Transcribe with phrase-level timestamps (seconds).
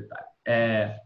[0.00, 0.26] detalhe.
[0.46, 1.00] É...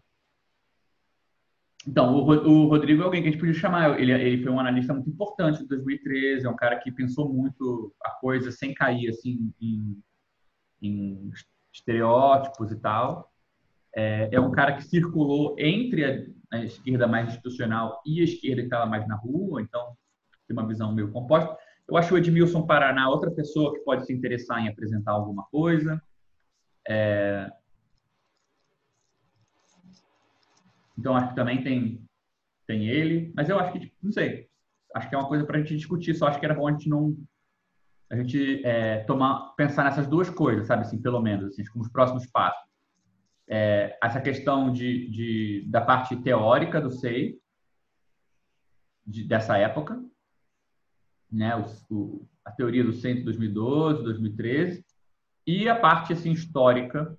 [1.87, 3.99] Então, o, Rodrigo é alguém que a gente podia chamar.
[3.99, 7.95] Ele, ele foi um analista muito importante em 2013, é um cara que pensou muito
[8.05, 9.99] a coisa sem cair assim em,
[10.83, 11.31] em
[11.73, 13.31] estereótipos e tal.
[13.95, 18.61] É, é, um cara que circulou entre a, a, esquerda mais institucional e a esquerda
[18.61, 19.97] que estava mais na rua, então
[20.47, 21.57] tem uma visão meio composta.
[21.89, 26.01] Eu acho o Edmilson Paraná outra pessoa que pode se interessar em apresentar alguma coisa.
[26.87, 27.51] É...
[31.01, 32.05] Então, acho que também tem,
[32.67, 34.47] tem ele, mas eu acho que, tipo, não sei,
[34.95, 36.73] acho que é uma coisa para a gente discutir, só acho que era bom a
[36.73, 37.17] gente não.
[38.11, 41.91] A gente é, tomar, pensar nessas duas coisas, sabe, assim, pelo menos, assim, como os
[41.91, 42.69] próximos passos.
[43.49, 47.39] É, essa questão de, de, da parte teórica do SEI,
[49.07, 50.03] de, dessa época,
[51.33, 51.65] né, o,
[51.95, 54.85] o, a teoria do centro 2012, 2013,
[55.47, 57.17] e a parte assim histórica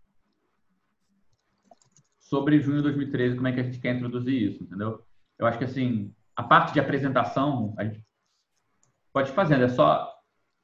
[2.32, 5.04] sobre junho de 2013, como é que a gente quer introduzir isso, entendeu?
[5.38, 8.02] Eu acho que assim, a parte de apresentação a gente
[9.12, 10.10] pode fazer, é só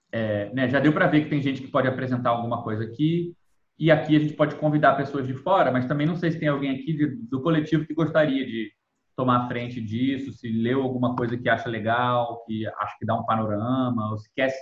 [0.09, 3.35] é, né, já deu para ver que tem gente que pode apresentar alguma coisa aqui,
[3.77, 6.47] e aqui a gente pode convidar pessoas de fora, mas também não sei se tem
[6.47, 8.71] alguém aqui de, do coletivo que gostaria de
[9.13, 13.13] tomar a frente disso, se leu alguma coisa que acha legal, que acha que dá
[13.13, 14.53] um panorama, ou se quer,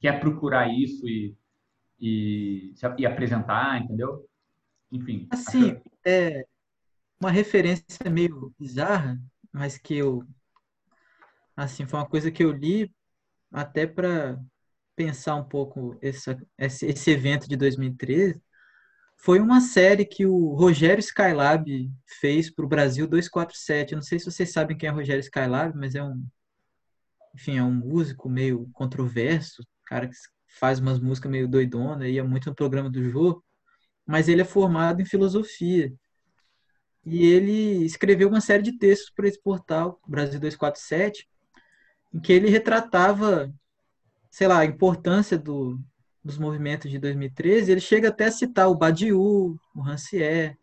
[0.00, 1.34] quer procurar isso e,
[1.98, 4.24] e, e apresentar, entendeu?
[4.92, 5.26] Enfim.
[5.32, 5.82] Assim, acho...
[6.06, 6.44] é
[7.22, 9.18] uma referência meio bizarra,
[9.52, 10.24] mas que eu
[11.56, 12.92] assim, foi uma coisa que eu li
[13.52, 14.38] até para
[14.96, 18.40] pensar um pouco essa, esse, esse evento de 2013
[19.18, 21.64] foi uma série que o Rogério Skylab
[22.20, 23.92] fez para o Brasil 247.
[23.92, 26.26] Eu não sei se vocês sabem quem é Rogério Skylab, mas é um,
[27.32, 30.16] enfim, é um músico meio controverso, cara que
[30.58, 33.40] faz umas músicas meio doidona, ia muito no programa do Jô,
[34.04, 35.94] mas ele é formado em filosofia.
[37.04, 41.28] E ele escreveu uma série de textos para esse portal, Brasil 247,
[42.14, 43.52] em que ele retratava,
[44.30, 45.78] sei lá, a importância do,
[46.24, 50.56] dos movimentos de 2013, ele chega até a citar o Badiou, o Rancière,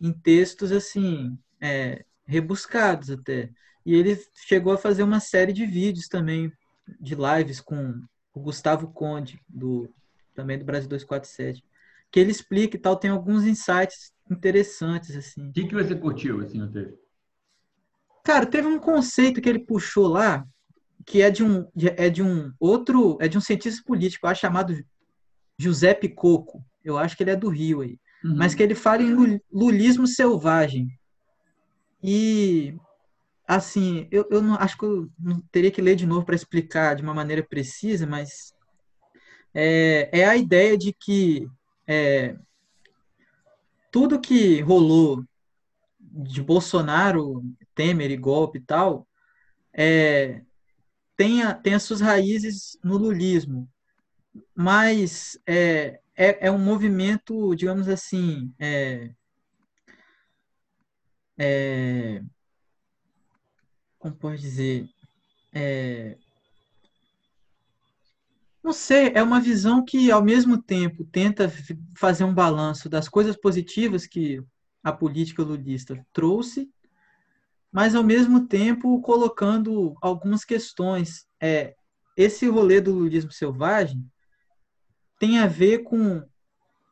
[0.00, 3.50] em textos assim, é, rebuscados até.
[3.84, 6.52] E ele chegou a fazer uma série de vídeos também,
[7.00, 8.00] de lives com
[8.32, 9.92] o Gustavo Conde, do,
[10.34, 11.62] também do Brasil 247,
[12.10, 15.48] que ele explica e tal, tem alguns insights interessantes, assim.
[15.48, 16.98] O que, que você curtiu, assim, no texto?
[18.24, 20.46] Cara, teve um conceito que ele puxou lá,
[21.08, 21.66] que é de um
[21.96, 24.74] é de um outro é de um cientista político acho, chamado
[25.58, 28.36] Giuseppe Coco eu acho que ele é do Rio aí uhum.
[28.36, 30.88] mas que ele fala em lulismo selvagem
[32.02, 32.76] e
[33.46, 35.08] assim eu, eu não acho que eu
[35.50, 38.52] teria que ler de novo para explicar de uma maneira precisa mas
[39.54, 41.48] é, é a ideia de que
[41.86, 42.36] é,
[43.98, 45.24] tudo que rolou
[45.98, 47.42] de Bolsonaro,
[47.74, 49.08] Temer e golpe e tal,
[49.72, 50.40] é,
[51.16, 53.68] tem, a, tem as suas raízes no lulismo,
[54.54, 59.10] mas é, é, é um movimento, digamos assim, é,
[61.36, 62.22] é,
[63.98, 64.88] como pode dizer,
[65.52, 66.16] é,
[68.68, 71.52] não sei, é uma visão que, ao mesmo tempo, tenta
[71.96, 74.42] fazer um balanço das coisas positivas que
[74.82, 76.70] a política lulista trouxe
[77.72, 81.26] mas ao mesmo tempo colocando algumas questões.
[81.40, 81.74] É,
[82.16, 84.04] esse rolê do lulismo selvagem
[85.18, 86.26] tem a ver com,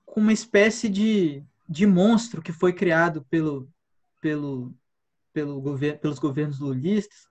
[0.04, 3.68] com uma espécie de, de monstro que foi criado pelo,
[4.20, 4.74] pelo,
[5.32, 7.26] pelo governo, pelos governos lulistas.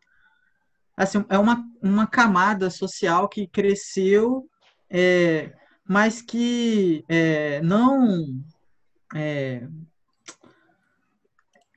[0.97, 4.49] Assim, é uma, uma camada social que cresceu,
[4.89, 5.53] é,
[5.87, 8.41] mas que é, não
[9.13, 9.67] é,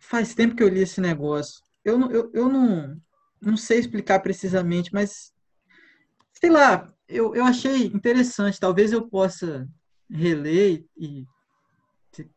[0.01, 1.63] faz tempo que eu li esse negócio.
[1.85, 2.97] Eu, eu, eu não,
[3.41, 5.33] não sei explicar precisamente, mas
[6.33, 8.61] sei lá, eu, eu achei interessante.
[8.61, 9.69] Talvez eu possa
[10.09, 11.27] reler e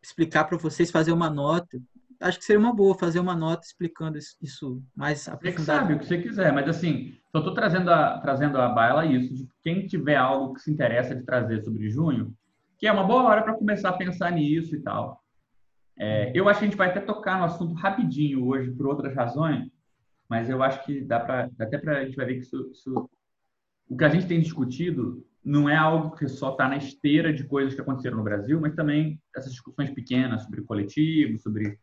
[0.02, 1.82] explicar para vocês, fazer uma nota.
[2.22, 5.58] Acho que seria uma boa fazer uma nota explicando isso, mais aprofundadamente.
[5.58, 9.06] Você sabe o que você quiser, mas assim, só estou trazendo a, trazendo a baila
[9.06, 12.34] isso, de quem tiver algo que se interessa de trazer sobre junho,
[12.78, 15.22] que é uma boa hora para começar a pensar nisso e tal.
[15.98, 19.16] É, eu acho que a gente vai até tocar no assunto rapidinho hoje por outras
[19.16, 19.70] razões,
[20.30, 23.10] mas eu acho que dá para até para a gente vai ver que isso, isso,
[23.90, 27.44] o que a gente tem discutido não é algo que só está na esteira de
[27.44, 31.80] coisas que aconteceram no Brasil, mas também essas discussões pequenas sobre coletivo, sobre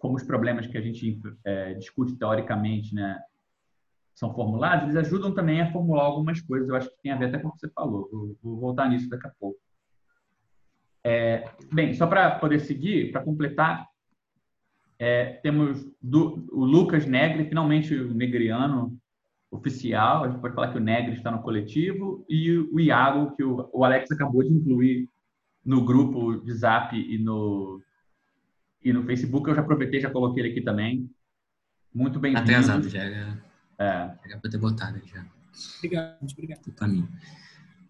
[0.00, 3.18] como os problemas que a gente é, discute teoricamente, né,
[4.14, 6.68] são formulados, eles ajudam também a formular algumas coisas.
[6.68, 8.08] Eu acho que tem a ver até com o que você falou.
[8.10, 9.58] Vou, vou voltar nisso daqui a pouco.
[11.04, 13.86] É, bem, só para poder seguir, para completar,
[14.98, 18.98] é, temos do, o Lucas Negri, finalmente o negriano
[19.50, 23.44] oficial, a gente pode falar que o Negri está no coletivo, e o Iago, que
[23.44, 25.08] o, o Alex acabou de incluir
[25.64, 27.80] no grupo de Zap e no,
[28.82, 29.48] e no Facebook.
[29.48, 31.10] Eu já aproveitei, já coloquei ele aqui também.
[31.94, 32.42] Muito bem-vindo.
[32.42, 33.02] Atrasado já.
[33.02, 33.42] Era,
[33.78, 33.84] é.
[34.24, 35.24] Era para ter botado já.
[35.78, 36.72] Obrigado, obrigado.
[36.72, 37.08] Para mim.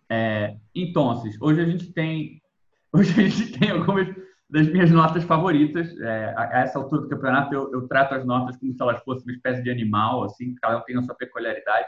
[0.08, 2.40] É, então, hoje a gente tem
[2.92, 4.08] hoje a gente tem algumas
[4.48, 5.94] das minhas notas favoritas.
[6.00, 9.24] É, a, essa altura do campeonato, eu, eu, trato as notas como se elas fossem
[9.24, 11.86] uma espécie de animal, assim, cada um tem a sua peculiaridade.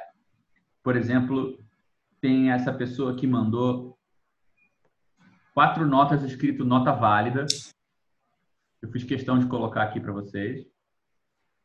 [0.83, 1.59] Por exemplo,
[2.21, 3.99] tem essa pessoa que mandou
[5.55, 7.47] quatro notas escrito nota válida.
[8.83, 10.67] Eu fiz questão de colocar aqui para vocês.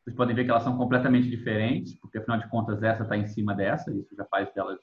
[0.02, 3.26] Vocês podem ver que elas são completamente diferentes, porque afinal de contas essa está em
[3.26, 4.78] cima dessa, isso já faz delas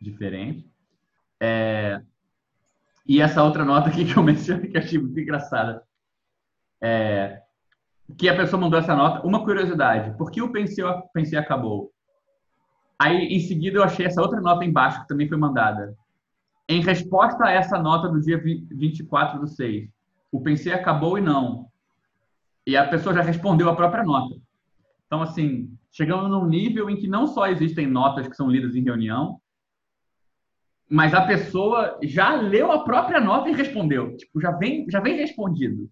[0.00, 0.64] diferentes.
[1.40, 2.00] É,
[3.06, 5.82] e essa outra nota aqui que eu mencionei, que achei muito engraçada.
[6.80, 7.42] É,
[8.16, 9.26] que a pessoa mandou essa nota.
[9.26, 11.92] Uma curiosidade, por que o Pensei, Pensei acabou?
[12.98, 15.96] Aí, em seguida, eu achei essa outra nota embaixo, que também foi mandada.
[16.68, 19.88] Em resposta a essa nota do dia 24 do 6,
[20.36, 21.66] o Pensei acabou e não.
[22.66, 24.34] E a pessoa já respondeu a própria nota.
[25.06, 28.82] Então, assim, chegamos num nível em que não só existem notas que são lidas em
[28.82, 29.40] reunião,
[30.88, 34.16] mas a pessoa já leu a própria nota e respondeu.
[34.16, 35.88] Tipo, já vem, já vem respondido.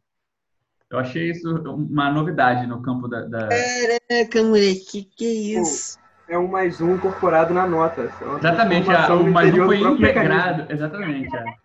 [0.90, 3.22] Eu achei isso uma novidade no campo da.
[3.22, 3.48] da...
[3.48, 5.98] Caraca, moleque, que isso?
[6.28, 8.02] É um mais um incorporado na nota.
[8.02, 10.72] É exatamente, a, o mais um foi integrado.
[10.72, 11.36] Exatamente.
[11.36, 11.63] É.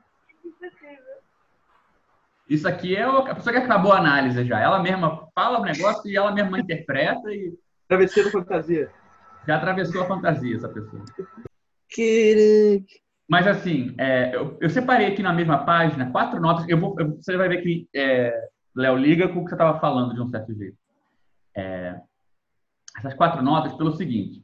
[2.49, 4.59] Isso aqui é a pessoa que acabou a análise já.
[4.59, 7.53] Ela mesma fala o negócio e ela mesma interpreta e.
[7.87, 8.91] Travesseiro fantasia.
[9.47, 11.03] Já atravessou a fantasia, essa pessoa.
[11.95, 12.99] Caraca.
[13.27, 16.67] Mas, assim, é, eu, eu, separei aqui na mesma página quatro notas.
[16.67, 18.33] Eu vou, eu, você vai ver que é,
[18.75, 20.77] Léo liga com o que você estava falando de um certo jeito.
[21.55, 21.99] É,
[22.97, 24.41] essas quatro notas pelo seguinte.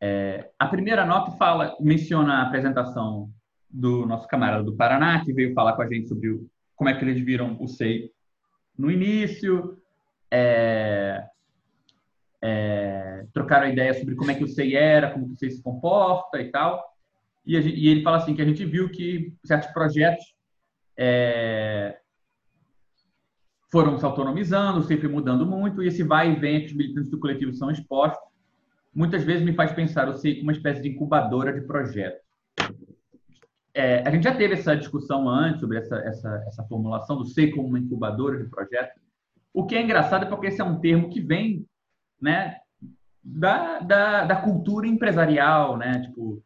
[0.00, 3.30] É, a primeira nota fala, menciona a apresentação
[3.70, 6.94] do nosso camarada do Paraná, que veio falar com a gente sobre o, como é
[6.94, 8.10] que eles viram o SEI
[8.76, 9.78] no início,
[10.30, 11.24] é,
[12.42, 15.50] é, trocaram a ideia sobre como é que o SEI era, como que o SEI
[15.52, 16.84] se comporta e tal.
[17.46, 20.24] E, gente, e, ele fala assim que a gente viu que certos projetos
[20.96, 21.98] é,
[23.70, 27.18] foram se autonomizando, sempre mudando muito, e esse vai e vem que os militantes do
[27.18, 28.22] coletivo são expostos,
[28.94, 32.23] muitas vezes me faz pensar o SEI como uma espécie de incubadora de projetos.
[33.74, 37.50] É, a gente já teve essa discussão antes sobre essa, essa, essa formulação do SEI
[37.50, 39.02] como uma incubadora de projetos,
[39.52, 41.66] o que é engraçado é porque esse é um termo que vem
[42.20, 42.58] né,
[43.22, 46.02] da, da, da cultura empresarial, né?
[46.02, 46.42] Tipo,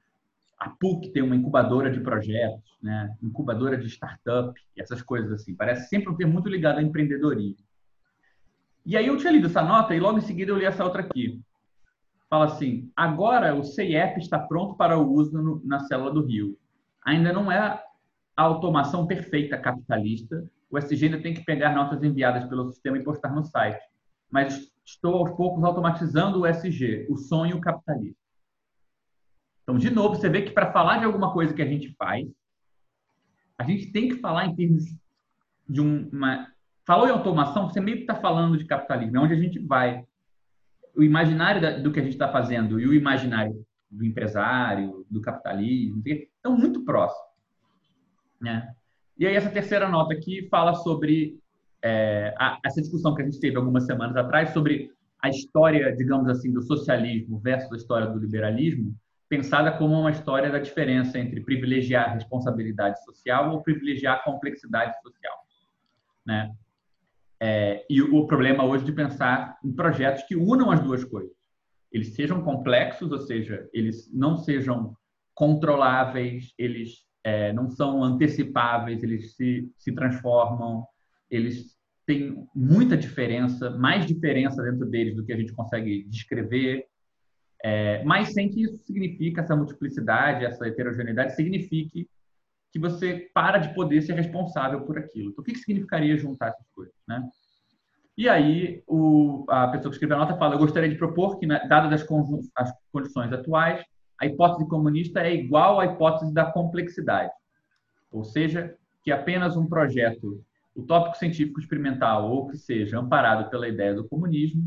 [0.59, 3.15] a PUC tem uma incubadora de projetos, né?
[3.23, 5.55] incubadora de startup, essas coisas assim.
[5.55, 7.65] Parece sempre um termo muito ligado ao empreendedorismo.
[8.85, 11.03] E aí eu tinha lido essa nota e logo em seguida eu li essa outra
[11.03, 11.41] aqui.
[12.29, 16.59] Fala assim, agora o CIEP está pronto para o uso no, na célula do Rio.
[17.09, 17.83] Ainda não é a
[18.37, 20.45] automação perfeita capitalista.
[20.71, 23.81] O SG ainda tem que pegar notas enviadas pelo sistema e postar no site.
[24.31, 28.21] Mas estou aos poucos automatizando o SG, o sonho capitalista.
[29.63, 32.29] Então, de novo, você vê que para falar de alguma coisa que a gente faz,
[33.57, 34.85] a gente tem que falar em termos
[35.67, 36.47] de uma.
[36.87, 40.05] Falou em automação, você meio que está falando de capitalismo, é onde a gente vai.
[40.95, 46.03] O imaginário do que a gente está fazendo e o imaginário do empresário, do capitalismo,
[46.05, 47.29] estão muito próximos.
[48.41, 48.73] Né?
[49.19, 51.39] E aí, essa terceira nota aqui fala sobre
[51.83, 56.29] é, a, essa discussão que a gente teve algumas semanas atrás sobre a história, digamos
[56.29, 58.95] assim, do socialismo versus a história do liberalismo
[59.29, 65.37] pensada como uma história da diferença entre privilegiar responsabilidade social ou privilegiar complexidade social,
[66.25, 66.55] né?
[67.41, 71.37] É, e o problema hoje de pensar em projetos que unam as duas coisas.
[71.93, 74.95] Eles sejam complexos, ou seja, eles não sejam
[75.35, 80.85] controláveis, eles é, não são antecipáveis, eles se, se transformam,
[81.31, 81.77] eles
[82.07, 86.87] têm muita diferença, mais diferença dentro deles do que a gente consegue descrever,
[87.63, 92.09] é, mas sem que isso signifique, essa multiplicidade, essa heterogeneidade, signifique
[92.71, 95.31] que você para de poder ser responsável por aquilo.
[95.31, 96.95] Então, o que, que significaria juntar essas coisas?
[97.07, 97.23] Né?
[98.19, 101.47] E aí, o, a pessoa que escreveu a nota fala: Eu gostaria de propor que,
[101.47, 102.09] né, dadas as,
[102.57, 103.81] as condições atuais,
[104.21, 107.31] a hipótese comunista é igual à hipótese da complexidade.
[108.11, 110.45] Ou seja, que apenas um projeto
[110.75, 114.65] utópico científico experimental ou que seja amparado pela ideia do comunismo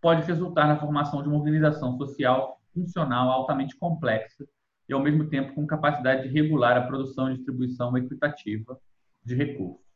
[0.00, 4.46] pode resultar na formação de uma organização social funcional altamente complexa
[4.88, 8.78] e, ao mesmo tempo, com capacidade de regular a produção e distribuição equitativa
[9.24, 9.91] de recursos.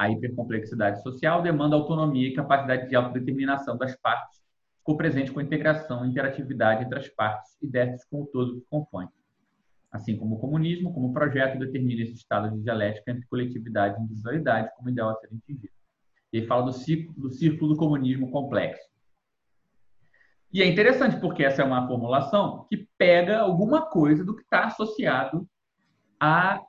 [0.00, 4.40] A hipercomplexidade social demanda autonomia e capacidade de autodeterminação das partes,
[4.82, 8.66] co-presente com a integração e interatividade entre as partes e destas com o todo que
[8.70, 9.08] compõe.
[9.92, 14.70] Assim como o comunismo, como projeto, determina esse estado de dialética entre coletividade e individualidade
[14.74, 15.68] como ideal a ser atingido.
[16.32, 18.88] Ele fala do círculo, do círculo do comunismo complexo.
[20.50, 24.64] E é interessante porque essa é uma formulação que pega alguma coisa do que está
[24.64, 25.46] associado
[26.18, 26.66] ao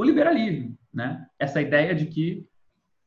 [0.00, 1.26] liberalismo, né?
[1.38, 2.46] Essa ideia de que,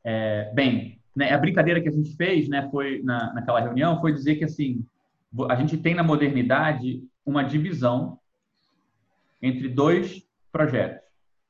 [0.10, 4.14] é, bem, né, a brincadeira que a gente fez, né, foi na, naquela reunião, foi
[4.14, 4.86] dizer que assim
[5.50, 8.18] a gente tem na modernidade uma divisão
[9.42, 11.06] entre dois projetos.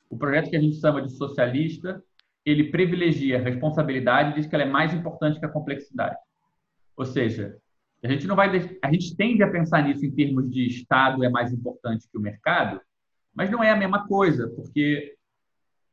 [0.09, 2.03] O projeto que a gente chama de socialista,
[2.43, 6.17] ele privilegia a responsabilidade e diz que ela é mais importante que a complexidade.
[6.95, 7.57] Ou seja,
[8.03, 8.49] a gente não vai
[8.81, 12.21] a gente tende a pensar nisso em termos de Estado é mais importante que o
[12.21, 12.81] mercado,
[13.35, 15.15] mas não é a mesma coisa, porque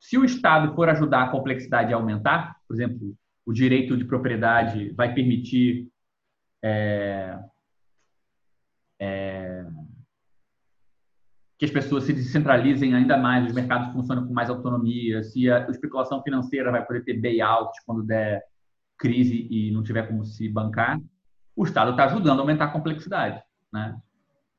[0.05, 3.17] se o Estado for ajudar a complexidade a aumentar, por exemplo,
[3.47, 5.89] o direito de propriedade vai permitir
[6.63, 7.39] é,
[9.01, 9.67] é,
[11.59, 15.69] que as pessoas se descentralizem ainda mais, os mercados funcionam com mais autonomia, se a
[15.71, 18.43] especulação financeira vai poder ter bailout quando der
[18.99, 21.01] crise e não tiver como se bancar,
[21.57, 23.43] o Estado está ajudando a aumentar a complexidade.
[23.73, 23.97] Né?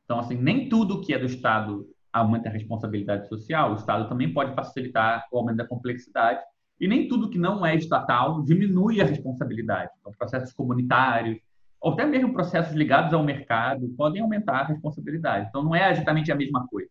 [0.03, 4.33] Então, assim, nem tudo que é do Estado aumenta a responsabilidade social, o Estado também
[4.33, 6.39] pode facilitar o aumento da complexidade,
[6.79, 9.91] e nem tudo que não é estatal diminui a responsabilidade.
[9.99, 11.39] Então, processos comunitários,
[11.79, 15.47] ou até mesmo processos ligados ao mercado, podem aumentar a responsabilidade.
[15.49, 16.89] Então, não é exatamente a mesma coisa.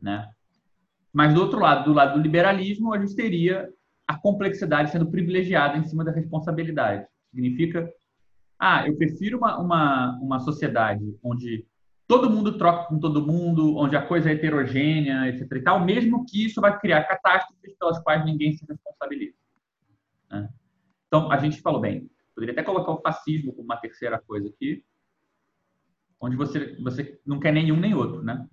[0.00, 0.28] Né?
[1.12, 3.68] Mas, do outro lado, do lado do liberalismo, a gente teria
[4.06, 7.06] a complexidade sendo privilegiada em cima da responsabilidade.
[7.30, 7.88] Significa,
[8.58, 11.64] ah, eu prefiro uma, uma, uma sociedade onde
[12.10, 15.50] todo mundo troca com todo mundo, onde a coisa é heterogênea, etc.
[15.52, 19.36] E tal, mesmo que isso vai criar catástrofes pelas quais ninguém se responsabiliza.
[20.28, 20.48] Né?
[21.06, 24.82] Então, a gente falou bem, Poderia até colocar o fascismo como uma terceira coisa aqui,
[26.18, 28.48] onde você, você não quer nenhum nem outro, né?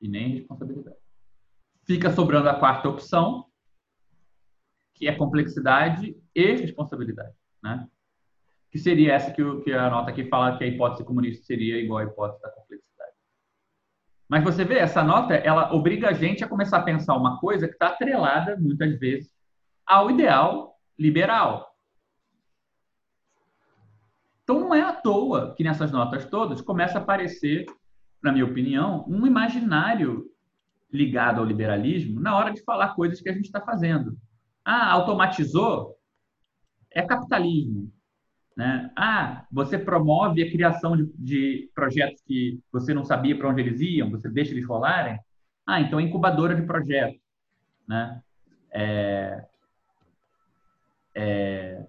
[0.00, 0.96] E nem responsabilidade.
[1.84, 3.48] Fica sobrando a quarta opção,
[4.94, 7.88] que é complexidade e responsabilidade, né?
[8.72, 12.00] Que seria essa que, que a nota aqui fala que a hipótese comunista seria igual
[12.00, 13.12] à hipótese da complexidade.
[14.28, 17.68] Mas você vê, essa nota, ela obriga a gente a começar a pensar uma coisa
[17.68, 19.30] que está atrelada, muitas vezes,
[19.86, 21.72] ao ideal liberal.
[24.42, 27.66] Então não é à toa que nessas notas todas começa a aparecer,
[28.22, 30.26] na minha opinião, um imaginário
[30.92, 34.16] ligado ao liberalismo na hora de falar coisas que a gente está fazendo.
[34.64, 35.96] Ah, automatizou?
[36.90, 37.92] É capitalismo.
[38.56, 38.90] Né?
[38.96, 43.80] Ah, você promove a criação de, de projetos que você não sabia para onde eles
[43.80, 45.18] iam, você deixa eles rolarem?
[45.66, 47.20] Ah, então é incubadora de projetos.
[47.88, 48.22] Né?
[48.70, 49.44] É,
[51.14, 51.82] é,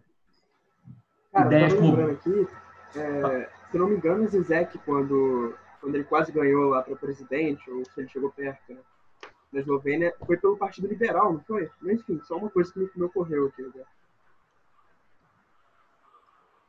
[1.31, 2.11] Cara, ideias como...
[2.11, 2.47] aqui,
[2.95, 7.69] é, se não me engano, o Zizek, quando, quando ele quase ganhou lá para presidente,
[7.71, 8.79] ou se ele chegou perto, né,
[9.51, 11.69] na Eslovênia, foi pelo Partido Liberal, não foi?
[11.81, 13.61] Mas, enfim, só uma coisa que me, me ocorreu aqui.
[13.63, 13.83] Né?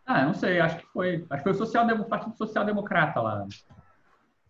[0.06, 1.26] Ah, não sei, acho que foi.
[1.30, 3.46] Acho que foi o, social, Partido Social Democrata lá.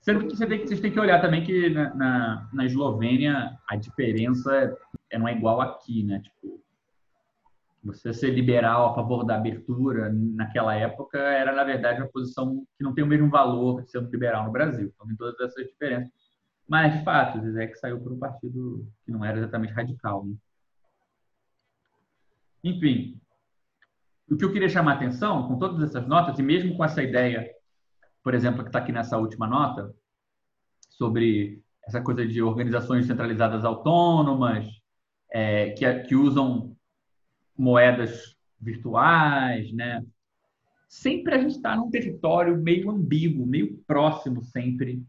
[0.01, 3.77] Sendo que, você tem, vocês têm que olhar também que na, na, na Eslovênia a
[3.77, 4.77] diferença
[5.11, 6.21] é, não é igual aqui, né?
[6.21, 6.61] Tipo,
[7.83, 12.83] você ser liberal a favor da abertura naquela época era, na verdade, uma posição que
[12.83, 14.91] não tem o mesmo valor de ser liberal no Brasil.
[14.95, 16.13] Então, tem todas essas diferenças.
[16.67, 20.25] Mas, de fato, Zizek saiu por um partido que não era exatamente radical.
[20.25, 20.35] Né?
[22.65, 23.21] Enfim,
[24.31, 27.03] o que eu queria chamar a atenção, com todas essas notas, e mesmo com essa
[27.03, 27.49] ideia,
[28.23, 29.95] por exemplo, que está aqui nessa última nota,
[30.89, 34.67] sobre essa coisa de organizações centralizadas autônomas,
[35.31, 36.75] é, que, que usam
[37.57, 40.05] moedas virtuais, né?
[40.89, 45.03] Sempre a gente está num território meio ambíguo, meio próximo sempre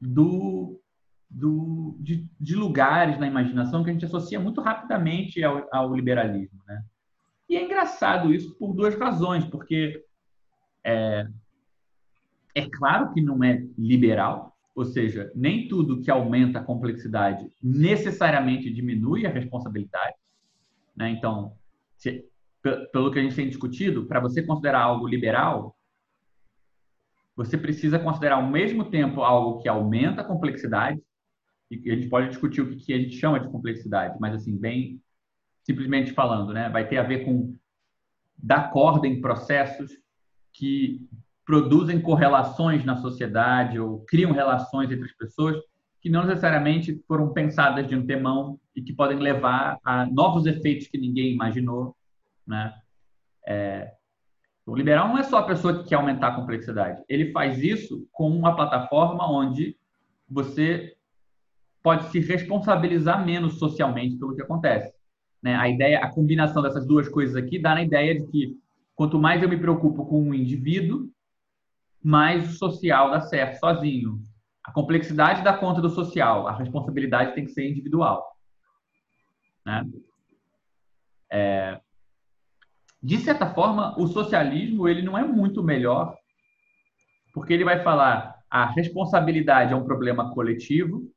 [0.00, 0.80] do,
[1.28, 6.58] do de, de, lugares na imaginação que a gente associa muito rapidamente ao, ao liberalismo,
[6.66, 6.82] né?
[7.48, 10.04] E é engraçado isso por duas razões, porque
[10.84, 11.26] é,
[12.54, 18.72] é claro que não é liberal, ou seja, nem tudo que aumenta a complexidade necessariamente
[18.72, 20.16] diminui a responsabilidade.
[20.94, 21.10] Né?
[21.10, 21.56] Então,
[21.96, 22.24] se,
[22.92, 25.76] pelo que a gente tem discutido, para você considerar algo liberal,
[27.36, 31.00] você precisa considerar ao mesmo tempo algo que aumenta a complexidade,
[31.70, 35.02] e a gente pode discutir o que a gente chama de complexidade, mas assim, bem
[35.66, 36.68] simplesmente falando, né?
[36.68, 37.52] vai ter a ver com
[38.38, 39.90] dar corda em processos
[40.52, 41.04] que
[41.44, 45.56] produzem correlações na sociedade ou criam relações entre as pessoas
[46.00, 50.98] que não necessariamente foram pensadas de antemão e que podem levar a novos efeitos que
[50.98, 51.96] ninguém imaginou,
[52.46, 52.72] né?
[53.44, 53.92] É,
[54.64, 57.02] o liberal não é só a pessoa que quer aumentar a complexidade.
[57.08, 59.76] Ele faz isso com uma plataforma onde
[60.28, 60.96] você
[61.82, 64.95] pode se responsabilizar menos socialmente pelo que acontece.
[65.46, 65.54] Né?
[65.54, 68.58] A ideia, a combinação dessas duas coisas aqui dá na ideia de que
[68.96, 71.08] quanto mais eu me preocupo com um indivíduo,
[72.02, 74.18] mais o social dá certo sozinho.
[74.64, 78.26] A complexidade dá conta do social, a responsabilidade tem que ser individual.
[79.64, 79.88] Né?
[81.30, 81.80] É,
[83.00, 86.16] de certa forma, o socialismo ele não é muito melhor,
[87.32, 91.08] porque ele vai falar a responsabilidade é um problema coletivo,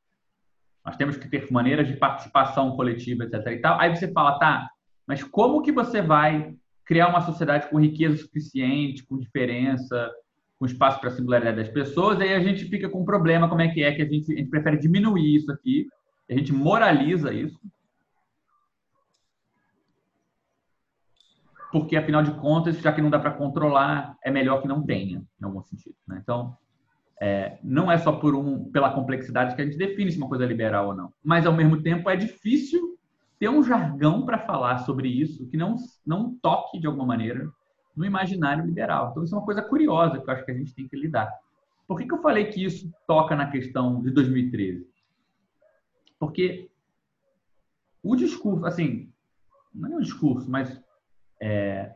[0.89, 3.45] nós temos que ter maneiras de participação coletiva, etc.
[3.45, 3.79] E tal.
[3.79, 4.67] Aí você fala, tá,
[5.05, 10.11] mas como que você vai criar uma sociedade com riqueza suficiente, com diferença,
[10.57, 12.19] com espaço para a singularidade das pessoas?
[12.19, 14.37] Aí a gente fica com um problema, como é que é que a gente, a
[14.37, 15.87] gente prefere diminuir isso aqui,
[16.27, 17.59] a gente moraliza isso,
[21.71, 25.21] porque afinal de contas, já que não dá para controlar, é melhor que não tenha,
[25.39, 25.95] em algum sentido.
[26.07, 26.17] Né?
[26.19, 26.57] Então,
[27.21, 30.45] é, não é só por um, pela complexidade que a gente define se uma coisa
[30.45, 32.97] é liberal ou não, mas ao mesmo tempo é difícil
[33.37, 37.49] ter um jargão para falar sobre isso que não não toque de alguma maneira
[37.95, 39.09] no imaginário liberal.
[39.11, 41.29] Então isso é uma coisa curiosa que eu acho que a gente tem que lidar.
[41.87, 44.87] Por que, que eu falei que isso toca na questão de 2013?
[46.19, 46.69] Porque
[48.03, 49.11] o discurso, assim,
[49.73, 50.81] não é um discurso, mas
[51.41, 51.95] é,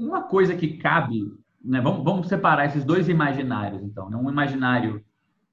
[0.00, 1.20] uma coisa que cabe,
[1.62, 4.08] né, vamos, vamos, separar esses dois imaginários, então.
[4.08, 5.04] Né, um imaginário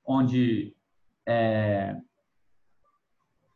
[0.05, 0.73] onde
[1.27, 1.95] é,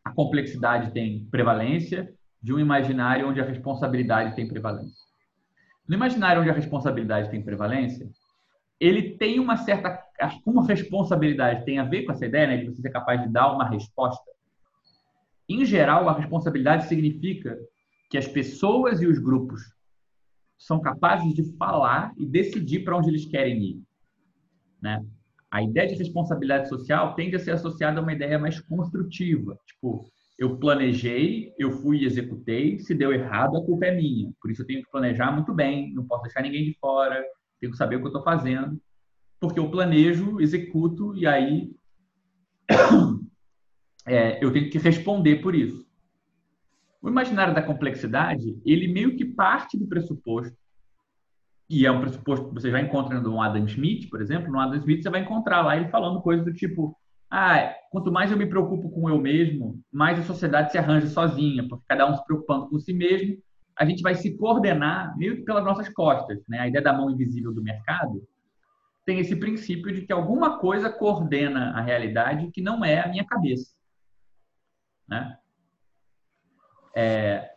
[0.04, 5.00] a complexidade tem prevalência, de um imaginário onde a responsabilidade tem prevalência.
[5.88, 8.08] No imaginário onde a responsabilidade tem prevalência,
[8.78, 10.02] ele tem uma certa.
[10.44, 13.52] Como responsabilidade tem a ver com essa ideia né, de você ser capaz de dar
[13.52, 14.30] uma resposta,
[15.48, 17.58] em geral, a responsabilidade significa
[18.10, 19.62] que as pessoas e os grupos
[20.62, 23.82] são capazes de falar e decidir para onde eles querem ir.
[24.80, 25.04] Né?
[25.50, 29.58] A ideia de responsabilidade social tende a ser associada a uma ideia mais construtiva.
[29.66, 30.06] Tipo,
[30.38, 34.32] eu planejei, eu fui e executei, se deu errado, a culpa é minha.
[34.40, 37.22] Por isso eu tenho que planejar muito bem, não posso deixar ninguém de fora,
[37.60, 38.80] tenho que saber o que eu estou fazendo.
[39.40, 41.72] Porque eu planejo, executo e aí
[44.06, 45.84] é, eu tenho que responder por isso.
[47.02, 50.56] O imaginário da complexidade, ele meio que parte do pressuposto,
[51.68, 54.78] e é um pressuposto que você já encontra no Adam Smith, por exemplo, no Adam
[54.78, 56.96] Smith você vai encontrar lá ele falando coisas do tipo,
[57.28, 61.66] ah, quanto mais eu me preocupo com eu mesmo, mais a sociedade se arranja sozinha,
[61.66, 63.36] porque cada um se preocupando com si mesmo,
[63.74, 66.58] a gente vai se coordenar meio que pelas nossas costas, né?
[66.58, 68.22] A ideia da mão invisível do mercado
[69.04, 73.24] tem esse princípio de que alguma coisa coordena a realidade que não é a minha
[73.24, 73.72] cabeça.
[75.08, 75.36] Né?
[76.94, 77.52] É,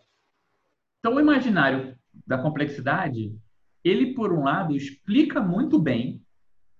[1.00, 1.96] então, o imaginário
[2.26, 3.38] da complexidade,
[3.84, 6.22] ele, por um lado, explica muito bem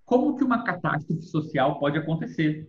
[0.04, 2.68] como que uma catástrofe social pode acontecer.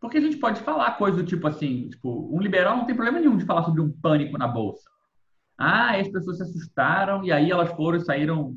[0.00, 3.18] Porque a gente pode falar coisas do tipo assim, tipo, um liberal não tem problema
[3.18, 4.88] nenhum de falar sobre um pânico na bolsa.
[5.56, 8.56] Ah, as pessoas se assustaram e aí elas foram e saíram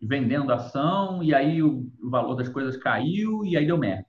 [0.00, 4.06] vendendo ação e aí o, valor das coisas caiu e aí deu merda.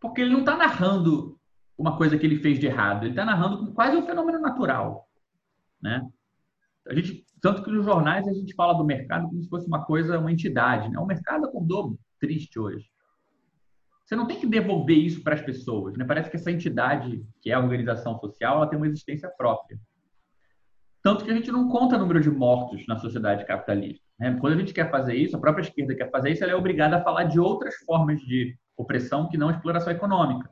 [0.00, 1.38] Porque ele não está narrando
[1.82, 3.02] uma coisa que ele fez de errado.
[3.02, 5.08] Ele está narrando quase um fenômeno natural,
[5.82, 6.08] né?
[6.88, 9.84] A gente, tanto que nos jornais a gente fala do mercado como se fosse uma
[9.84, 10.98] coisa, uma entidade, né?
[10.98, 12.88] O mercado acordou triste hoje.
[14.04, 16.04] Você não tem que devolver isso para as pessoas, né?
[16.04, 19.78] Parece que essa entidade, que é a organização social, ela tem uma existência própria.
[21.02, 24.04] Tanto que a gente não conta número de mortos na sociedade capitalista.
[24.20, 24.36] Né?
[24.40, 26.96] Quando a gente quer fazer isso, a própria esquerda quer fazer isso, ela é obrigada
[26.96, 30.48] a falar de outras formas de opressão que não exploração econômica.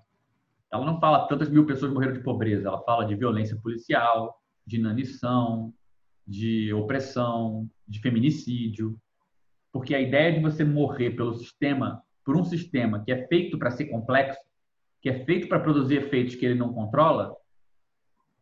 [0.73, 4.77] Ela não fala tantas mil pessoas morreram de pobreza, ela fala de violência policial, de
[4.77, 5.75] inanição,
[6.27, 8.97] de opressão, de feminicídio.
[9.73, 13.71] Porque a ideia de você morrer pelo sistema, por um sistema que é feito para
[13.71, 14.41] ser complexo,
[15.01, 17.35] que é feito para produzir efeitos que ele não controla,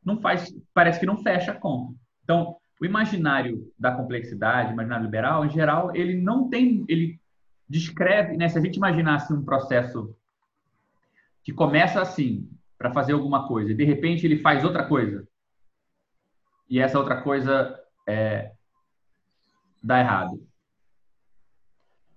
[0.04, 1.94] não faz, parece que não fecha a conta.
[2.24, 7.18] Então, o imaginário da complexidade, o imaginário liberal, em geral, ele não tem, ele
[7.68, 10.14] descreve, né, se a gente imaginasse um processo
[11.42, 15.26] que começa assim, para fazer alguma coisa, e de repente ele faz outra coisa,
[16.68, 18.52] e essa outra coisa é,
[19.82, 20.46] dá errado.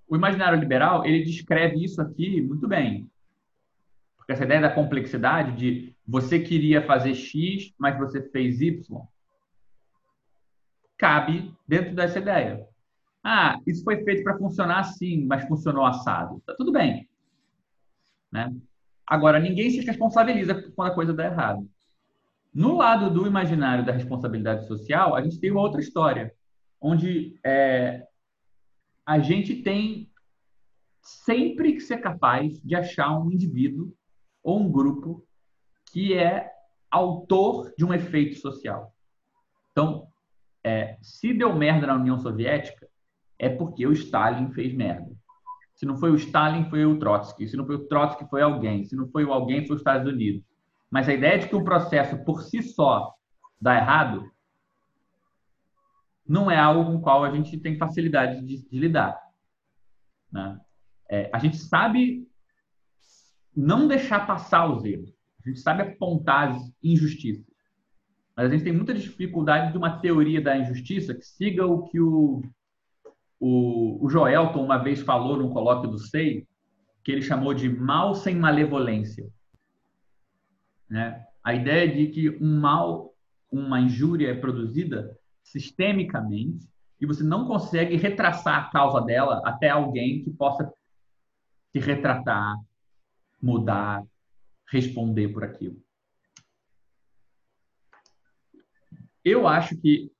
[0.07, 3.09] O imaginário liberal, ele descreve isso aqui muito bem.
[4.17, 8.83] Porque essa ideia da complexidade de você queria fazer X, mas você fez Y,
[10.97, 12.67] cabe dentro dessa ideia.
[13.23, 16.41] Ah, isso foi feito para funcionar assim, mas funcionou assado.
[16.45, 17.09] Tá tudo bem.
[18.31, 18.53] Né?
[19.11, 21.69] Agora, ninguém se responsabiliza quando a coisa dá errado.
[22.53, 26.33] No lado do imaginário da responsabilidade social, a gente tem uma outra história,
[26.79, 28.07] onde é,
[29.05, 30.09] a gente tem
[31.01, 33.93] sempre que ser capaz de achar um indivíduo
[34.41, 35.27] ou um grupo
[35.91, 36.49] que é
[36.89, 38.95] autor de um efeito social.
[39.73, 40.07] Então,
[40.63, 42.87] é, se deu merda na União Soviética,
[43.37, 45.11] é porque o Stalin fez merda.
[45.81, 47.47] Se não foi o Stalin, foi o Trotsky.
[47.47, 48.85] Se não foi o Trotsky, foi alguém.
[48.85, 50.43] Se não foi o alguém, foi os Estados Unidos.
[50.91, 53.11] Mas a ideia de que o processo por si só
[53.59, 54.31] dá errado
[56.23, 59.19] não é algo com o qual a gente tem facilidade de, de lidar.
[60.31, 60.61] Né?
[61.09, 62.27] É, a gente sabe
[63.57, 65.11] não deixar passar os erros.
[65.43, 67.51] A gente sabe apontar as injustiças.
[68.37, 71.99] Mas a gente tem muita dificuldade de uma teoria da injustiça que siga o que
[71.99, 72.43] o,
[73.41, 76.47] o, o Joelton uma vez falou num colóquio do SEI,
[77.03, 79.27] que ele chamou de mal sem malevolência.
[80.87, 81.25] Né?
[81.43, 83.15] A ideia de que um mal,
[83.51, 90.23] uma injúria é produzida sistemicamente e você não consegue retraçar a causa dela até alguém
[90.23, 90.71] que possa
[91.71, 92.55] se retratar,
[93.41, 94.03] mudar,
[94.69, 95.81] responder por aquilo.
[99.25, 100.11] Eu acho que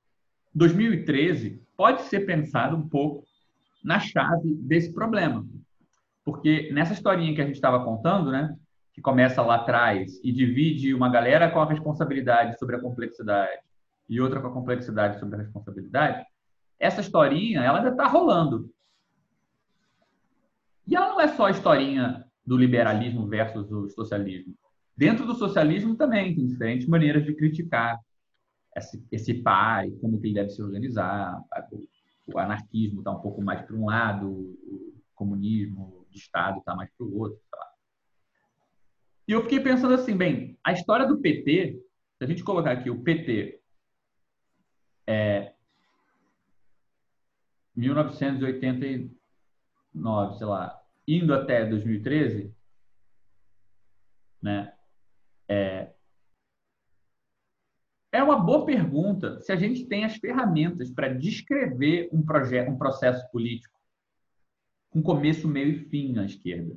[0.52, 3.24] 2013 pode ser pensado um pouco
[3.82, 5.44] na chave desse problema.
[6.24, 8.56] Porque nessa historinha que a gente estava contando, né,
[8.92, 13.62] que começa lá atrás e divide uma galera com a responsabilidade sobre a complexidade
[14.08, 16.24] e outra com a complexidade sobre a responsabilidade,
[16.78, 18.70] essa historinha ela ainda está rolando.
[20.86, 24.54] E ela não é só a historinha do liberalismo versus o socialismo.
[24.96, 27.98] Dentro do socialismo também tem diferentes maneiras de criticar
[28.76, 31.42] esse, esse pai, como que ele deve se organizar.
[32.26, 36.90] O, anarquismo está um pouco mais para um lado, o comunismo de Estado está mais
[36.96, 37.40] para o outro.
[37.50, 37.72] Tá?
[39.28, 41.80] E eu fiquei pensando assim, bem, a história do PT,
[42.16, 43.60] se a gente colocar aqui o PT
[45.06, 45.52] é
[47.74, 52.54] 1989, sei lá, indo até 2013,
[54.40, 54.74] né?
[55.48, 55.92] É,
[58.22, 62.78] é uma boa pergunta se a gente tem as ferramentas para descrever um projeto, um
[62.78, 63.78] processo político
[64.90, 66.76] com começo, meio e fim na esquerda.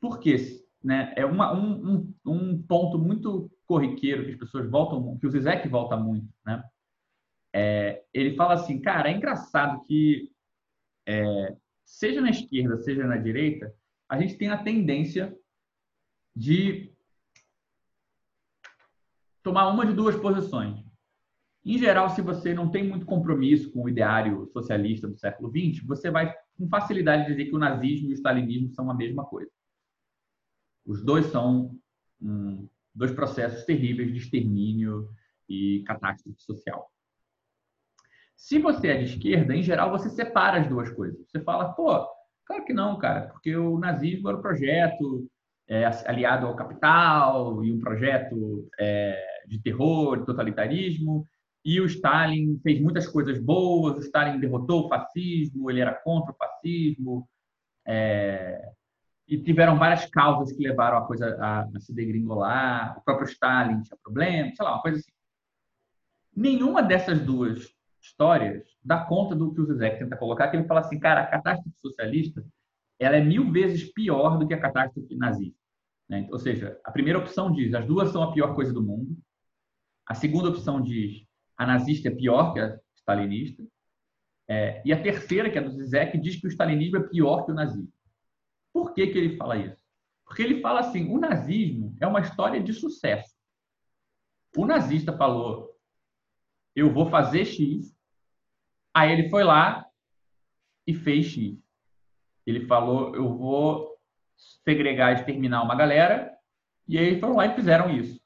[0.00, 0.36] Por quê?
[0.82, 5.30] né, é uma, um, um, um, ponto muito corriqueiro que as pessoas voltam, que o
[5.30, 6.62] Zizek volta muito, né?
[7.54, 10.30] É, ele fala assim, cara, é engraçado que
[11.06, 13.72] é, seja na esquerda, seja na direita,
[14.08, 15.36] a gente tem a tendência
[16.34, 16.91] de
[19.42, 20.82] tomar uma de duas posições.
[21.64, 25.84] Em geral, se você não tem muito compromisso com o ideário socialista do século XX,
[25.86, 29.50] você vai com facilidade dizer que o nazismo e o stalinismo são a mesma coisa.
[30.84, 31.76] Os dois são
[32.94, 35.08] dois processos terríveis de extermínio
[35.48, 36.90] e catástrofe social.
[38.36, 41.24] Se você é de esquerda, em geral, você separa as duas coisas.
[41.28, 42.06] Você fala, pô,
[42.44, 45.30] claro que não, cara, porque o nazismo era um projeto
[45.68, 51.26] é, aliado ao capital e um projeto é, de terror, de totalitarismo,
[51.64, 56.32] e o Stalin fez muitas coisas boas, o Stalin derrotou o fascismo, ele era contra
[56.32, 57.28] o fascismo,
[57.86, 58.72] é,
[59.28, 62.98] e tiveram várias causas que levaram a coisa a, a se degringolar.
[62.98, 65.12] O próprio Stalin tinha problemas, sei lá, uma coisa assim.
[66.34, 70.80] Nenhuma dessas duas histórias dá conta do que o Zizek tenta colocar, que ele fala
[70.80, 72.44] assim, cara, a catástrofe socialista
[72.98, 75.58] ela é mil vezes pior do que a catástrofe nazista.
[76.08, 76.28] Né?
[76.30, 79.16] Ou seja, a primeira opção diz as duas são a pior coisa do mundo.
[80.06, 81.24] A segunda opção diz
[81.56, 83.62] a nazista é pior que a stalinista.
[84.48, 87.52] É, e a terceira, que é do Zizek, diz que o stalinismo é pior que
[87.52, 87.92] o nazismo.
[88.72, 89.82] Por que, que ele fala isso?
[90.24, 93.32] Porque ele fala assim: o nazismo é uma história de sucesso.
[94.56, 95.78] O nazista falou:
[96.74, 97.94] eu vou fazer X.
[98.94, 99.86] Aí ele foi lá
[100.86, 101.58] e fez X.
[102.46, 103.96] Ele falou: eu vou
[104.64, 106.32] segregar, exterminar uma galera.
[106.88, 108.21] E aí foram lá e fizeram isso.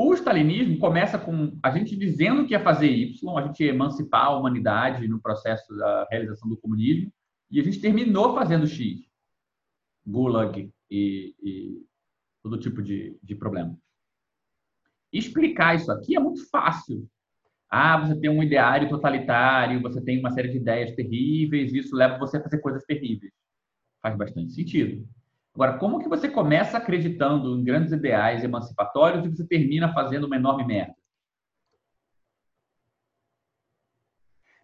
[0.00, 4.26] O stalinismo começa com a gente dizendo que ia fazer Y, a gente ia emancipar
[4.26, 7.12] a humanidade no processo da realização do comunismo.
[7.50, 9.00] E a gente terminou fazendo X.
[10.06, 11.82] Gulag e, e
[12.40, 13.76] todo tipo de, de problema.
[15.12, 17.04] Explicar isso aqui é muito fácil.
[17.68, 22.18] Ah, você tem um ideário totalitário, você tem uma série de ideias terríveis, isso leva
[22.18, 23.32] você a fazer coisas terríveis.
[24.00, 25.04] Faz bastante sentido.
[25.58, 30.36] Agora, como que você começa acreditando em grandes ideais emancipatórios e você termina fazendo uma
[30.36, 30.94] enorme merda?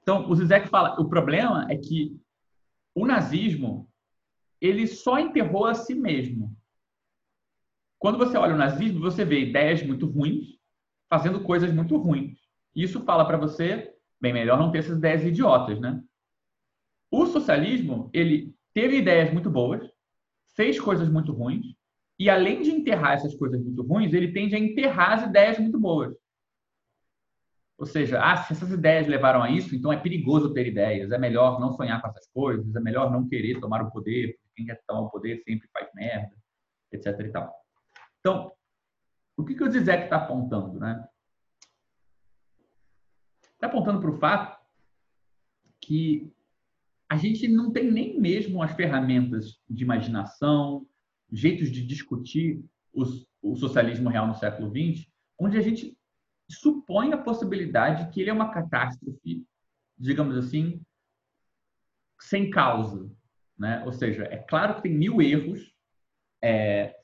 [0.00, 2.16] Então, o Zizek fala, o problema é que
[2.94, 3.90] o nazismo
[4.60, 6.56] ele só enterrou a si mesmo.
[7.98, 10.60] quando você olha o nazismo, você vê ideias muito ruins
[11.10, 12.38] fazendo coisas muito ruins.
[12.72, 16.00] Isso fala para você, bem melhor não ter essas ideias idiotas, né?
[17.10, 19.93] O socialismo, ele teve ideias muito boas,
[20.54, 21.74] fez coisas muito ruins,
[22.18, 25.78] e além de enterrar essas coisas muito ruins, ele tende a enterrar as ideias muito
[25.78, 26.14] boas.
[27.76, 31.18] Ou seja, ah, se essas ideias levaram a isso, então é perigoso ter ideias, é
[31.18, 34.80] melhor não sonhar com essas coisas, é melhor não querer tomar o poder, quem quer
[34.86, 36.36] tomar o poder sempre faz merda,
[36.92, 37.18] etc.
[37.20, 37.52] E tal.
[38.20, 38.52] Então,
[39.36, 40.78] o que, que o Zizek está apontando?
[40.78, 41.04] Né?
[43.54, 44.64] Está apontando para o fato
[45.80, 46.32] que
[47.14, 50.84] a gente não tem nem mesmo as ferramentas de imaginação,
[51.30, 52.60] jeitos de discutir
[52.92, 55.06] os, o socialismo real no século XX,
[55.38, 55.96] onde a gente
[56.50, 59.46] supõe a possibilidade que ele é uma catástrofe,
[59.96, 60.82] digamos assim,
[62.20, 63.08] sem causa.
[63.56, 63.80] Né?
[63.84, 65.72] Ou seja, é claro que tem mil erros
[66.42, 66.96] é,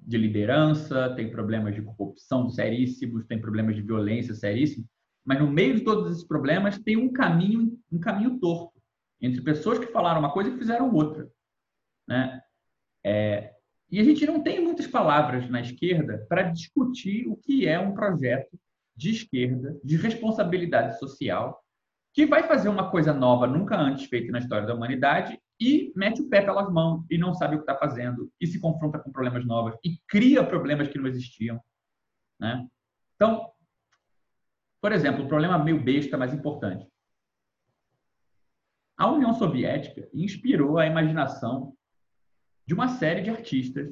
[0.00, 4.88] de liderança, tem problemas de corrupção seríssimos, tem problemas de violência seríssimos,
[5.24, 8.79] mas no meio de todos esses problemas tem um caminho, um caminho torto
[9.20, 11.30] entre pessoas que falaram uma coisa e fizeram outra.
[12.08, 12.40] Né?
[13.04, 13.54] É,
[13.90, 17.92] e a gente não tem muitas palavras na esquerda para discutir o que é um
[17.92, 18.58] projeto
[18.96, 21.60] de esquerda, de responsabilidade social,
[22.12, 26.22] que vai fazer uma coisa nova, nunca antes feita na história da humanidade, e mete
[26.22, 29.12] o pé pelas mãos e não sabe o que está fazendo, e se confronta com
[29.12, 31.60] problemas novos, e cria problemas que não existiam.
[32.38, 32.66] Né?
[33.14, 33.50] Então,
[34.80, 36.86] por exemplo, o problema meio besta, mas importante.
[39.00, 41.74] A União Soviética inspirou a imaginação
[42.66, 43.90] de uma série de artistas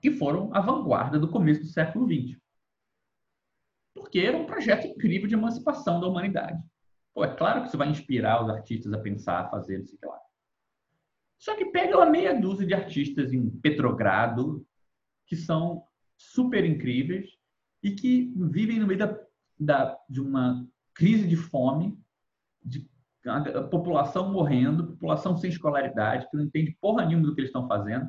[0.00, 2.38] que foram a vanguarda do começo do século XX.
[3.92, 6.62] Porque era um projeto incrível de emancipação da humanidade.
[7.12, 9.98] Pô, é claro que isso vai inspirar os artistas a pensar, a fazer, não sei
[10.04, 10.20] lá.
[11.36, 14.64] Só que pega uma meia dúzia de artistas em Petrogrado
[15.26, 15.82] que são
[16.16, 17.36] super incríveis
[17.82, 19.20] e que vivem no meio da,
[19.58, 20.64] da, de uma
[20.94, 21.98] crise de fome,
[22.64, 22.88] de
[23.26, 27.66] a população morrendo, população sem escolaridade, que não entende porra nenhuma do que eles estão
[27.66, 28.08] fazendo.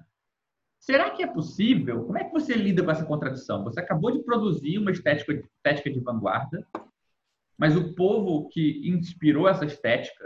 [0.80, 2.06] Será que é possível?
[2.06, 3.64] Como é que você lida com essa contradição?
[3.64, 6.66] Você acabou de produzir uma estética, estética de vanguarda,
[7.58, 10.26] mas o povo que inspirou essa estética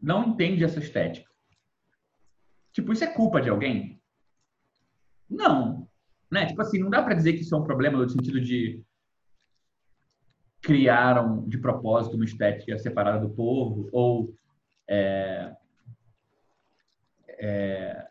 [0.00, 1.30] não entende essa estética.
[2.72, 4.00] Tipo, isso é culpa de alguém?
[5.28, 5.88] Não.
[6.30, 6.46] Né?
[6.46, 8.84] Tipo assim, não dá para dizer que isso é um problema no sentido de
[10.66, 14.34] criaram de propósito uma estética separada do povo, ou
[14.88, 15.54] é,
[17.38, 18.04] é,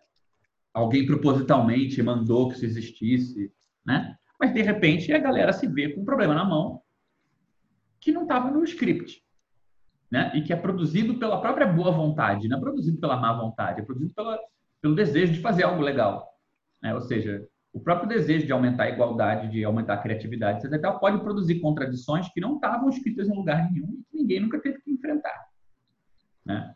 [0.73, 3.51] alguém propositalmente mandou que isso existisse,
[3.85, 4.15] né?
[4.39, 6.81] Mas, de repente, a galera se vê com um problema na mão
[7.99, 9.21] que não estava no script,
[10.09, 10.31] né?
[10.33, 13.83] E que é produzido pela própria boa vontade, não é produzido pela má vontade, é
[13.83, 14.39] produzido pela,
[14.81, 16.39] pelo desejo de fazer algo legal,
[16.81, 16.95] né?
[16.95, 21.19] Ou seja, o próprio desejo de aumentar a igualdade, de aumentar a criatividade, etc., pode
[21.19, 24.89] produzir contradições que não estavam escritas em lugar nenhum e que ninguém nunca teve que
[24.89, 25.45] enfrentar.
[26.45, 26.73] Né?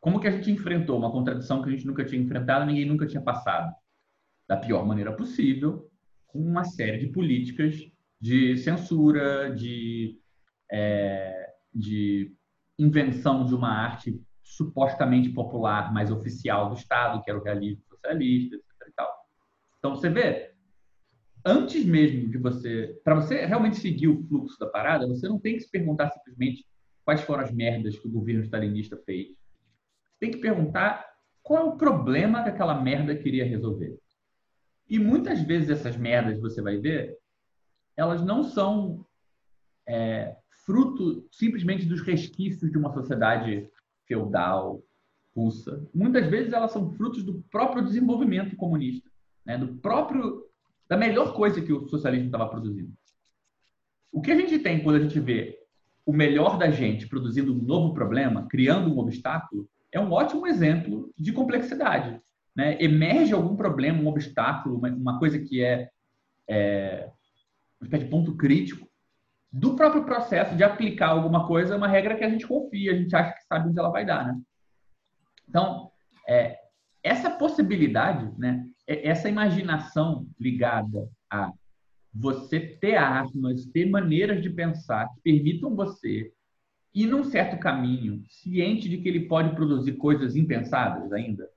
[0.00, 3.04] Como que a gente enfrentou uma contradição que a gente nunca tinha enfrentado, ninguém nunca
[3.04, 3.74] tinha passado?
[4.46, 5.90] Da pior maneira possível,
[6.28, 7.74] com uma série de políticas
[8.20, 10.20] de censura, de,
[10.70, 12.32] é, de
[12.78, 18.56] invenção de uma arte supostamente popular, mas oficial do Estado, que era o realismo socialista,
[19.82, 20.52] então você vê,
[21.44, 25.56] antes mesmo de você, para você realmente seguir o fluxo da parada, você não tem
[25.56, 26.64] que se perguntar simplesmente
[27.04, 29.30] quais foram as merdas que o governo stalinista fez.
[29.30, 31.04] Você tem que perguntar
[31.42, 33.98] qual é o problema que aquela merda queria resolver.
[34.88, 37.18] E muitas vezes essas merdas, você vai ver,
[37.96, 39.04] elas não são
[39.88, 43.68] é, fruto simplesmente dos resquícios de uma sociedade
[44.06, 44.80] feudal,
[45.34, 45.84] russa.
[45.92, 49.11] Muitas vezes elas são frutos do próprio desenvolvimento comunista
[49.44, 50.44] né, do próprio
[50.88, 52.92] da melhor coisa que o socialismo estava produzindo.
[54.12, 55.58] O que a gente tem quando a gente vê
[56.04, 61.12] o melhor da gente produzindo um novo problema, criando um obstáculo, é um ótimo exemplo
[61.16, 62.20] de complexidade.
[62.54, 62.76] Né?
[62.82, 65.88] Emerge algum problema, um obstáculo, uma, coisa que é,
[66.48, 67.08] é
[67.80, 68.86] uma espécie de ponto crítico
[69.50, 73.14] do próprio processo de aplicar alguma coisa, uma regra que a gente confia, a gente
[73.14, 74.26] acha que sabe onde ela vai dar.
[74.26, 74.40] Né?
[75.48, 75.90] Então,
[76.26, 76.58] é,
[77.02, 81.52] essa possibilidade, né, essa imaginação ligada a
[82.12, 86.32] você ter armas, ter maneiras de pensar que permitam você
[86.94, 91.48] ir num certo caminho, ciente de que ele pode produzir coisas impensadas ainda.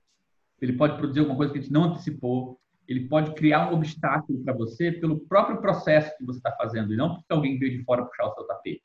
[0.60, 2.58] Ele pode produzir alguma coisa que a gente não antecipou.
[2.88, 6.96] Ele pode criar um obstáculo para você pelo próprio processo que você está fazendo e
[6.96, 8.84] não porque alguém veio de fora puxar o seu tapete.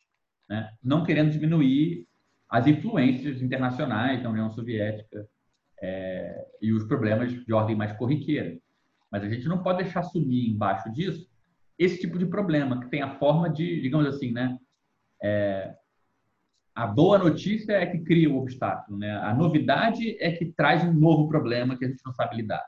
[0.50, 0.70] Né?
[0.84, 2.06] Não querendo diminuir
[2.50, 5.26] as influências internacionais da União Soviética
[5.82, 8.58] é, e os problemas de ordem mais corriqueira.
[9.12, 11.30] Mas a gente não pode deixar sumir embaixo disso
[11.78, 14.58] esse tipo de problema, que tem a forma de, digamos assim, né?
[15.22, 15.76] É,
[16.76, 19.18] a boa notícia é que cria o um obstáculo, né?
[19.18, 22.64] A novidade é que traz um novo problema que a gente não sabe lidar.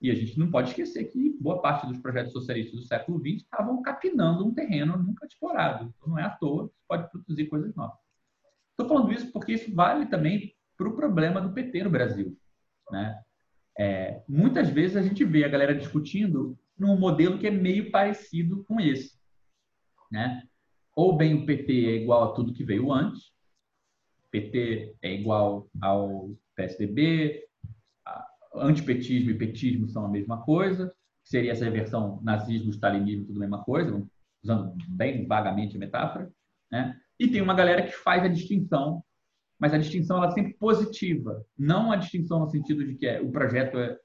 [0.00, 3.42] E a gente não pode esquecer que boa parte dos projetos socialistas do século XX
[3.42, 5.94] estavam capinando um terreno nunca explorado.
[5.96, 7.98] Então, não é à toa que pode produzir coisas novas.
[8.70, 10.52] Estou falando isso porque isso vale também
[10.82, 12.36] para o problema do PT no Brasil.
[12.90, 13.22] Né?
[13.78, 18.64] É, muitas vezes a gente vê a galera discutindo num modelo que é meio parecido
[18.64, 19.16] com esse.
[20.10, 20.42] Né?
[20.96, 23.32] Ou bem o PT é igual a tudo que veio antes,
[24.30, 27.46] PT é igual ao PSDB,
[28.54, 30.92] antipetismo e petismo são a mesma coisa,
[31.24, 34.06] seria essa versão nazismo, stalinismo, tudo a mesma coisa,
[34.42, 36.30] usando bem vagamente a metáfora,
[36.70, 36.98] né?
[37.18, 39.02] E tem uma galera que faz a distinção,
[39.62, 43.20] mas a distinção ela é sempre positiva, não a distinção no sentido de que é,
[43.20, 43.96] o projeto é,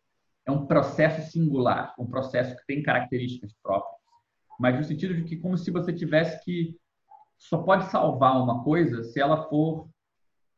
[0.46, 4.00] é um processo singular, um processo que tem características próprias,
[4.60, 6.78] mas no sentido de que como se você tivesse que
[7.40, 9.90] só pode salvar uma coisa se ela for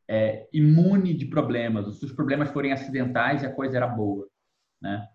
[0.06, 4.28] é, imune de problemas, ou se os problemas forem acidentais e a coisa era boa.
[4.82, 5.08] Né?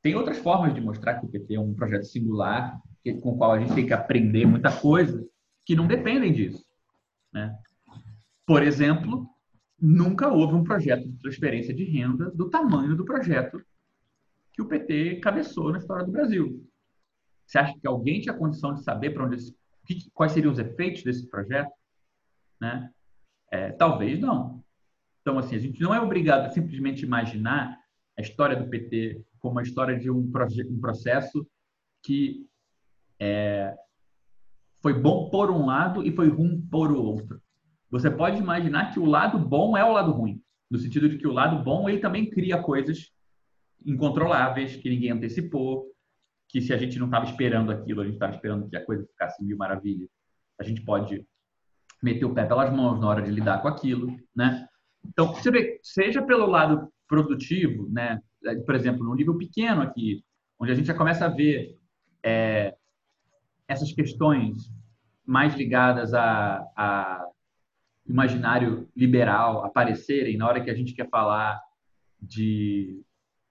[0.00, 2.80] Tem outras formas de mostrar que o PT é um projeto singular,
[3.20, 5.26] com o qual a gente tem que aprender muita coisa,
[5.66, 6.64] que não dependem disso.
[7.32, 7.52] Né?
[8.46, 9.28] Por exemplo,
[9.80, 13.60] nunca houve um projeto de transferência de renda do tamanho do projeto
[14.52, 16.64] que o PT cabeçou na história do Brasil.
[17.46, 19.56] Você acha que alguém tinha condição de saber para onde esse,
[20.12, 21.72] quais seriam os efeitos desse projeto?
[22.60, 22.90] Né?
[23.50, 24.62] É, talvez não.
[25.20, 27.78] Então, assim, a gente não é obrigado a simplesmente imaginar
[28.16, 30.30] a história do PT como a história de um,
[30.70, 31.46] um processo
[32.02, 32.46] que
[33.18, 33.74] é,
[34.80, 37.40] foi bom por um lado e foi ruim por outro.
[37.92, 41.28] Você pode imaginar que o lado bom é o lado ruim, no sentido de que
[41.28, 43.12] o lado bom ele também cria coisas
[43.84, 45.92] incontroláveis que ninguém antecipou,
[46.48, 49.04] que se a gente não estava esperando aquilo, a gente estava esperando que a coisa
[49.04, 50.08] ficasse mil maravilhas,
[50.58, 51.22] a gente pode
[52.02, 54.66] meter o pé pelas mãos na hora de lidar com aquilo, né?
[55.04, 58.20] Então, você vê, seja pelo lado produtivo, né?
[58.64, 60.24] Por exemplo, num nível pequeno aqui,
[60.58, 61.78] onde a gente já começa a ver
[62.24, 62.74] é,
[63.68, 64.72] essas questões
[65.26, 67.26] mais ligadas a, a
[68.06, 71.60] imaginário liberal aparecerem na hora que a gente quer falar
[72.20, 73.02] de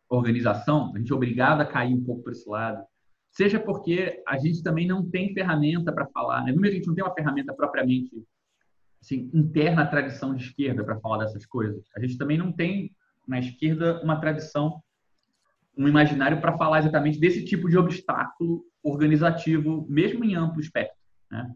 [0.09, 2.83] organização, a gente é obrigado a cair um pouco para esse lado.
[3.31, 6.51] Seja porque a gente também não tem ferramenta para falar, né?
[6.51, 8.11] Mesmo a gente não tem uma ferramenta propriamente
[9.01, 11.85] assim, interna à tradição de esquerda para falar dessas coisas.
[11.95, 12.93] A gente também não tem
[13.27, 14.81] na esquerda uma tradição,
[15.77, 20.97] um imaginário para falar exatamente desse tipo de obstáculo organizativo, mesmo em amplo espectro.
[21.29, 21.49] Né?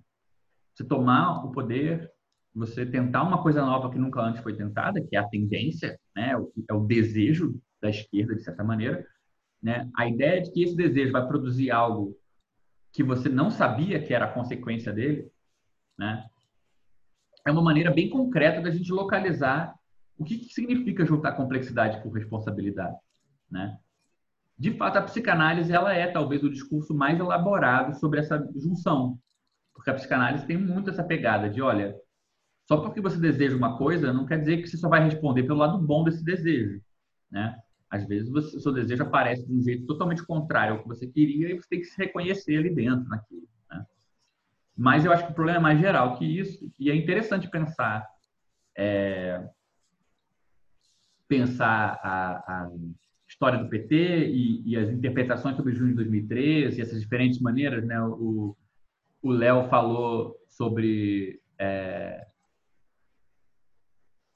[0.73, 2.11] Você tomar o poder,
[2.55, 6.31] você tentar uma coisa nova que nunca antes foi tentada, que é a tendência, né?
[6.69, 9.05] é o desejo da esquerda, de certa maneira.
[9.61, 9.89] Né?
[9.95, 12.17] A ideia de que esse desejo vai produzir algo
[12.93, 15.29] que você não sabia que era a consequência dele,
[15.97, 16.25] né?
[17.45, 19.75] é uma maneira bem concreta da gente localizar
[20.17, 22.95] o que, que significa juntar complexidade com responsabilidade,
[23.51, 23.77] né?
[24.57, 29.19] De fato, a psicanálise ela é talvez o discurso mais elaborado sobre essa junção,
[29.73, 31.93] porque a psicanálise tem muito essa pegada de, olha,
[32.67, 35.59] só porque você deseja uma coisa não quer dizer que você só vai responder pelo
[35.59, 36.81] lado bom desse desejo,
[37.29, 37.57] né?
[37.89, 41.49] Às vezes o seu desejo aparece de um jeito totalmente contrário ao que você queria
[41.49, 43.47] e você tem que se reconhecer ali dentro naquilo.
[44.75, 48.05] Mas eu acho que o problema é mais geral que isso, e é interessante pensar
[48.77, 49.41] é,
[51.27, 52.71] pensar a, a,
[53.27, 53.95] história do PT
[54.27, 57.99] e, e, as interpretações sobre junho de 2013 e essas diferentes maneiras, né?
[58.01, 58.55] O
[59.23, 62.27] Léo falou sobre é,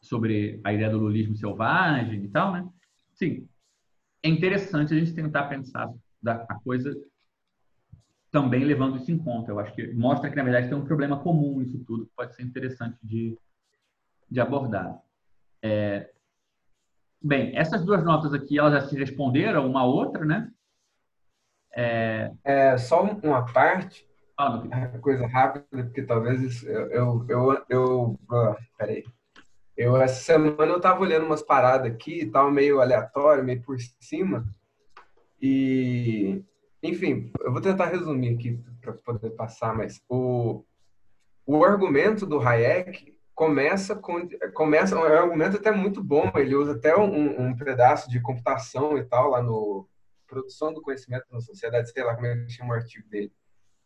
[0.09, 2.67] sobre a ideia do lulismo selvagem e tal, né?
[3.13, 3.47] Sim,
[4.23, 6.91] é interessante a gente tentar pensar da, a coisa
[8.31, 9.51] também levando isso em conta.
[9.51, 12.35] Eu acho que mostra que, na verdade, tem um problema comum isso tudo, que pode
[12.35, 13.37] ser interessante de,
[14.29, 14.99] de abordar.
[15.61, 16.09] É,
[17.21, 20.51] bem, essas duas notas aqui, elas já se responderam uma a outra, né?
[21.75, 24.59] É, é só uma parte, ah,
[25.01, 29.03] coisa rápida, porque talvez eu, eu, eu, eu oh, peraí.
[29.79, 34.45] Eu, essa semana eu tava olhando umas paradas aqui, tava meio aleatório, meio por cima,
[35.41, 36.43] e
[36.83, 40.65] enfim, eu vou tentar resumir aqui para poder passar, mas o,
[41.45, 46.29] o argumento do Hayek começa com começa é um argumento até muito bom.
[46.35, 49.87] Ele usa até um, um pedaço de computação e tal lá no
[50.27, 53.31] produção do conhecimento na sociedade, sei lá como é que chama o artigo dele,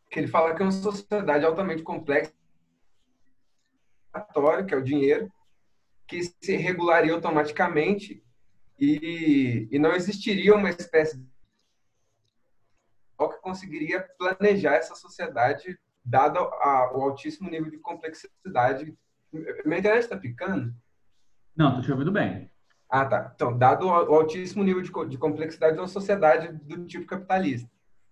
[0.09, 2.33] que ele fala que é uma sociedade altamente complexa,
[4.67, 5.31] que é o dinheiro,
[6.07, 8.23] que se regularia automaticamente
[8.79, 11.17] e, e não existiria uma espécie
[13.29, 18.97] que conseguiria planejar essa sociedade dado a, o altíssimo nível de complexidade.
[19.65, 20.73] Minha internet está picando?
[21.55, 22.51] Não, estou te ouvindo bem.
[22.89, 23.31] Ah, tá.
[23.33, 27.69] Então, dado o altíssimo nível de, de complexidade de uma sociedade do tipo capitalista,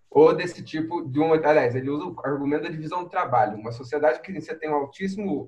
[0.10, 1.36] ou desse tipo de uma.
[1.36, 3.58] Aliás, ele usa o argumento da divisão do trabalho.
[3.58, 5.48] Uma sociedade que você tem um altíssimo,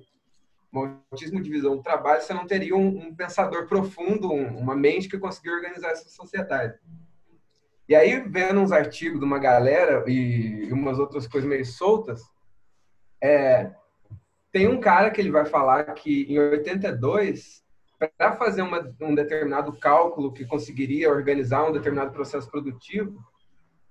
[0.78, 5.08] uma altíssima divisão do trabalho, você não teria um, um pensador profundo, um, uma mente
[5.08, 6.78] que conseguiria organizar essa sociedade.
[7.88, 12.22] E aí, vendo uns artigos de uma galera e umas outras coisas meio soltas,
[13.22, 13.70] é,
[14.50, 17.62] tem um cara que ele vai falar que em 82,
[18.16, 23.18] para fazer uma, um determinado cálculo que conseguiria organizar um determinado processo produtivo,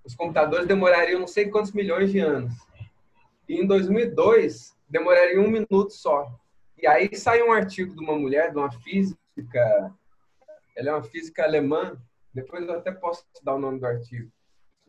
[0.03, 2.53] os computadores demorariam não sei quantos milhões de anos.
[3.47, 6.31] E em 2002, demoraria um minuto só.
[6.83, 9.95] E aí sai um artigo de uma mulher, de uma física,
[10.75, 11.97] ela é uma física alemã,
[12.33, 14.29] depois eu até posso dar o nome do artigo,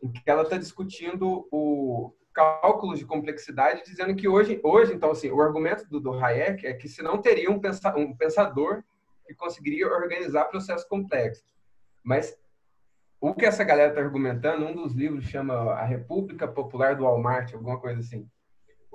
[0.03, 5.31] em que ela está discutindo o cálculos de complexidade, dizendo que hoje, hoje então, assim,
[5.31, 8.83] o argumento do, do Hayek é que se não teria um, pensa, um pensador
[9.25, 11.47] que conseguiria organizar processos complexos.
[12.03, 12.37] Mas
[13.21, 17.53] o que essa galera está argumentando, um dos livros chama A República Popular do Walmart,
[17.53, 18.29] alguma coisa assim.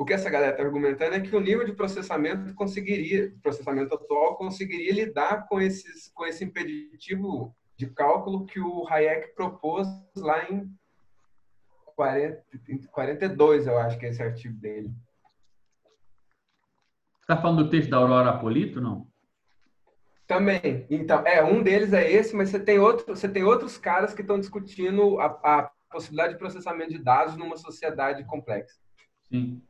[0.00, 4.34] O que essa galera está argumentando é que o nível de processamento conseguiria, processamento atual
[4.34, 9.86] conseguiria lidar com esses, com esse impeditivo de cálculo que o Hayek propôs
[10.16, 10.74] lá em
[11.96, 12.42] 40,
[12.90, 14.90] 42, eu acho que é esse artigo dele.
[17.18, 19.06] Você está falando do texto da Aurora Apolito, não?
[20.26, 20.86] Também.
[20.88, 24.22] Então, é, um deles é esse, mas você tem, outro, você tem outros caras que
[24.22, 28.80] estão discutindo a, a possibilidade de processamento de dados numa sociedade complexa.
[29.30, 29.62] Sim.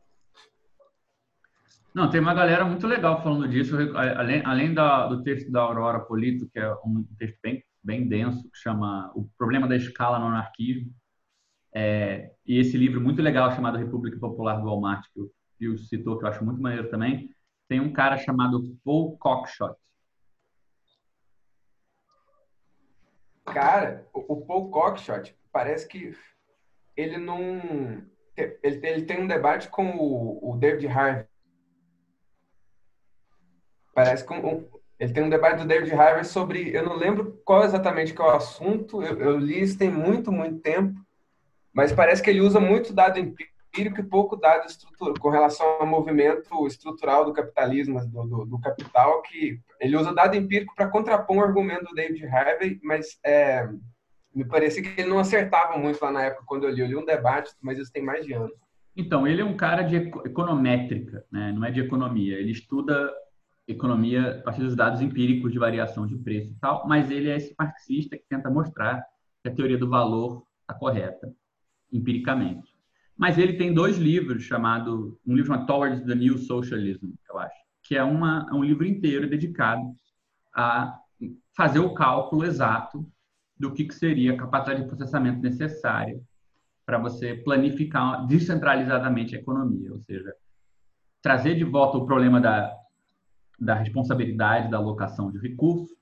[1.94, 6.00] Não, tem uma galera muito legal falando disso, além, além da, do texto da Aurora
[6.00, 10.26] Polito, que é um texto bem, bem denso, que chama O Problema da Escala no
[10.26, 10.92] Anarquismo,
[11.74, 16.18] é, e esse livro muito legal chamado República Popular do Walmart, que o Pio citou,
[16.18, 17.28] que eu acho muito maneiro também,
[17.68, 19.76] tem um cara chamado Paul Cockshott,
[23.52, 26.16] Cara, o Paul Cockshott parece que
[26.96, 27.40] ele não.
[28.36, 31.29] Ele, ele tem um debate com o David Harvey.
[33.94, 34.64] Parece que um,
[34.98, 36.74] ele tem um debate do David Harvey sobre.
[36.74, 40.30] Eu não lembro qual exatamente que é o assunto, eu, eu li isso tem muito,
[40.30, 40.94] muito tempo,
[41.72, 44.66] mas parece que ele usa muito dado empírico e pouco dado
[45.18, 50.36] com relação ao movimento estrutural do capitalismo, do, do, do capital, que ele usa dado
[50.36, 53.68] empírico para contrapor o argumento do David Harvey, mas é,
[54.34, 56.80] me parecia que ele não acertava muito lá na época quando eu li.
[56.80, 58.52] Eu li um debate, mas isso tem mais de anos.
[58.96, 61.52] Então, ele é um cara de econométrica, né?
[61.52, 62.38] não é de economia.
[62.38, 63.10] Ele estuda
[63.72, 67.36] economia a partir dos dados empíricos de variação de preço e tal, mas ele é
[67.36, 69.04] esse marxista que tenta mostrar
[69.42, 71.32] que a teoria do valor está correta,
[71.92, 72.74] empiricamente.
[73.16, 77.56] Mas ele tem dois livros chamado um livro chamado Towards the New Socialism, eu acho,
[77.82, 79.82] que é uma, é um livro inteiro dedicado
[80.54, 80.98] a
[81.54, 83.06] fazer o cálculo exato
[83.58, 86.18] do que, que seria a capacidade de processamento necessária
[86.86, 90.34] para você planificar descentralizadamente a economia, ou seja,
[91.20, 92.74] trazer de volta o problema da,
[93.60, 95.96] da responsabilidade da alocação de recursos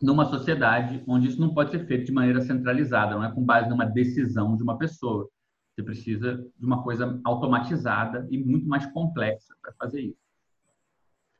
[0.00, 3.68] numa sociedade onde isso não pode ser feito de maneira centralizada, não é com base
[3.68, 5.28] numa decisão de uma pessoa,
[5.74, 10.20] você precisa de uma coisa automatizada e muito mais complexa para fazer isso.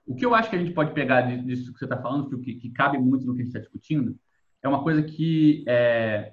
[0.07, 2.55] O que eu acho que a gente pode pegar disso que você está falando, que,
[2.55, 4.19] que, cabe muito no que a gente está discutindo,
[4.63, 6.33] é uma coisa que é,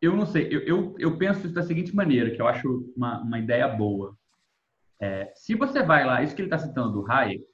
[0.00, 3.20] eu não sei, eu, eu, eu, penso isso da seguinte maneira, que eu acho uma,
[3.22, 4.16] uma ideia boa.
[5.00, 7.44] É, se você vai lá, isso que ele está citando do Hayek,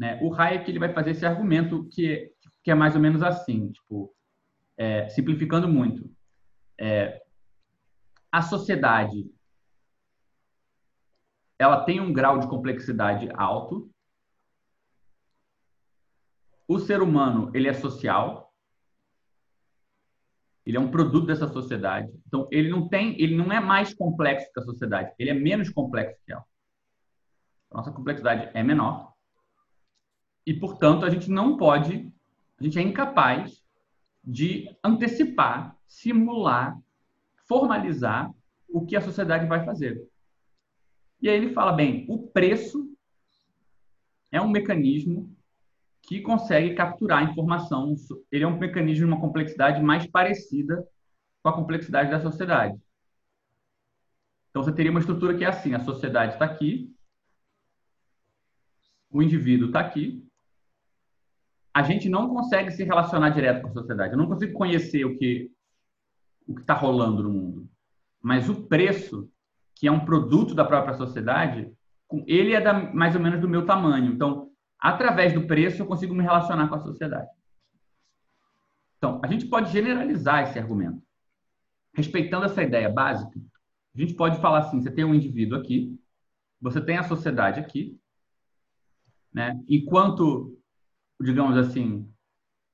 [0.00, 2.32] né, o Hayek ele vai fazer esse argumento que,
[2.64, 4.10] que é mais ou menos assim, tipo,
[4.74, 6.10] é, simplificando muito.
[6.80, 7.22] É,
[8.32, 9.30] a sociedade
[11.58, 13.92] ela tem um grau de complexidade alto.
[16.66, 18.54] O ser humano, ele é social.
[20.64, 22.10] Ele é um produto dessa sociedade.
[22.26, 25.68] Então, ele não tem, ele não é mais complexo que a sociedade, ele é menos
[25.68, 26.46] complexo que ela.
[27.70, 29.09] Nossa complexidade é menor.
[30.46, 32.12] E, portanto, a gente não pode,
[32.58, 33.62] a gente é incapaz
[34.24, 36.78] de antecipar, simular
[37.50, 38.32] formalizar
[38.68, 40.08] o que a sociedade vai fazer.
[41.20, 42.96] E aí ele fala, bem, o preço
[44.30, 45.36] é um mecanismo
[46.00, 47.96] que consegue capturar informação.
[48.30, 50.86] Ele é um mecanismo de uma complexidade mais parecida
[51.42, 52.80] com a complexidade da sociedade.
[54.50, 56.94] Então, você teria uma estrutura que é assim: a sociedade está aqui,
[59.10, 60.24] o indivíduo está aqui.
[61.72, 64.12] A gente não consegue se relacionar direto com a sociedade.
[64.12, 65.50] Eu não consigo conhecer o que
[66.46, 67.70] o que está rolando no mundo.
[68.22, 69.30] mas o preço,
[69.76, 71.72] que é um produto da própria sociedade,
[72.26, 74.12] ele é da, mais ou menos do meu tamanho.
[74.12, 77.30] Então, através do preço, eu consigo me relacionar com a sociedade.
[78.98, 81.00] Então, a gente pode generalizar esse argumento.
[81.94, 83.40] Respeitando essa ideia básica,
[83.94, 85.98] a gente pode falar assim: você tem um indivíduo aqui,
[86.60, 87.98] você tem a sociedade aqui,
[89.32, 89.58] né?
[89.66, 90.59] enquanto,
[91.24, 92.08] digamos assim,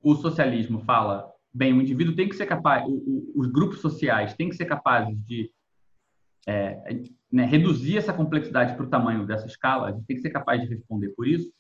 [0.03, 4.34] o socialismo fala, bem, o indivíduo tem que ser capaz, o, o, os grupos sociais
[4.34, 5.51] têm que ser capazes de
[6.47, 10.30] é, né, reduzir essa complexidade para o tamanho dessa escala, a gente tem que ser
[10.30, 11.51] capaz de responder por isso.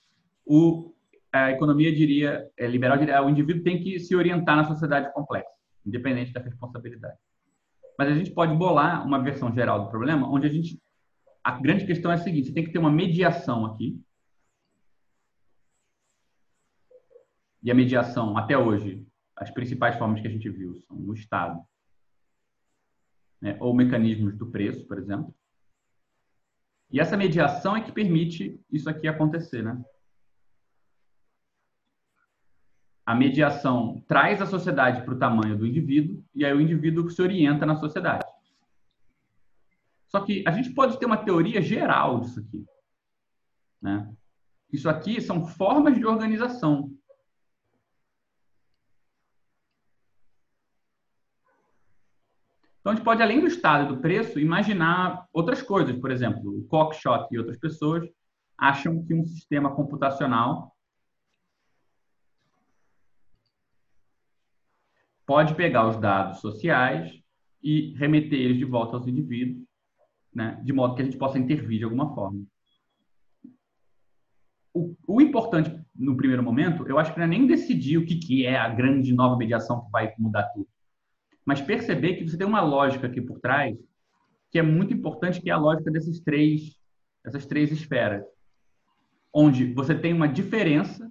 [0.44, 0.94] O,
[1.32, 5.50] a economia diria, é, liberal diria, o indivíduo tem que se orientar na sociedade complexa,
[5.84, 7.18] independente da responsabilidade.
[7.98, 10.80] Mas a gente pode bolar uma versão geral do problema, onde a gente
[11.42, 14.00] a grande questão é a seguinte: você tem que ter uma mediação aqui
[17.66, 19.04] E a mediação, até hoje,
[19.34, 21.60] as principais formas que a gente viu são o Estado,
[23.40, 23.56] né?
[23.58, 25.34] ou mecanismos do preço, por exemplo.
[26.92, 29.84] E essa mediação é que permite isso aqui acontecer, né?
[33.04, 37.20] A mediação traz a sociedade para o tamanho do indivíduo e aí o indivíduo se
[37.20, 38.24] orienta na sociedade.
[40.06, 42.64] Só que a gente pode ter uma teoria geral disso aqui,
[43.82, 44.08] né?
[44.72, 46.95] Isso aqui são formas de organização.
[52.86, 55.98] Então, a gente pode, além do estado e do preço, imaginar outras coisas.
[55.98, 58.08] Por exemplo, o Cockshot e outras pessoas
[58.56, 60.72] acham que um sistema computacional
[65.26, 67.12] pode pegar os dados sociais
[67.60, 69.66] e remeter eles de volta aos indivíduos,
[70.32, 72.44] né, de modo que a gente possa intervir de alguma forma.
[74.72, 78.14] O, o, importante, no primeiro momento, eu acho que não é nem decidir o que,
[78.14, 80.68] que é a grande nova mediação que vai mudar tudo
[81.46, 83.78] mas perceber que você tem uma lógica aqui por trás
[84.50, 86.76] que é muito importante, que é a lógica desses três,
[87.24, 88.24] essas três esferas,
[89.32, 91.10] onde você tem uma diferença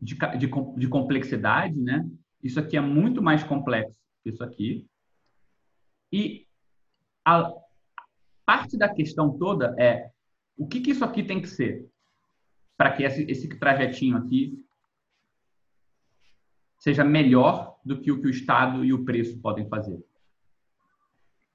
[0.00, 2.08] de, de, de complexidade, né?
[2.42, 4.86] Isso aqui é muito mais complexo que isso aqui.
[6.12, 6.46] E
[7.24, 7.52] a
[8.46, 10.10] parte da questão toda é
[10.56, 11.86] o que, que isso aqui tem que ser
[12.76, 14.64] para que esse, esse trajetinho aqui
[16.78, 19.98] seja melhor do que o que o Estado e o preço podem fazer.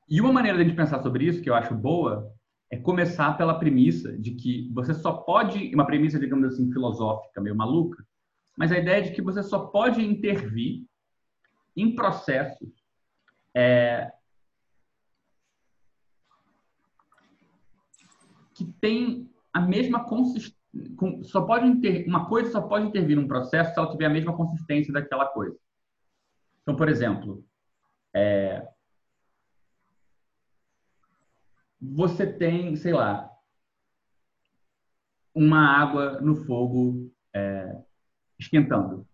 [0.10, 2.34] E uma maneira de a gente pensar sobre isso, que eu acho boa,
[2.70, 7.56] é começar pela premissa de que você só pode, uma premissa, digamos assim, filosófica, meio
[7.56, 8.04] maluca,
[8.58, 10.84] mas a ideia de que você só pode intervir
[11.78, 12.70] em processos
[13.56, 14.12] é,
[18.56, 20.62] que têm a mesma consistência
[21.24, 24.36] só pode inter, uma coisa só pode intervir num processo se ela tiver a mesma
[24.36, 25.56] consistência daquela coisa.
[26.64, 27.46] Então, por exemplo,
[28.16, 28.68] é,
[31.80, 33.30] você tem, sei lá,
[35.36, 37.84] uma água no fogo é,
[38.40, 39.06] esquentando.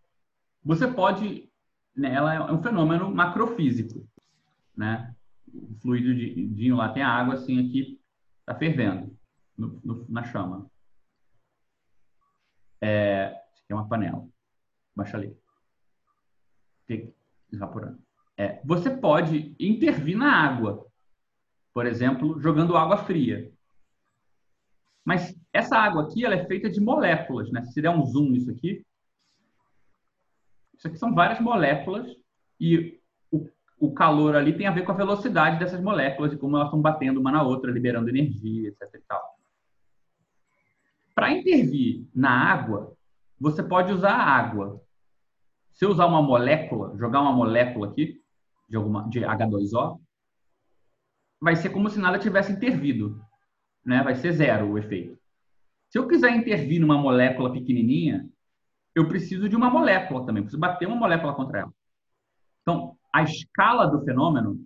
[0.64, 1.52] Você pode,
[1.96, 4.08] né, ela é um fenômeno macrofísico,
[4.76, 5.16] né?
[5.52, 8.00] O fluido de, de lá tem água assim aqui
[8.42, 9.16] está fervendo
[9.58, 10.70] no, no, na chama.
[12.82, 14.28] É, aqui é uma panela.
[14.96, 15.38] Baixa ali.
[17.52, 18.00] Evaporando.
[18.38, 20.86] É, você pode intervir na água.
[21.74, 23.52] Por exemplo, jogando água fria.
[25.04, 27.52] Mas essa água aqui ela é feita de moléculas.
[27.52, 27.64] Né?
[27.66, 28.86] Se der um zoom nisso aqui,
[30.80, 32.08] isso aqui são várias moléculas
[32.60, 36.56] e o, o calor ali tem a ver com a velocidade dessas moléculas e como
[36.56, 39.04] elas estão batendo uma na outra, liberando energia, etc.
[41.14, 42.96] Para intervir na água,
[43.38, 44.82] você pode usar a água.
[45.80, 48.22] Se eu usar uma molécula, jogar uma molécula aqui,
[48.68, 49.98] de, alguma, de H2O,
[51.40, 53.18] vai ser como se nada tivesse intervido.
[53.86, 54.04] Né?
[54.04, 55.18] Vai ser zero o efeito.
[55.90, 58.30] Se eu quiser intervir numa molécula pequenininha,
[58.94, 61.74] eu preciso de uma molécula também, preciso bater uma molécula contra ela.
[62.62, 64.62] Então, a escala do fenômeno,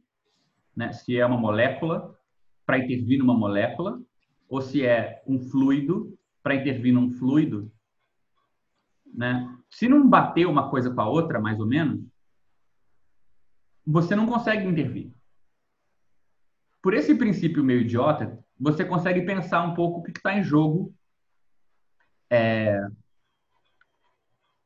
[0.76, 2.18] né, se é uma molécula
[2.66, 4.02] para intervir numa molécula,
[4.50, 7.72] ou se é um fluido para intervir num fluido,
[9.14, 9.48] né?
[9.74, 12.00] Se não bater uma coisa com a outra, mais ou menos,
[13.86, 15.12] você não consegue intervir.
[16.80, 20.94] Por esse princípio meio idiota, você consegue pensar um pouco o que está em jogo
[22.30, 22.80] é,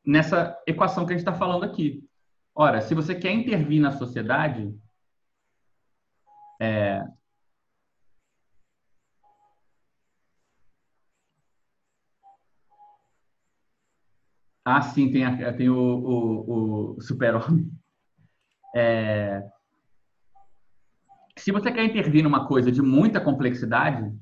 [0.04, 2.06] nessa equação que a gente está falando aqui.
[2.54, 4.70] Ora, se você quer intervir na sociedade,
[6.60, 7.02] é,
[14.70, 17.72] Ah, sim, tem, a, tem o, o, o super-homem.
[18.76, 19.42] É...
[21.38, 24.14] se você quer intervir numa coisa de muita complexidade,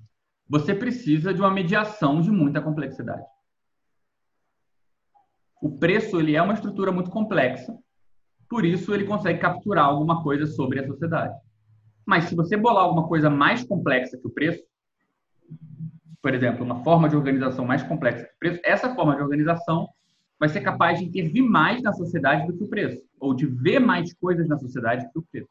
[0.49, 3.27] você precisa de uma mediação de muita complexidade.
[5.61, 7.77] O preço ele é uma estrutura muito complexa,
[8.49, 11.37] por isso ele consegue capturar alguma coisa sobre a sociedade.
[12.07, 14.63] Mas se você bolar alguma coisa mais complexa que o preço,
[16.23, 19.89] por exemplo, uma forma de organização mais complexa que o preço, essa forma de organização
[20.39, 23.79] vai ser capaz de intervir mais na sociedade do que o preço, ou de ver
[23.79, 25.49] mais coisas na sociedade do que o preço.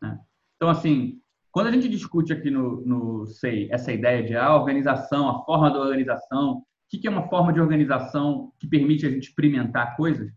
[0.00, 0.18] Né?
[0.56, 4.56] Então, assim, quando a gente discute aqui no, no SEI essa ideia de a ah,
[4.56, 9.10] organização, a forma da organização, o que é uma forma de organização que permite a
[9.10, 10.30] gente experimentar coisas,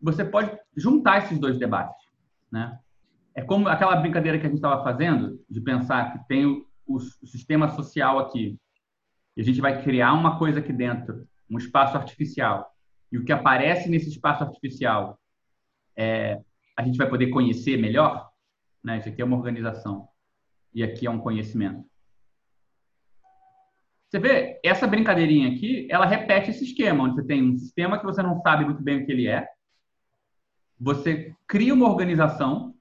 [0.00, 2.04] você pode juntar esses dois debates.
[2.50, 2.78] Né?
[3.34, 7.26] É como aquela brincadeira que a gente estava fazendo, de pensar que tem o, o
[7.26, 8.58] sistema social aqui,
[9.36, 12.70] e a gente vai criar uma coisa aqui dentro, um espaço artificial,
[13.10, 15.18] e o que aparece nesse espaço artificial
[15.96, 16.40] é,
[16.76, 18.30] a gente vai poder conhecer melhor,
[18.82, 18.98] né?
[18.98, 20.08] Isso aqui é uma organização
[20.72, 21.84] e aqui é um conhecimento.
[24.08, 28.04] Você vê, essa brincadeirinha aqui, ela repete esse esquema, onde você tem um sistema que
[28.04, 29.46] você não sabe muito bem o que ele é,
[30.78, 32.74] você cria uma organização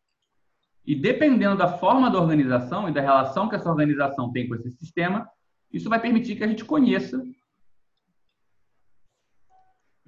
[0.85, 4.71] e dependendo da forma da organização e da relação que essa organização tem com esse
[4.71, 5.29] sistema,
[5.71, 7.21] isso vai permitir que a gente conheça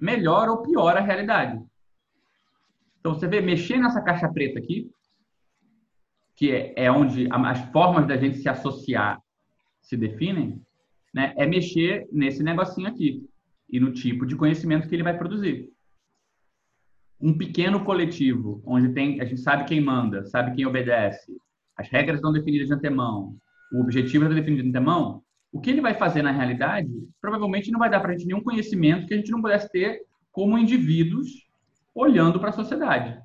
[0.02, 1.62] melhor ou pior a realidade.
[2.98, 4.90] Então, você vê, mexer nessa caixa preta aqui,
[6.34, 9.22] que é, é onde as formas da gente se associar
[9.80, 10.60] se definem,
[11.14, 13.24] né, é mexer nesse negocinho aqui
[13.68, 15.70] e no tipo de conhecimento que ele vai produzir.
[17.20, 21.32] Um pequeno coletivo, onde tem, a gente sabe quem manda, sabe quem obedece,
[21.76, 23.36] as regras estão definidas de antemão,
[23.72, 25.21] o objetivo está definido de antemão,
[25.52, 26.90] o que ele vai fazer na realidade
[27.20, 30.02] provavelmente não vai dar para a gente nenhum conhecimento que a gente não pudesse ter
[30.32, 31.28] como indivíduos
[31.94, 33.20] olhando para a sociedade.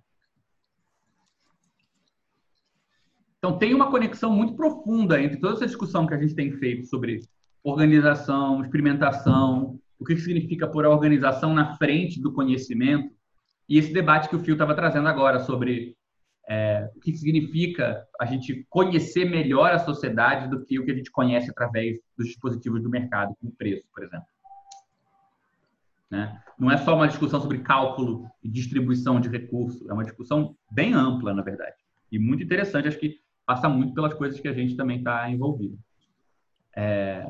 [3.38, 6.88] Então, tem uma conexão muito profunda entre toda essa discussão que a gente tem feito
[6.88, 7.22] sobre
[7.64, 13.10] organização, experimentação, o que significa pôr a organização na frente do conhecimento,
[13.70, 15.97] e esse debate que o Fio estava trazendo agora sobre
[16.48, 20.96] é, o que significa a gente conhecer melhor a sociedade do que o que a
[20.96, 24.28] gente conhece através dos dispositivos do mercado, como preço, por exemplo.
[26.10, 26.42] Né?
[26.58, 30.94] Não é só uma discussão sobre cálculo e distribuição de recursos, é uma discussão bem
[30.94, 31.76] ampla, na verdade,
[32.10, 32.88] e muito interessante.
[32.88, 35.78] Acho que passa muito pelas coisas que a gente também está envolvido.
[36.74, 37.30] É...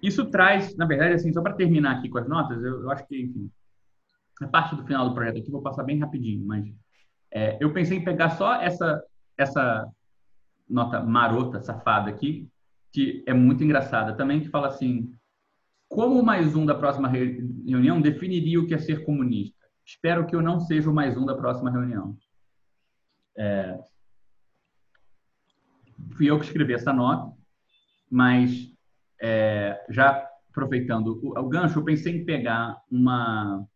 [0.00, 3.04] Isso traz, na verdade, assim, só para terminar aqui com as notas, eu, eu, acho
[3.08, 3.50] que, enfim,
[4.40, 6.66] a parte do final do projeto aqui vou passar bem rapidinho, mas
[7.30, 9.02] é, eu pensei em pegar só essa,
[9.36, 9.86] essa
[10.68, 12.48] nota marota, safada aqui,
[12.92, 15.12] que é muito engraçada também, que fala assim,
[15.88, 19.66] como mais um da próxima reunião definiria o que é ser comunista?
[19.84, 22.16] Espero que eu não seja o mais um da próxima reunião.
[23.36, 23.78] É...
[26.16, 27.34] Fui eu que escrevi essa nota,
[28.10, 28.70] mas
[29.20, 33.66] é, já aproveitando o, o gancho, eu pensei em pegar uma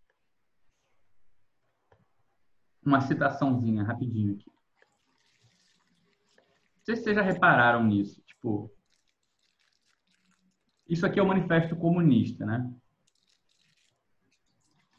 [2.84, 4.46] uma citaçãozinha rapidinho aqui.
[6.76, 8.20] Não sei se vocês já repararam nisso.
[8.26, 8.70] Tipo,
[10.88, 12.70] isso aqui é o Manifesto Comunista, né?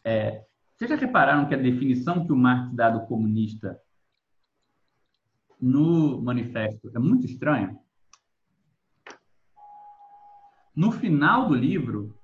[0.03, 3.79] É, vocês já repararam que a definição que o Marx dá do comunista
[5.61, 7.77] no manifesto é muito estranha?
[10.75, 12.17] No final do livro,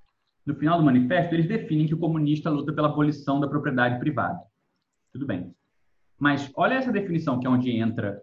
[0.46, 4.42] no final do manifesto, eles definem que o comunista luta pela abolição da propriedade privada.
[5.12, 5.56] Tudo bem.
[6.18, 8.22] Mas olha essa definição que é onde entra,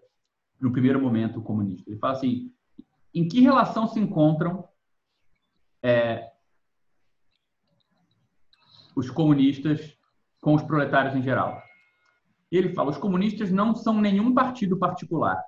[0.59, 1.89] no primeiro momento, o comunista.
[1.89, 2.51] Ele fala assim:
[3.13, 4.67] em que relação se encontram
[5.81, 6.31] é,
[8.95, 9.97] os comunistas
[10.41, 11.61] com os proletários em geral.
[12.51, 15.43] Ele fala: os comunistas não são nenhum partido particular.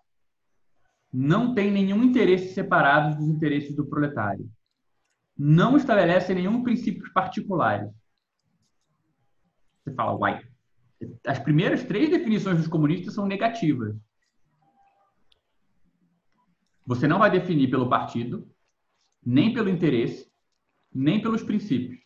[1.12, 4.50] Não têm nenhum interesse separado dos interesses do proletário.
[5.38, 7.90] Não estabelecem nenhum princípio particular.
[9.84, 10.49] Você fala, uai.
[11.26, 13.96] As primeiras três definições dos comunistas são negativas.
[16.86, 18.48] Você não vai definir pelo partido,
[19.24, 20.30] nem pelo interesse,
[20.94, 22.00] nem pelos princípios.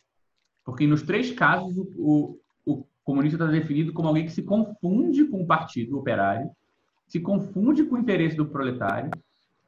[0.64, 5.42] Porque nos três casos, o, o comunista está definido como alguém que se confunde com
[5.42, 6.50] o partido operário,
[7.08, 9.12] se confunde com o interesse do proletário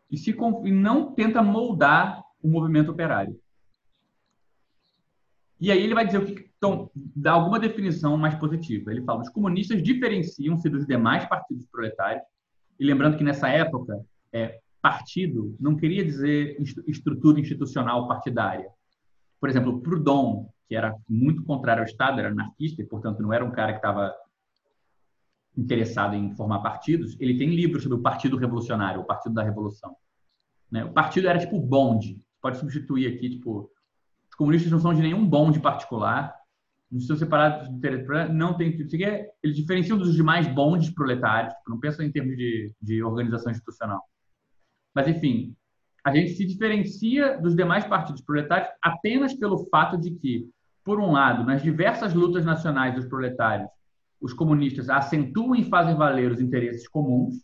[0.09, 3.39] e, se, e não tenta moldar o movimento operário.
[5.59, 8.91] E aí ele vai dizer o que então, dá alguma definição mais positiva.
[8.91, 12.23] Ele fala: os comunistas diferenciam-se dos demais partidos proletários.
[12.79, 14.03] E lembrando que nessa época,
[14.33, 18.69] é, partido não queria dizer estrutura institucional partidária.
[19.39, 23.43] Por exemplo, Proudhon, que era muito contrário ao Estado, era anarquista e, portanto, não era
[23.43, 24.13] um cara que estava
[25.57, 29.95] interessado em formar partidos, ele tem livros sobre o Partido Revolucionário, o Partido da Revolução.
[30.69, 30.83] Né?
[30.83, 32.21] O partido era tipo bonde.
[32.41, 33.71] Pode substituir aqui, tipo,
[34.29, 36.35] os comunistas não são de nenhum bonde particular,
[36.99, 38.67] são separados do interesse não tem
[39.43, 44.01] eles diferenciam dos demais bondes proletários, não pensam em termos de, de organização institucional.
[44.93, 45.55] Mas enfim,
[46.03, 50.47] a gente se diferencia dos demais partidos proletários apenas pelo fato de que,
[50.83, 53.69] por um lado, nas diversas lutas nacionais dos proletários,
[54.21, 57.43] os comunistas acentuam e fazem valer os interesses comuns,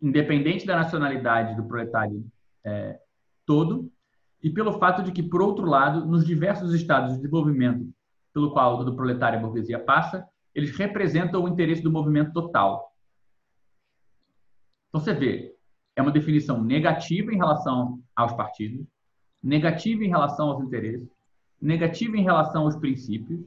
[0.00, 2.24] independente da nacionalidade do proletário
[2.64, 2.98] é,
[3.46, 3.90] todo,
[4.42, 7.92] e pelo fato de que, por outro lado, nos diversos estados de desenvolvimento
[8.38, 10.24] pelo qual o proletário e a burguesia passa,
[10.54, 12.94] eles representam o interesse do movimento total.
[14.88, 15.56] Então, você vê,
[15.96, 18.86] é uma definição negativa em relação aos partidos,
[19.42, 21.08] negativa em relação aos interesses,
[21.60, 23.44] negativa em relação aos princípios,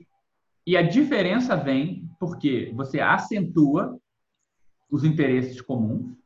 [0.68, 3.98] e a diferença vem porque você acentua
[4.90, 6.18] os interesses comuns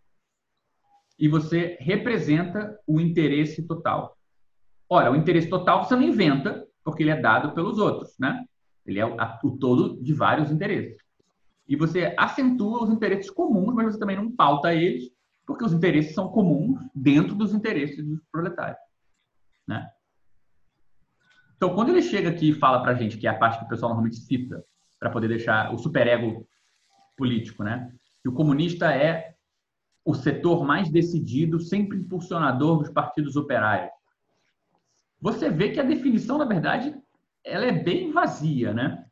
[1.19, 4.17] e você representa o interesse total.
[4.89, 8.43] Ora, o interesse total você não inventa, porque ele é dado pelos outros, né?
[8.85, 10.97] Ele é o, todo de vários interesses.
[11.67, 15.11] E você acentua os interesses comuns, mas você também não pauta eles,
[15.45, 18.79] porque os interesses são comuns dentro dos interesses dos proletários,
[19.67, 19.89] né?
[21.55, 23.65] Então, quando ele chega aqui e fala para a gente, que é a parte que
[23.65, 24.63] o pessoal normalmente cita,
[24.99, 26.47] para poder deixar o superego
[27.15, 27.91] político, né?
[28.21, 29.35] Que o comunista é
[30.03, 33.91] o setor mais decidido, sempre impulsionador dos partidos operários.
[35.19, 36.95] Você vê que a definição, na verdade,
[37.45, 39.05] ela é bem vazia, né?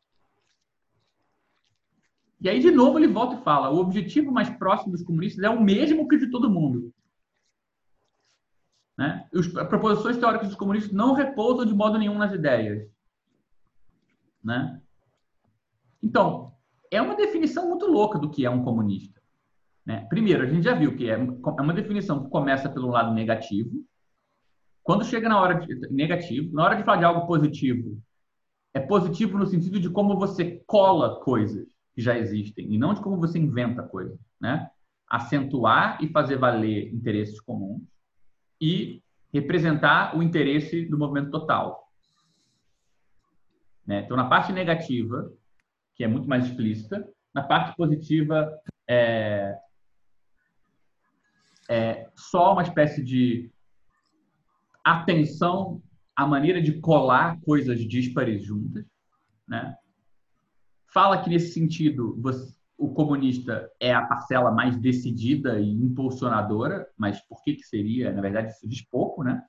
[2.40, 5.48] E aí, de novo, ele volta e fala: o objetivo mais próximo dos comunistas é
[5.48, 6.92] o mesmo que o de todo mundo.
[8.98, 9.26] Né?
[9.34, 12.86] As proposições teóricas dos comunistas não repousam de modo nenhum nas ideias.
[14.42, 14.80] Né?
[16.02, 16.52] Então,
[16.90, 19.20] é uma definição muito louca do que é um comunista.
[19.86, 20.06] Né?
[20.08, 23.84] Primeiro, a gente já viu que é, é uma definição que começa pelo lado negativo.
[24.82, 27.98] Quando chega na hora de negativo, na hora de falar de algo positivo,
[28.74, 33.00] é positivo no sentido de como você cola coisas que já existem e não de
[33.00, 34.68] como você inventa coisas, né?
[35.08, 37.82] Acentuar e fazer valer interesses comuns
[38.60, 39.00] e
[39.32, 41.88] representar o interesse do movimento total.
[43.86, 44.00] Né?
[44.00, 45.32] Então, na parte negativa,
[45.94, 48.50] que é muito mais explícita, na parte positiva
[48.88, 49.56] é,
[51.68, 53.50] é só uma espécie de
[54.82, 55.82] atenção
[56.16, 58.84] à maneira de colar coisas díspares juntas,
[59.46, 59.76] né?
[60.92, 67.20] Fala que nesse sentido você, o comunista é a parcela mais decidida e impulsionadora, mas
[67.26, 68.12] por que que seria?
[68.12, 69.42] Na verdade, isso diz pouco, né?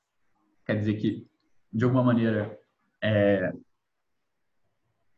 [0.66, 1.28] Quer dizer que
[1.72, 2.58] de alguma maneira
[3.02, 3.54] é,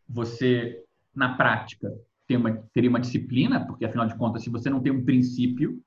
[0.08, 0.84] você
[1.16, 1.92] na prática
[2.36, 5.82] uma, teria uma disciplina, porque afinal de contas, se você não tem um princípio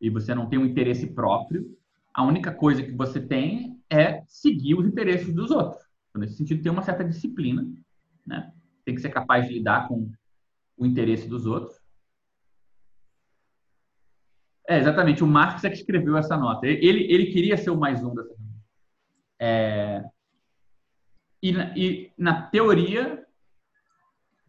[0.00, 1.77] e você não tem um interesse próprio,
[2.18, 5.80] a única coisa que você tem é seguir os interesses dos outros.
[6.10, 7.64] Então, nesse sentido, tem uma certa disciplina,
[8.26, 8.52] né?
[8.84, 10.10] Tem que ser capaz de lidar com
[10.76, 11.80] o interesse dos outros.
[14.68, 15.22] É, exatamente.
[15.22, 16.66] O Marx é que escreveu essa nota.
[16.66, 18.34] Ele, ele queria ser o mais um dessa.
[19.38, 20.04] É,
[21.40, 23.24] e, e na teoria,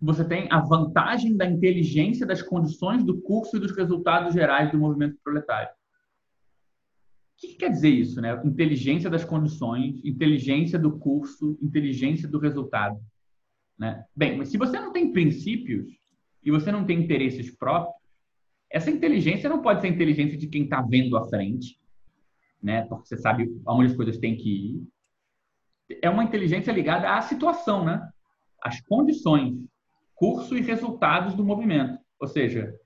[0.02, 4.80] você tem a vantagem da inteligência das condições do curso e dos resultados gerais do
[4.80, 5.70] movimento proletário.
[7.40, 8.38] O que, quer dizer isso, né?
[8.44, 13.00] Inteligência das condições, inteligência do curso, inteligência do resultado.
[13.78, 14.04] Né?
[14.14, 15.88] Bem, mas se você não tem princípios
[16.44, 17.96] e você não tem interesses próprios,
[18.70, 21.80] essa inteligência não pode ser inteligência de quem está vendo à frente,
[22.62, 22.82] né?
[22.84, 25.98] Porque você sabe aonde as coisas têm que ir.
[26.02, 28.06] É uma inteligência ligada à situação, né?
[28.62, 29.58] Às condições
[30.14, 31.98] curso e resultados do movimento.
[32.20, 32.78] Ou seja,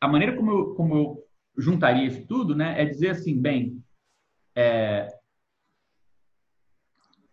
[0.00, 1.27] a maneira como eu, como eu
[1.58, 3.82] juntaria isso tudo né, é dizer assim, bem,
[4.54, 5.08] é,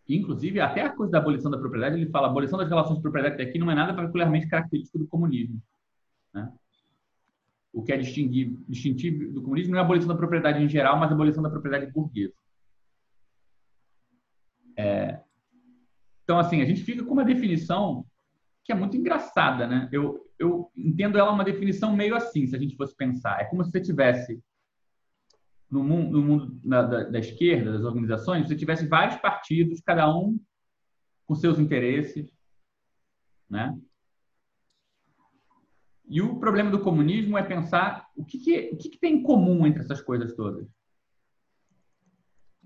[0.09, 3.01] inclusive até a coisa da abolição da propriedade, ele fala a abolição das relações de
[3.01, 5.61] propriedade aqui não é nada particularmente característico do comunismo.
[6.34, 6.51] Né?
[7.71, 11.11] O que é distintivo do comunismo não é a abolição da propriedade em geral, mas
[11.11, 12.34] a abolição da propriedade burguesa.
[14.78, 15.19] É,
[16.23, 18.05] então, assim, a gente fica com uma definição
[18.63, 19.88] que é muito engraçada, né?
[19.91, 23.41] Eu, eu entendo ela uma definição meio assim, se a gente fosse pensar.
[23.41, 24.41] É como se você tivesse
[25.69, 30.13] no mundo, no mundo da, da, da, esquerda, das organizações, você tivesse vários partidos, cada
[30.13, 30.39] um
[31.25, 32.31] com seus interesses,
[33.49, 33.77] né?
[36.07, 39.23] E o problema do comunismo é pensar o que, que, o que, que tem em
[39.23, 40.67] comum entre essas coisas todas.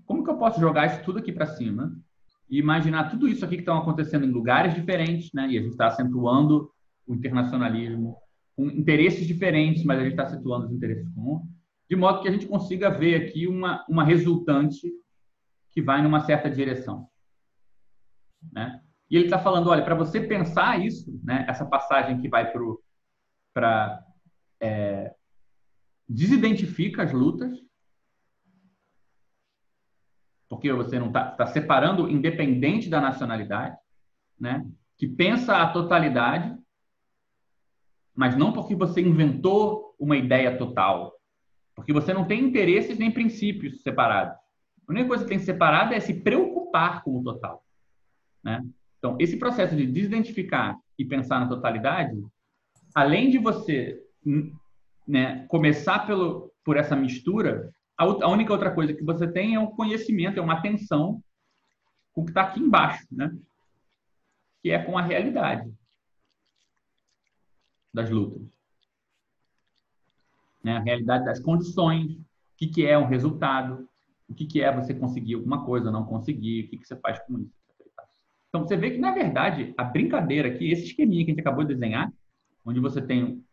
[0.04, 1.96] Como que eu posso jogar isso tudo aqui para cima
[2.50, 5.48] e imaginar tudo isso aqui que estão acontecendo em lugares diferentes, né?
[5.48, 6.70] E a gente está acentuando
[7.10, 8.16] o internacionalismo
[8.56, 11.42] com interesses diferentes, mas a gente está situando os interesses comuns,
[11.88, 14.92] de modo que a gente consiga ver aqui uma, uma resultante
[15.70, 17.08] que vai numa certa direção.
[18.52, 18.80] Né?
[19.10, 22.52] E ele está falando, olha, para você pensar isso, né, essa passagem que vai
[23.52, 24.04] para
[24.60, 25.12] é,
[26.08, 27.58] desidentifica as lutas,
[30.48, 33.76] porque você não está tá separando independente da nacionalidade,
[34.38, 34.64] né,
[34.96, 36.56] que pensa a totalidade,
[38.20, 41.18] mas não porque você inventou uma ideia total,
[41.74, 44.36] porque você não tem interesses nem princípios separados.
[44.86, 47.64] A única coisa que tem separada é se preocupar com o total.
[48.44, 48.62] Né?
[48.98, 52.14] Então, esse processo de desidentificar e pensar na totalidade,
[52.94, 53.98] além de você
[55.08, 59.58] né, começar pelo, por essa mistura, a, a, única outra coisa que você tem é
[59.58, 61.22] um conhecimento, é uma atenção
[62.12, 63.34] com o que está aqui embaixo, né?
[64.62, 65.72] que é com a realidade
[67.92, 68.42] das lutas.
[70.62, 70.76] Né?
[70.76, 72.24] A realidade das condições, o
[72.56, 73.88] que, que é um resultado,
[74.28, 77.18] o que, que é você conseguir alguma coisa, não conseguir, o que, que você faz
[77.20, 77.60] com isso.
[78.48, 81.64] Então, você vê que, na verdade, a brincadeira aqui, esse esqueminha que a gente acabou
[81.64, 82.12] de desenhar,
[82.64, 83.44] onde você tem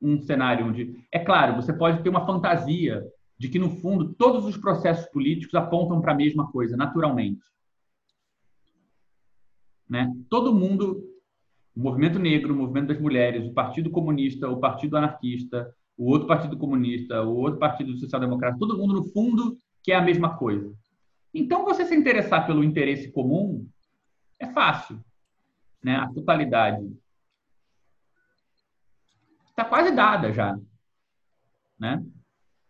[0.00, 3.06] um cenário onde, é claro, você pode ter uma fantasia
[3.38, 7.42] de que, no fundo, todos os processos políticos apontam para a mesma coisa, naturalmente.
[9.88, 10.12] Né?
[10.28, 11.02] Todo mundo,
[11.74, 16.26] o movimento negro, o movimento das mulheres, o Partido Comunista, o Partido Anarquista, o outro
[16.26, 20.72] Partido Comunista, o outro Partido Social-Democrata, todo mundo, no fundo, quer a mesma coisa.
[21.34, 23.66] Então, você se interessar pelo interesse comum
[24.38, 25.02] é fácil.
[25.82, 25.96] Né?
[25.96, 26.94] A totalidade
[29.48, 30.58] está quase dada já.
[31.78, 32.04] Né?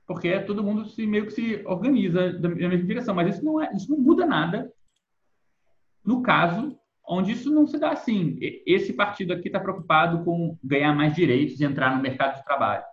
[0.07, 3.14] Porque todo mundo se meio que se organiza da mesma direção.
[3.14, 4.72] Mas isso não, é, isso não muda nada
[6.05, 6.78] no caso
[7.09, 8.38] onde isso não se dá assim.
[8.66, 12.84] Esse partido aqui está preocupado com ganhar mais direitos e entrar no mercado de trabalho.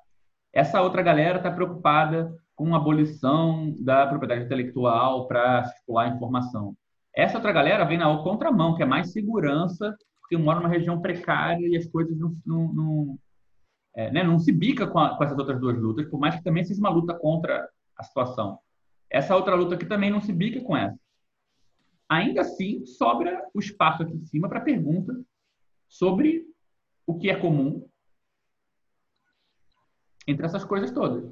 [0.53, 6.75] Essa outra galera está preocupada com a abolição da propriedade intelectual para circular informação.
[7.15, 11.67] Essa outra galera vem na contramão, que é mais segurança, porque mora numa região precária
[11.67, 13.19] e as coisas não, não, não,
[13.95, 16.43] é, né, não se bica com, a, com, essas outras duas lutas, por mais que
[16.43, 18.59] também seja uma luta contra a situação.
[19.09, 20.97] Essa outra luta aqui também não se bica com essa.
[22.09, 25.13] Ainda assim, sobra o espaço aqui em cima para pergunta
[25.87, 26.43] sobre
[27.05, 27.87] o que é comum
[30.27, 31.31] entre essas coisas todas.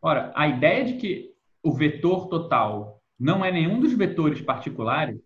[0.00, 5.20] Ora, a ideia de que o vetor total não é nenhum dos vetores particulares,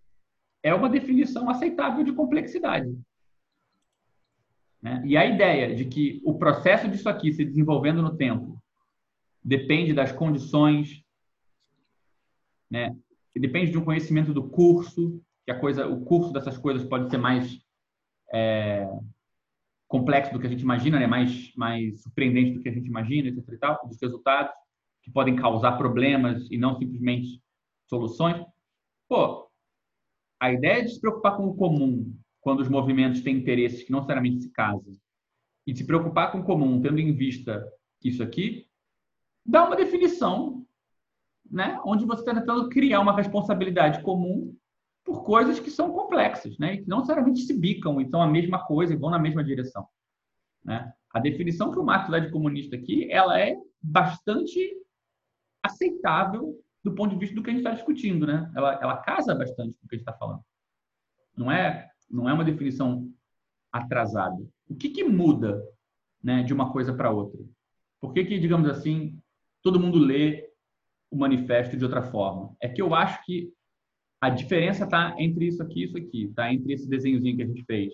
[0.63, 2.99] é uma definição aceitável de complexidade.
[4.83, 5.03] Né?
[5.07, 8.63] E a ideia de que o processo disso aqui se desenvolvendo no tempo
[9.43, 11.03] depende das condições,
[12.71, 12.95] né?
[13.41, 17.19] Depende de um conhecimento do curso, que a coisa, o curso dessas coisas pode ser
[17.19, 17.61] mais
[18.33, 18.89] é,
[19.87, 21.07] complexo do que a gente imagina, né?
[21.07, 23.49] mais, mais surpreendente do que a gente imagina, etc.
[23.53, 24.55] E tal, dos resultados
[25.03, 27.41] que podem causar problemas e não simplesmente
[27.89, 28.45] soluções.
[29.09, 29.49] Pô,
[30.41, 34.01] a ideia de se preocupar com o comum quando os movimentos têm interesses que não
[34.01, 34.93] necessariamente se casam
[35.67, 37.65] e se preocupar com o comum tendo em vista
[38.03, 38.69] isso aqui,
[39.45, 40.66] dá uma definição,
[41.51, 44.55] né, onde você está tentando criar uma responsabilidade comum
[45.05, 48.27] por coisas que são complexas, né, e que não necessariamente se bicam e são a
[48.27, 49.87] mesma coisa e vão na mesma direção,
[50.65, 50.93] né?
[51.13, 54.61] A definição que o Marx dá de comunista aqui, ela é bastante
[55.63, 58.51] aceitável do ponto de vista do que a gente está discutindo, né?
[58.55, 60.43] Ela, ela casa bastante com o que a gente está falando.
[61.37, 63.11] Não é, não é uma definição
[63.73, 64.37] atrasada.
[64.69, 65.63] O que, que muda
[66.23, 67.41] né, de uma coisa para outra?
[68.01, 69.19] Por que, que, digamos assim,
[69.63, 70.46] todo mundo lê
[71.11, 72.55] o manifesto de outra forma?
[72.61, 73.53] É que eu acho que
[74.21, 77.47] a diferença está entre isso aqui e isso aqui, está entre esse desenhozinho que a
[77.47, 77.93] gente fez,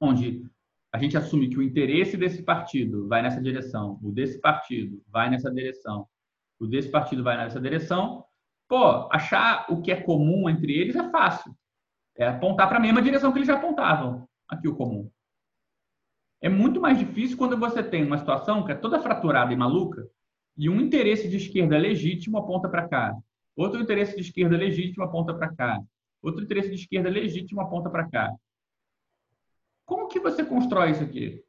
[0.00, 0.44] onde
[0.92, 5.28] a gente assume que o interesse desse partido vai nessa direção, o desse partido vai
[5.28, 6.08] nessa direção,
[6.58, 8.24] o desse partido vai nessa direção,
[8.66, 11.54] pô, achar o que é comum entre eles é fácil.
[12.16, 14.26] É apontar para a mesma direção que eles já apontavam.
[14.48, 15.10] Aqui o comum.
[16.40, 20.08] É muito mais difícil quando você tem uma situação que é toda fraturada e maluca
[20.56, 23.16] e um interesse de esquerda legítimo aponta para cá,
[23.54, 25.80] outro interesse de esquerda legítimo aponta para cá,
[26.22, 28.34] outro interesse de esquerda legítimo aponta para cá.
[29.84, 31.44] Como que você constrói isso aqui?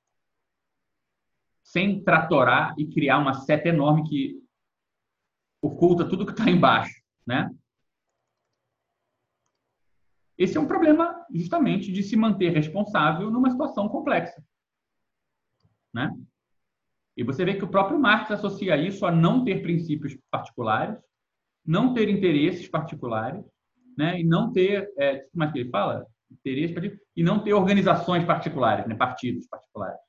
[1.63, 4.43] Sem tratorar e criar uma seta enorme que
[5.61, 7.49] oculta tudo que está embaixo, né?
[10.37, 14.43] Esse é um problema justamente de se manter responsável numa situação complexa,
[15.91, 16.15] né?
[17.17, 20.97] E você vê que o próprio Marx associa isso a não ter princípios particulares,
[21.65, 23.43] não ter interesses particulares,
[23.97, 24.19] né?
[24.19, 26.05] E não ter, é, como é que ele fala?
[26.31, 28.95] Interesses e não ter organizações particulares, né?
[28.95, 29.99] Partidos particulares.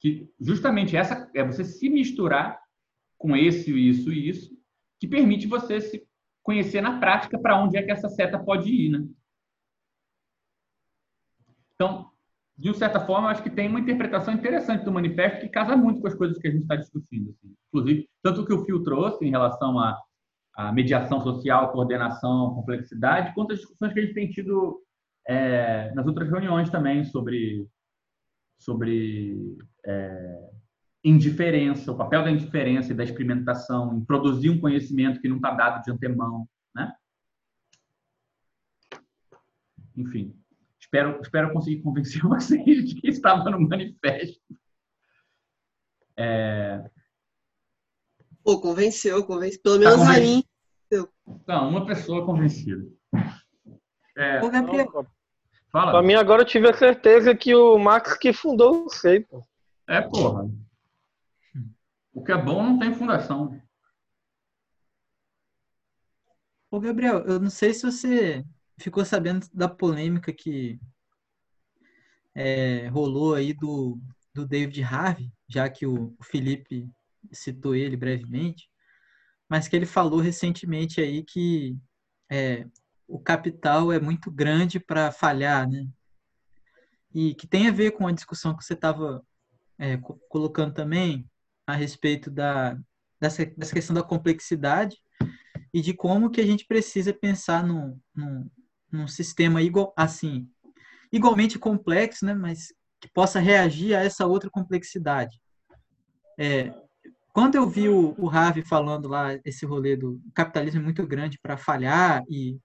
[0.00, 2.58] que justamente essa é você se misturar
[3.18, 4.56] com esse, isso e isso,
[4.98, 6.08] que permite você se
[6.42, 9.06] conhecer na prática para onde é que essa seta pode ir, né?
[11.74, 12.10] Então,
[12.58, 16.08] de certa forma, acho que tem uma interpretação interessante do manifesto que casa muito com
[16.08, 17.30] as coisas que a gente está discutindo.
[17.30, 17.54] Assim.
[17.68, 19.96] Inclusive, tanto que o Fio trouxe em relação à,
[20.56, 24.82] à, mediação social, coordenação, complexidade, quanto as discussões que a gente tem tido
[25.28, 27.64] é, nas outras reuniões também sobre,
[28.58, 29.56] sobre
[29.86, 30.50] é,
[31.04, 35.52] indiferença, o papel da indiferença e da experimentação em produzir um conhecimento que não está
[35.52, 36.92] dado de antemão, né?
[39.96, 40.34] Enfim,
[40.88, 44.40] espero, espero conseguir convencer vocês de que estava no manifesto.
[46.16, 46.82] É...
[48.42, 49.60] Pô, convenceu, convenceu.
[49.62, 50.42] Pelo menos tá a mim.
[51.46, 52.84] Não, uma pessoa convencida.
[54.16, 54.42] É...
[54.42, 55.06] Ô, Gabriel.
[55.70, 55.92] Fala.
[55.92, 59.46] Pra mim, agora eu tive a certeza que o Max que fundou o SEI, pô.
[59.86, 60.50] É, porra.
[62.14, 63.60] O que é bom não tem fundação.
[66.70, 68.44] Ô, Gabriel, eu não sei se você
[68.78, 70.80] ficou sabendo da polêmica que
[72.34, 74.00] é, rolou aí do,
[74.34, 76.88] do David Harvey, já que o, o Felipe
[77.32, 78.68] citou ele brevemente,
[79.48, 81.76] mas que ele falou recentemente aí que
[82.30, 82.66] é,
[83.06, 85.88] o capital é muito grande para falhar, né?
[87.14, 89.24] E que tem a ver com a discussão que você estava
[89.78, 89.96] é,
[90.28, 91.28] colocando também,
[91.66, 92.78] a respeito da,
[93.20, 94.96] dessa, dessa questão da complexidade
[95.72, 98.50] e de como que a gente precisa pensar num, num,
[98.90, 100.48] num sistema igual, assim,
[101.12, 105.40] igualmente complexo, né, mas que possa reagir a essa outra complexidade.
[106.38, 106.72] É,
[107.32, 111.38] quando eu vi o, o Ravi falando lá esse rolê do capitalismo é muito grande
[111.40, 112.58] para falhar e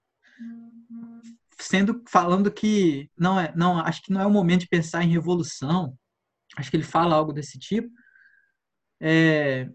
[1.60, 5.10] sendo falando que não é não acho que não é o momento de pensar em
[5.10, 5.96] revolução
[6.56, 7.88] acho que ele fala algo desse tipo
[9.00, 9.68] é,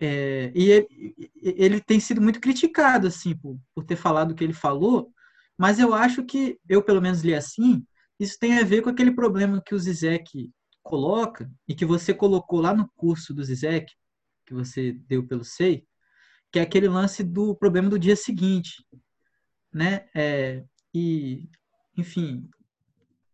[0.00, 4.44] é, e ele, ele, tem sido muito criticado assim por, por ter falado o que
[4.44, 5.12] ele falou,
[5.58, 7.84] mas eu acho que eu pelo menos li assim,
[8.18, 10.50] isso tem a ver com aquele problema que o Zizek
[10.82, 13.92] coloca e que você colocou lá no curso do Zizek,
[14.46, 15.84] que você deu pelo SEI,
[16.52, 18.84] que é aquele lance do problema do dia seguinte,
[19.72, 20.08] né?
[20.14, 21.48] É, e,
[21.96, 22.48] enfim,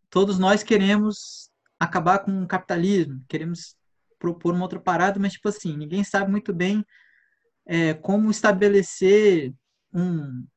[0.09, 1.49] todos nós queremos
[1.79, 3.75] acabar com o capitalismo, queremos
[4.25, 6.83] propor uma outra parada, mas, tipo assim, ninguém sabe muito bem
[7.67, 9.53] é, como estabelecer
[9.93, 10.47] um,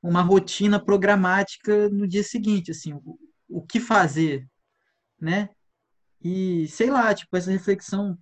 [0.00, 3.18] uma rotina programática no dia seguinte, assim, o,
[3.48, 4.46] o que fazer,
[5.20, 5.48] né?
[6.22, 8.16] E, sei lá, tipo, essa reflexão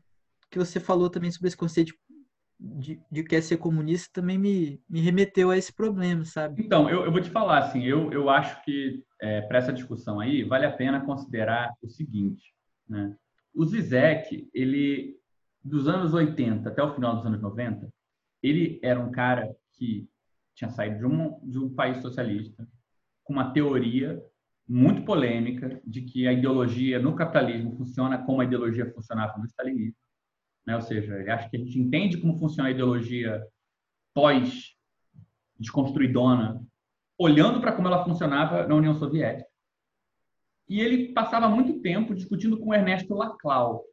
[0.51, 1.93] que você falou também sobre esse conceito
[2.59, 6.65] de, de que é ser comunista também me, me remeteu a esse problema, sabe?
[6.65, 10.19] Então, eu, eu vou te falar, assim, eu, eu acho que é, para essa discussão
[10.19, 12.55] aí, vale a pena considerar o seguinte,
[12.89, 13.15] né?
[13.55, 15.17] O Zizek, ele,
[15.63, 17.89] dos anos 80 até o final dos anos 90,
[18.43, 20.09] ele era um cara que
[20.55, 22.67] tinha saído de um, de um país socialista
[23.25, 24.23] com uma teoria
[24.69, 29.95] muito polêmica de que a ideologia no capitalismo funciona como a ideologia funcionava no stalinismo.
[30.67, 30.75] Né?
[30.75, 33.41] Ou seja, ele acha que a gente entende como funciona a ideologia
[34.15, 36.63] pós-desconstruidona,
[37.19, 39.49] olhando para como ela funcionava na União Soviética.
[40.73, 43.85] E ele passava muito tempo discutindo com o Ernesto Laclau.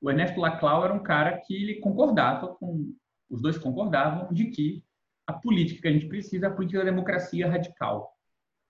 [0.00, 2.94] O Ernesto Laclau era um cara que ele concordava com,
[3.28, 4.82] os dois concordavam de que
[5.26, 8.10] a política que a gente precisa é a política da democracia radical.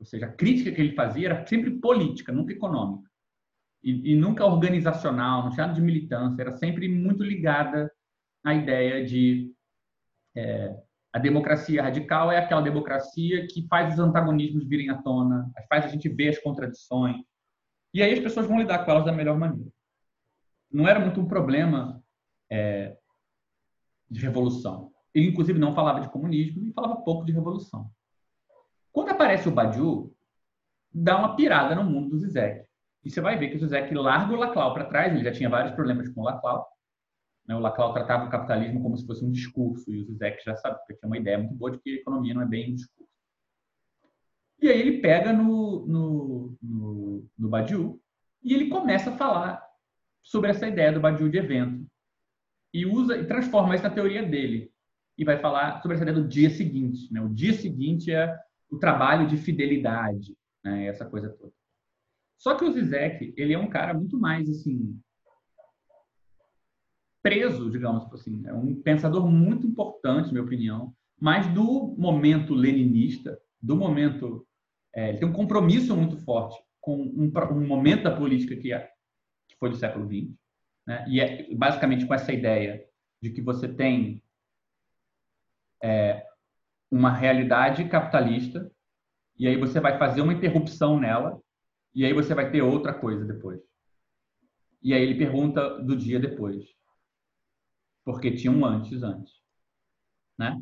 [0.01, 3.09] Ou seja, a crítica que ele fazia era sempre política, nunca econômica.
[3.85, 7.89] E, e nunca organizacional, não tinha nada de militância, era sempre muito ligada
[8.43, 9.55] à ideia de
[10.37, 10.77] é,
[11.13, 15.89] a democracia radical é aquela democracia que faz os antagonismos virem à tona, faz a
[15.89, 17.15] gente ver as contradições,
[17.95, 19.71] e aí as pessoas vão lidar com elas da melhor maneira.
[20.71, 22.03] Não era muito um problema
[22.51, 22.99] é,
[24.11, 24.91] de revolução.
[25.15, 27.89] Ele, inclusive, não falava de comunismo e falava pouco de revolução.
[28.91, 30.13] Quando aparece o Badiou,
[30.93, 32.67] dá uma pirada no mundo do Zizek.
[33.05, 35.49] E você vai ver que o Zizek larga o Laclau para trás, ele já tinha
[35.49, 36.67] vários problemas com o Laclau.
[37.47, 37.55] Né?
[37.55, 40.79] O Laclau tratava o capitalismo como se fosse um discurso, e o Zizek já sabe,
[40.79, 43.14] porque tinha uma ideia muito boa de que a economia não é bem um discurso.
[44.61, 48.01] E aí ele pega no, no, no, no Badiou
[48.43, 49.63] e ele começa a falar
[50.23, 51.87] sobre essa ideia do Badiou de evento.
[52.73, 54.73] E usa e transforma isso na teoria dele.
[55.17, 57.13] E vai falar sobre essa ideia do dia seguinte.
[57.13, 57.21] Né?
[57.21, 58.37] O dia seguinte é
[58.71, 60.87] o trabalho de fidelidade, né?
[60.87, 61.53] essa coisa toda.
[62.37, 65.01] Só que o Zizek, ele é um cara muito mais, assim,
[67.23, 68.43] preso, digamos assim.
[68.47, 74.47] É um pensador muito importante, na minha opinião, mas do momento leninista, do momento
[74.95, 78.71] é, ele tem um compromisso muito forte com um, um, momento da política que
[79.49, 80.35] que foi do século XX,
[80.87, 81.05] né?
[81.09, 82.85] e é basicamente com essa ideia
[83.21, 84.23] de que você tem
[85.83, 86.27] é,
[86.91, 88.71] uma realidade capitalista
[89.39, 91.41] e aí você vai fazer uma interrupção nela
[91.95, 93.61] e aí você vai ter outra coisa depois.
[94.83, 96.65] E aí ele pergunta do dia depois.
[98.05, 99.33] Porque tinha um antes antes.
[100.39, 100.61] Né?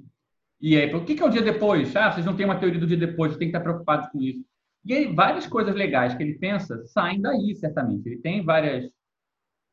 [0.62, 1.94] E aí, o que é o dia depois?
[1.96, 4.46] Ah, vocês não têm uma teoria do dia depois, tem que estar preocupado com isso.
[4.84, 8.08] E aí, várias coisas legais que ele pensa saem daí, certamente.
[8.08, 8.88] Ele tem várias.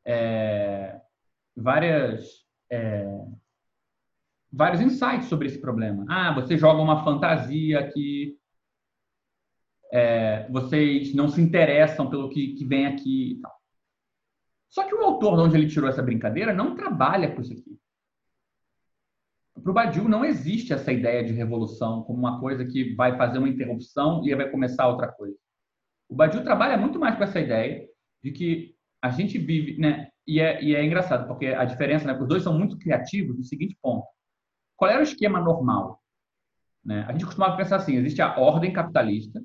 [0.04, 1.00] É,
[1.56, 2.44] várias.
[2.68, 3.24] É,
[4.52, 6.04] vários insights sobre esse problema.
[6.08, 8.36] Ah, você joga uma fantasia que
[9.92, 13.60] é, vocês não se interessam pelo que, que vem aqui e tal.
[14.68, 17.78] Só que o autor de onde ele tirou essa brincadeira não trabalha com isso aqui.
[19.62, 23.38] Para o Badiou não existe essa ideia de revolução como uma coisa que vai fazer
[23.38, 25.36] uma interrupção e vai começar outra coisa.
[26.08, 27.86] O Badiou trabalha muito mais com essa ideia
[28.22, 30.08] de que a gente vive, né?
[30.26, 32.18] E é, e é engraçado porque a diferença, né?
[32.18, 34.06] Os dois são muito criativos no seguinte ponto:
[34.76, 36.00] qual era o esquema normal?
[36.84, 37.04] Né?
[37.08, 39.42] A gente costumava pensar assim: existe a ordem capitalista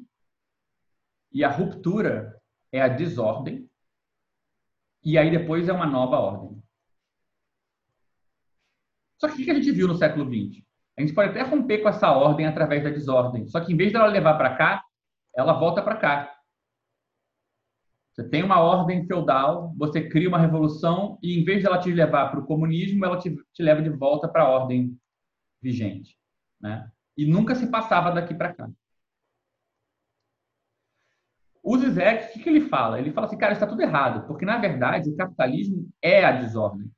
[1.32, 2.40] e a ruptura
[2.72, 3.70] é a desordem
[5.04, 6.64] e aí depois é uma nova ordem.
[9.26, 10.64] Só que o que a gente viu no século XX?
[10.98, 13.48] A gente pode até romper com essa ordem através da desordem.
[13.48, 14.84] Só que em vez dela levar para cá,
[15.36, 16.32] ela volta para cá.
[18.14, 22.30] Você tem uma ordem feudal, você cria uma revolução e em vez dela te levar
[22.30, 24.96] para o comunismo, ela te, te leva de volta para a ordem
[25.60, 26.16] vigente,
[26.62, 26.90] né?
[27.18, 28.70] E nunca se passava daqui para cá.
[31.64, 33.00] O Zizek, o que, que ele fala?
[33.00, 36.90] Ele fala assim, cara, está tudo errado, porque na verdade o capitalismo é a desordem.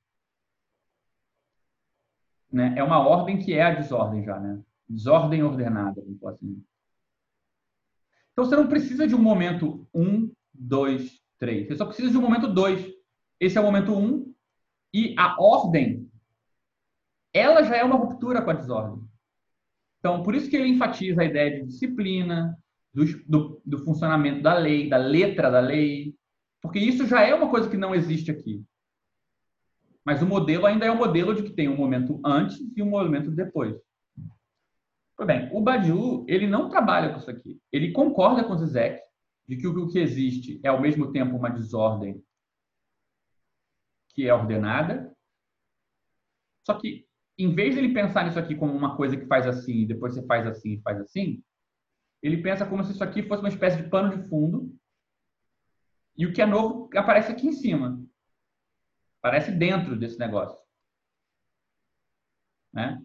[2.58, 2.74] Né?
[2.76, 4.60] É uma ordem que é a desordem já, né?
[4.90, 6.64] Desordem ordenada, vamos assim.
[8.32, 11.68] Então você não precisa de um momento um, dois, três.
[11.68, 12.84] Você só precisa de um momento dois.
[13.40, 14.34] Esse é o momento um
[14.92, 16.10] e a ordem,
[17.32, 19.08] ela já é uma ruptura com a desordem.
[20.00, 22.58] Então, por isso que ele enfatiza a ideia de disciplina,
[22.92, 26.16] do, do, do funcionamento da lei, da letra da lei,
[26.60, 28.66] porque isso já é uma coisa que não existe aqui.
[30.08, 32.82] Mas o modelo ainda é o um modelo de que tem um momento antes e
[32.82, 33.76] um momento depois.
[35.18, 37.60] Pois bem, o Badiou, ele não trabalha com isso aqui.
[37.74, 39.02] Ele concorda com o Zizek
[39.46, 42.24] de que o que existe é ao mesmo tempo uma desordem
[44.12, 45.14] que é ordenada.
[46.66, 47.06] Só que,
[47.38, 50.26] em vez de ele pensar nisso aqui como uma coisa que faz assim, depois você
[50.26, 51.44] faz assim e faz assim,
[52.24, 54.74] ele pensa como se isso aqui fosse uma espécie de pano de fundo
[56.18, 58.08] e o que é novo aparece aqui em cima.
[59.28, 60.58] Aparece dentro desse negócio.
[62.74, 63.02] Né?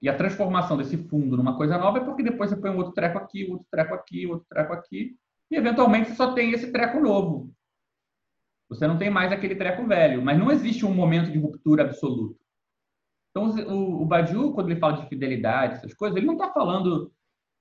[0.00, 2.92] E a transformação desse fundo numa coisa nova é porque depois você põe um outro
[2.92, 5.16] treco aqui, outro treco aqui, outro treco aqui,
[5.50, 7.52] e eventualmente você só tem esse treco novo.
[8.70, 12.38] Você não tem mais aquele treco velho, mas não existe um momento de ruptura absoluta.
[13.30, 17.12] Então, o, o Badiou, quando ele fala de fidelidade, essas coisas, ele não está falando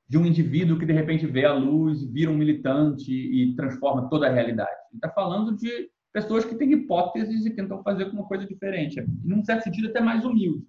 [0.07, 4.27] de um indivíduo que de repente vê a luz, vira um militante e transforma toda
[4.27, 4.71] a realidade.
[4.91, 9.43] Ele está falando de pessoas que têm hipóteses e tentam fazer uma coisa diferente, num
[9.43, 10.65] certo sentido até mais humilde.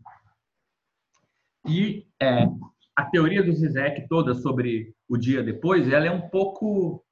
[1.66, 2.46] E é,
[2.94, 7.02] a teoria do Zizek toda sobre o dia depois, ela é um pouco,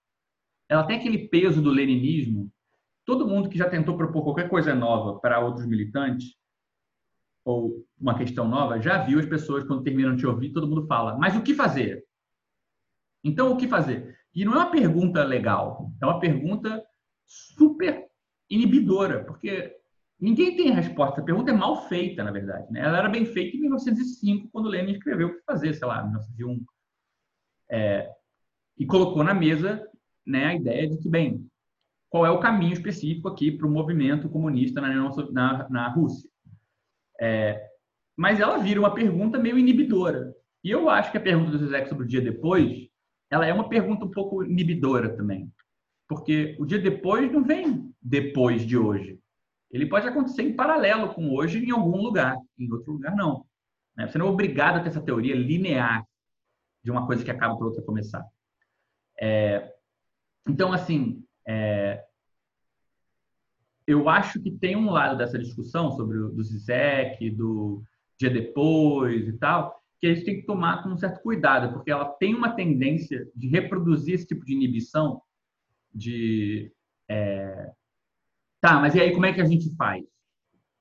[0.68, 2.52] ela tem aquele peso do leninismo.
[3.06, 6.34] Todo mundo que já tentou propor qualquer coisa nova para outros militantes
[7.42, 11.16] ou uma questão nova, já viu as pessoas quando terminam de ouvir, todo mundo fala:
[11.16, 12.04] "Mas o que fazer?"
[13.24, 14.18] Então, o que fazer?
[14.34, 16.84] E não é uma pergunta legal, é uma pergunta
[17.24, 18.06] super
[18.48, 19.77] inibidora, porque
[20.20, 21.20] ninguém tem resposta.
[21.20, 22.70] A pergunta é mal feita, na verdade.
[22.73, 22.81] Né?
[22.81, 26.64] Ela era bem feita em 1905, quando Lenin escreveu o que fazer, sei lá, 1901.
[27.70, 28.10] É,
[28.78, 29.86] e colocou na mesa
[30.24, 31.47] né, a ideia de que, bem,
[32.09, 36.31] qual é o caminho específico aqui para o movimento comunista na, na, na Rússia?
[37.20, 37.68] É,
[38.16, 40.35] mas ela vira uma pergunta meio inibidora.
[40.62, 42.89] E eu acho que a pergunta do Zizek sobre o dia depois
[43.31, 45.51] ela é uma pergunta um pouco inibidora também.
[46.08, 49.18] Porque o dia depois não vem depois de hoje.
[49.70, 53.44] Ele pode acontecer em paralelo com hoje em algum lugar, em outro lugar não.
[53.96, 54.06] Né?
[54.06, 56.06] Você não é obrigado a ter essa teoria linear
[56.84, 58.24] de uma coisa que acaba por outra começar.
[59.20, 59.72] É...
[60.48, 62.04] Então, assim, é...
[63.86, 67.82] eu acho que tem um lado dessa discussão sobre o do Zizek, do
[68.18, 71.90] dia depois e tal, que a gente tem que tomar com um certo cuidado, porque
[71.90, 75.20] ela tem uma tendência de reproduzir esse tipo de inibição
[75.97, 76.73] de
[77.09, 77.73] é...
[78.60, 80.05] tá, mas e aí como é que a gente faz?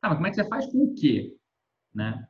[0.02, 1.36] Tá, mas como é que você faz com o quê?
[1.94, 2.28] Né?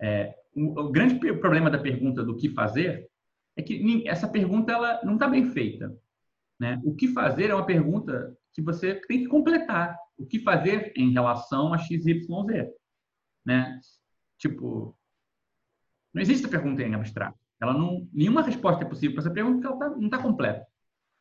[0.00, 3.08] É, o, o, grande problema da pergunta do que fazer
[3.56, 5.94] é que essa pergunta ela não está bem feita.
[6.58, 6.80] Né?
[6.84, 9.96] O que fazer é uma pergunta que você tem que completar.
[10.16, 12.72] O que fazer em relação a x, y, z,
[13.44, 13.80] né?
[14.38, 14.96] Tipo,
[16.12, 17.38] não existe pergunta em abstrato.
[17.60, 20.66] Ela não, nenhuma resposta é possível para essa pergunta porque ela tá, não está completa.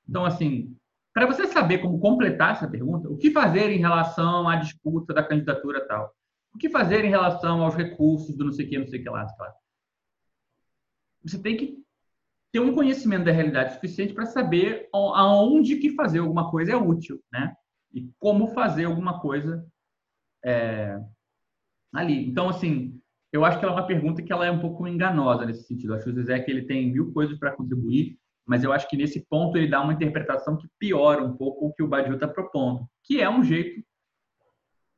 [0.08, 0.76] Então, assim,
[1.14, 5.24] para você saber como completar essa pergunta, o que fazer em relação à disputa da
[5.24, 6.14] candidatura tal?
[6.54, 9.04] O que fazer em relação aos recursos do não sei o que, não sei o
[9.04, 9.54] que lá, lá.
[11.24, 11.78] Você tem que
[12.52, 17.22] ter um conhecimento da realidade suficiente para saber aonde que fazer alguma coisa é útil,
[17.32, 17.56] né?
[17.94, 19.66] E como fazer alguma coisa
[20.44, 21.00] é,
[21.94, 22.28] ali.
[22.28, 23.00] Então, assim,
[23.32, 25.94] eu acho que ela é uma pergunta que ela é um pouco enganosa nesse sentido.
[25.94, 28.18] Eu acho que o Zizek ele tem mil coisas para contribuir,
[28.52, 31.73] mas eu acho que nesse ponto ele dá uma interpretação que piora um pouco o
[31.73, 33.82] que o Badiou está propondo, que é um jeito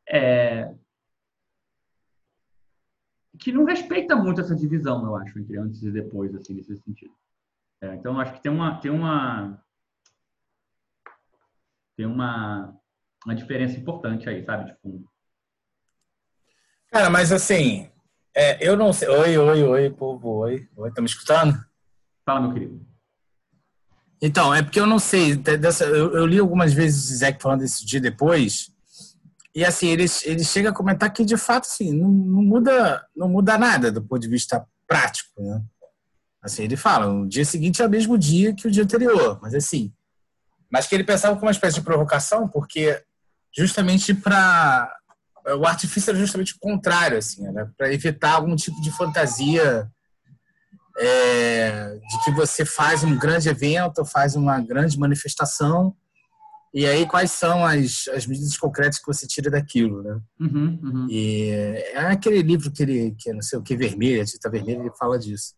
[0.09, 0.73] é,
[3.37, 7.13] que não respeita muito essa divisão, eu acho, entre antes e depois, assim, nesse sentido.
[7.79, 9.63] É, então, acho que tem uma tem uma
[11.95, 12.75] tem uma,
[13.23, 15.07] uma diferença importante aí, sabe, de fundo.
[16.87, 17.87] Cara, mas assim,
[18.35, 19.07] é, eu não sei.
[19.09, 20.67] Oi, oi, oi, povo, oi.
[20.75, 21.53] Oi, tá me escutando?
[22.25, 22.92] Fala, meu querido.
[24.25, 25.35] Então, é porque eu não sei.
[25.35, 28.71] Dessa, eu, eu li algumas vezes o Zeke falando desse dia depois.
[29.53, 33.27] E assim, ele, ele chega a comentar que de fato assim, não, não, muda, não
[33.27, 35.29] muda nada do ponto de vista prático.
[35.41, 35.61] Né?
[36.41, 39.53] Assim, ele fala, o dia seguinte é o mesmo dia que o dia anterior, mas
[39.53, 39.93] assim.
[40.71, 43.03] Mas que ele pensava como uma espécie de provocação, porque
[43.53, 44.89] justamente para
[45.57, 47.43] o artifício era justamente o contrário, assim,
[47.77, 49.91] para evitar algum tipo de fantasia
[50.97, 55.95] é, de que você faz um grande evento, faz uma grande manifestação,
[56.73, 60.19] e aí quais são as, as medidas concretas que você tira daquilo, né?
[60.39, 61.07] Uhum, uhum.
[61.09, 61.49] E
[61.93, 64.79] é aquele livro que ele, que é não sei o que, vermelho, a tinta vermelha,
[64.79, 65.53] ele fala disso.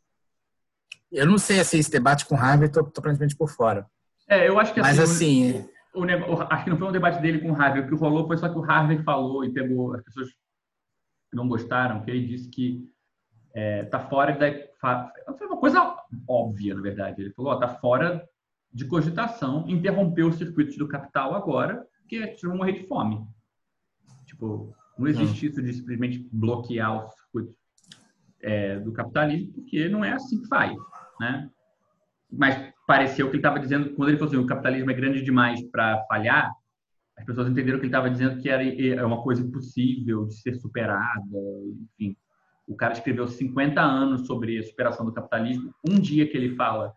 [1.11, 3.85] Eu não sei assim, esse debate com Harvey, estou praticamente por fora.
[4.27, 7.21] É, eu acho que Mas assim, assim o, o, acho que não foi um debate
[7.21, 7.83] dele com o Harvey.
[7.83, 11.47] O que rolou foi só que o Harvey falou e pegou as pessoas que não
[11.47, 12.83] gostaram, que ele disse que
[13.55, 14.51] é, tá fora da.
[15.37, 15.95] Foi uma coisa
[16.27, 17.21] óbvia, na verdade.
[17.21, 18.27] Ele falou: ó, tá fora
[18.71, 23.25] de cogitação interromper os circuitos do capital agora, porque eles vão morrer de fome.
[24.25, 27.55] Tipo, não existe isso de simplesmente bloquear os circuitos
[28.41, 30.75] é, do capitalismo, porque não é assim que faz,
[31.17, 31.49] né?
[32.29, 35.61] Mas pareceu que ele estava dizendo, quando ele falou assim, o capitalismo é grande demais
[35.71, 36.51] para falhar,
[37.17, 40.55] as pessoas entenderam que ele estava dizendo que era é uma coisa impossível de ser
[40.55, 41.39] superada,
[41.97, 42.17] enfim.
[42.67, 45.73] O cara escreveu 50 anos sobre a superação do capitalismo.
[45.87, 46.93] Um dia que ele fala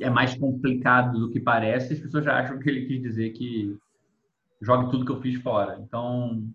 [0.00, 3.76] é mais complicado do que parece, as pessoas já acham que ele quis dizer que
[4.60, 5.78] jogue tudo que eu fiz fora.
[5.80, 6.48] Então,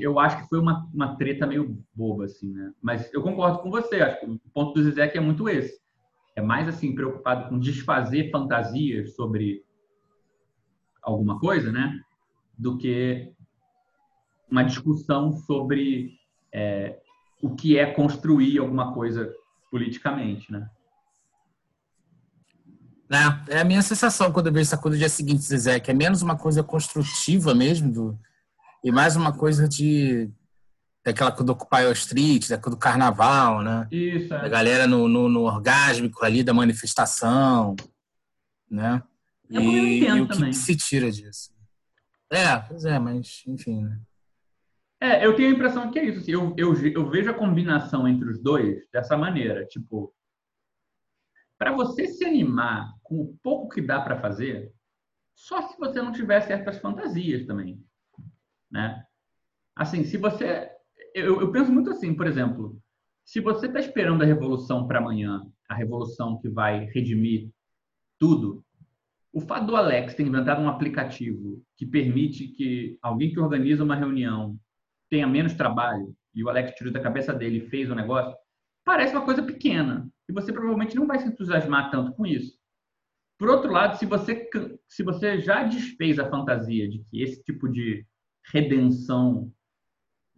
[0.00, 2.72] eu acho que foi uma, uma treta meio boba, assim, né?
[2.82, 5.80] Mas eu concordo com você, acho que o ponto do Zizek é muito esse
[6.36, 9.64] é mais assim preocupado com desfazer fantasias sobre
[11.02, 11.98] alguma coisa, né,
[12.58, 13.32] do que
[14.50, 16.18] uma discussão sobre
[16.52, 16.98] é,
[17.42, 19.32] o que é construir alguma coisa
[19.70, 20.68] politicamente, né?
[23.48, 25.90] É, é a minha sensação quando eu vejo essa coisa do dia seguinte, Zezé, que
[25.90, 28.18] é menos uma coisa construtiva mesmo do,
[28.82, 30.30] e mais uma coisa de
[31.04, 33.86] daquela do Occupy Street, daquela do carnaval, né?
[33.92, 34.42] Isso, é.
[34.42, 37.76] Da galera no, no, no orgásmico ali da manifestação,
[38.68, 39.00] né?
[39.52, 41.54] É e, e o que, que, se tira disso.
[42.28, 44.00] É, pois é, mas enfim, né?
[45.00, 46.20] É, eu tenho a impressão que é isso.
[46.20, 49.66] Assim, eu, eu, eu vejo a combinação entre os dois dessa maneira.
[49.66, 50.14] Tipo,
[51.58, 54.72] para você se animar com o pouco que dá para fazer,
[55.34, 57.82] só se você não tiver certas fantasias também,
[58.70, 59.04] né?
[59.74, 60.70] Assim, se você
[61.14, 62.78] eu, eu penso muito assim, por exemplo,
[63.24, 67.50] se você está esperando a revolução para amanhã, a revolução que vai redimir
[68.18, 68.62] tudo,
[69.32, 73.96] o fato do Alex ter inventado um aplicativo que permite que alguém que organiza uma
[73.96, 74.58] reunião
[75.08, 78.36] tenha menos trabalho, e o Alex tirou da cabeça dele e fez o negócio,
[78.84, 80.08] parece uma coisa pequena.
[80.28, 82.58] E você provavelmente não vai se entusiasmar tanto com isso.
[83.38, 84.48] Por outro lado, se você,
[84.88, 88.06] se você já desfez a fantasia de que esse tipo de
[88.52, 89.52] redenção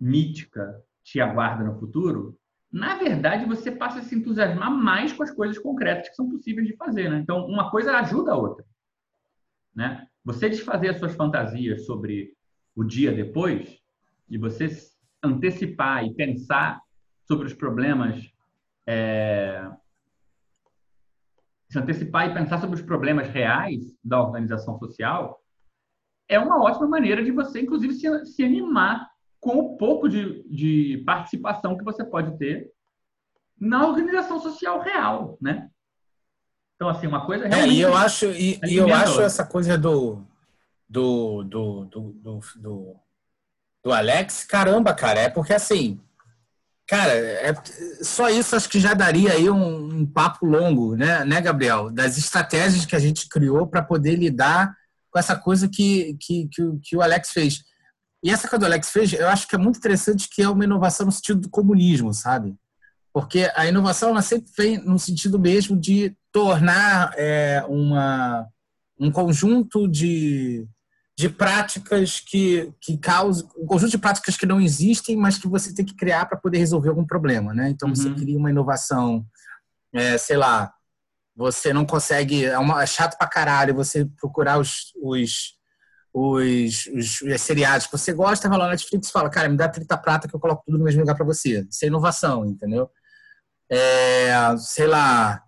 [0.01, 2.39] mítica te aguarda no futuro,
[2.71, 6.67] na verdade você passa a se entusiasmar mais com as coisas concretas que são possíveis
[6.67, 7.09] de fazer.
[7.09, 7.19] Né?
[7.19, 8.65] Então, uma coisa ajuda a outra.
[9.75, 10.07] Né?
[10.25, 12.35] Você desfazer as suas fantasias sobre
[12.75, 13.81] o dia depois
[14.31, 14.69] e você
[15.23, 16.81] antecipar e pensar
[17.27, 18.31] sobre os problemas,
[18.87, 19.69] é...
[21.69, 25.43] se antecipar e pensar sobre os problemas reais da organização social,
[26.29, 29.11] é uma ótima maneira de você, inclusive, se, se animar
[29.41, 32.71] com o pouco de, de participação que você pode ter
[33.59, 35.71] na organização social real, né?
[36.77, 37.71] Então, assim, uma coisa realmente...
[37.71, 40.23] É, e eu acho, e, e eu acho essa coisa do...
[40.89, 42.97] do, do, do, do, do,
[43.85, 46.01] do Alex, caramba, cara, é porque assim,
[46.87, 47.55] cara, é,
[48.03, 51.91] só isso acho que já daria aí um, um papo longo, né, né, Gabriel?
[51.91, 54.75] Das estratégias que a gente criou para poder lidar
[55.11, 57.63] com essa coisa que, que, que, que o Alex fez.
[58.23, 60.65] E essa coisa do Alex fez, eu acho que é muito interessante que é uma
[60.65, 62.57] inovação no sentido do comunismo, sabe?
[63.13, 68.47] Porque a inovação ela sempre vem no sentido mesmo de tornar é, uma,
[68.99, 70.67] um conjunto de,
[71.19, 75.75] de práticas que, que causam, um conjunto de práticas que não existem, mas que você
[75.75, 77.69] tem que criar para poder resolver algum problema, né?
[77.71, 77.95] Então, uhum.
[77.97, 79.27] você cria uma inovação,
[79.93, 80.73] é, sei lá,
[81.35, 85.59] você não consegue, é, uma, é chato pra caralho você procurar os, os
[86.15, 89.57] os, os, os, seriados que você gosta, vai lá na Netflix e fala, cara, me
[89.57, 91.67] dá 30 prata que eu coloco tudo no mesmo lugar para você.
[91.69, 92.91] Isso é inovação, entendeu?
[93.71, 95.43] É, sei lá,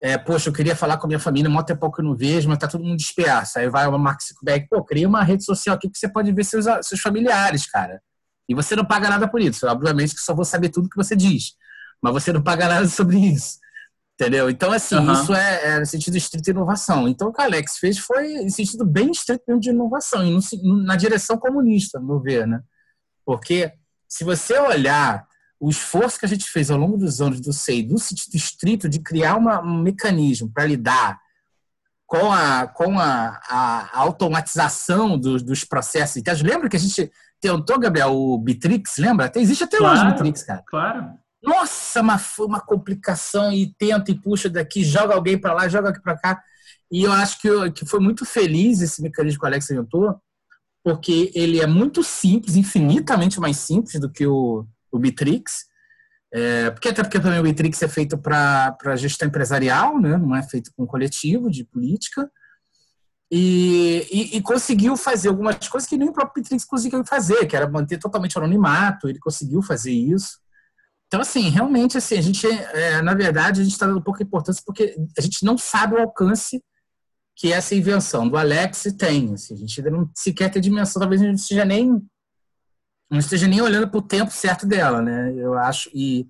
[0.00, 2.48] é, poxa, eu queria falar com a minha família, mó tempo que eu não vejo,
[2.48, 3.58] mas tá todo mundo disperso.
[3.58, 6.44] Aí vai o Mark Zuckerberg, pô, cria uma rede social aqui que você pode ver
[6.44, 8.00] seus, seus familiares, cara.
[8.48, 9.66] E você não paga nada por isso.
[9.66, 11.54] Obviamente que só vou saber tudo que você diz.
[12.02, 13.58] Mas você não paga nada sobre isso.
[14.18, 14.48] Entendeu?
[14.48, 15.12] Então, assim, uhum.
[15.12, 17.06] isso é, é, no sentido estrito de inovação.
[17.06, 20.82] Então, o que o Alex fez foi em sentido bem estrito de inovação, e no,
[20.82, 22.62] na direção comunista, no meu ver, né?
[23.26, 23.72] Porque
[24.08, 25.26] se você olhar
[25.58, 28.88] o esforço que a gente fez ao longo dos anos do SEI, do sentido estrito
[28.88, 31.18] de criar uma, um mecanismo para lidar
[32.06, 36.42] com a, com a, a automatização dos, dos processos internos.
[36.42, 37.10] Lembra que a gente
[37.40, 39.26] tentou, Gabriel, o Bitrix, lembra?
[39.26, 40.62] Até, existe até claro, hoje o Bitrix, cara.
[40.66, 41.10] Claro.
[41.42, 45.90] Nossa, mas foi uma complicação e tenta e puxa daqui, joga alguém para lá, joga
[45.90, 46.42] aqui para cá.
[46.90, 50.16] E eu acho que, que foi muito feliz esse mecanismo que o Alex inventou,
[50.84, 55.64] porque ele é muito simples, infinitamente mais simples do que o, o Bitrix.
[56.32, 60.16] É, porque até porque também o Bitrix é feito para gestão empresarial, né?
[60.16, 62.30] não é feito com coletivo de política.
[63.30, 67.56] E, e, e, conseguiu fazer algumas coisas que nem o próprio Bitrix conseguiu fazer, que
[67.56, 70.38] era manter totalmente anonimato, ele conseguiu fazer isso.
[71.06, 74.62] Então, assim, realmente, assim, a gente, é, na verdade, a gente está dando pouca importância
[74.64, 76.62] porque a gente não sabe o alcance
[77.36, 79.34] que essa invenção do Alex tem.
[79.34, 82.00] Assim, a gente ainda não sequer tem dimensão, talvez a gente esteja nem
[83.10, 85.32] não esteja nem olhando para o tempo certo dela, né?
[85.36, 86.26] Eu acho e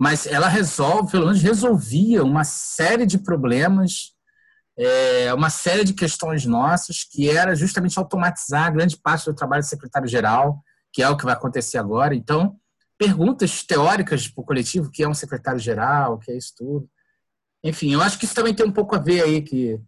[0.00, 4.14] mas ela resolve, pelo menos resolvia uma série de problemas,
[4.78, 9.68] é, uma série de questões nossas, que era justamente automatizar grande parte do trabalho do
[9.68, 12.14] secretário-geral, que é o que vai acontecer agora.
[12.14, 12.56] Então,
[12.96, 16.88] perguntas teóricas para o coletivo, que é um secretário-geral, que é isso tudo.
[17.62, 19.78] Enfim, eu acho que isso também tem um pouco a ver aí, que,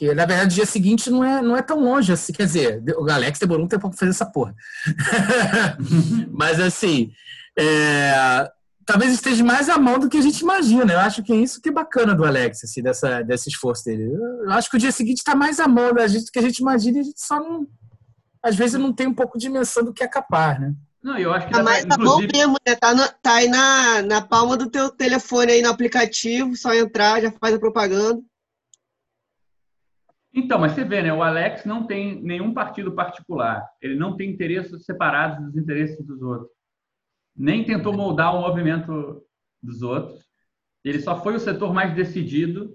[0.00, 2.32] que na verdade o dia seguinte não é, não é tão longe assim.
[2.32, 4.54] Quer dizer, o Alex demorou um tempo para fazer essa porra.
[6.32, 7.12] Mas assim,
[7.58, 8.50] é,
[8.86, 10.94] talvez esteja mais à mão do que a gente imagina.
[10.94, 14.10] Eu acho que é isso que é bacana do Alex, assim, dessa, desse esforço dele.
[14.10, 16.42] Eu acho que o dia seguinte está mais à mão da gente do que a
[16.42, 17.66] gente imagina e a gente só não.
[18.42, 20.72] Às vezes não tem um pouco de dimensão do que é capaz, né?
[21.02, 21.54] Não, eu acho que.
[21.54, 22.26] Ah, mas tá inclusive...
[22.26, 22.74] bom mesmo, né?
[22.74, 27.20] Tá, no, tá aí na, na palma do teu telefone aí no aplicativo, só entrar,
[27.20, 28.22] já faz a propaganda.
[30.32, 31.12] Então, mas você vê, né?
[31.12, 33.68] O Alex não tem nenhum partido particular.
[33.82, 36.50] Ele não tem interesses separados dos interesses dos outros.
[37.36, 39.24] Nem tentou moldar o movimento
[39.62, 40.24] dos outros.
[40.84, 42.72] Ele só foi o setor mais decidido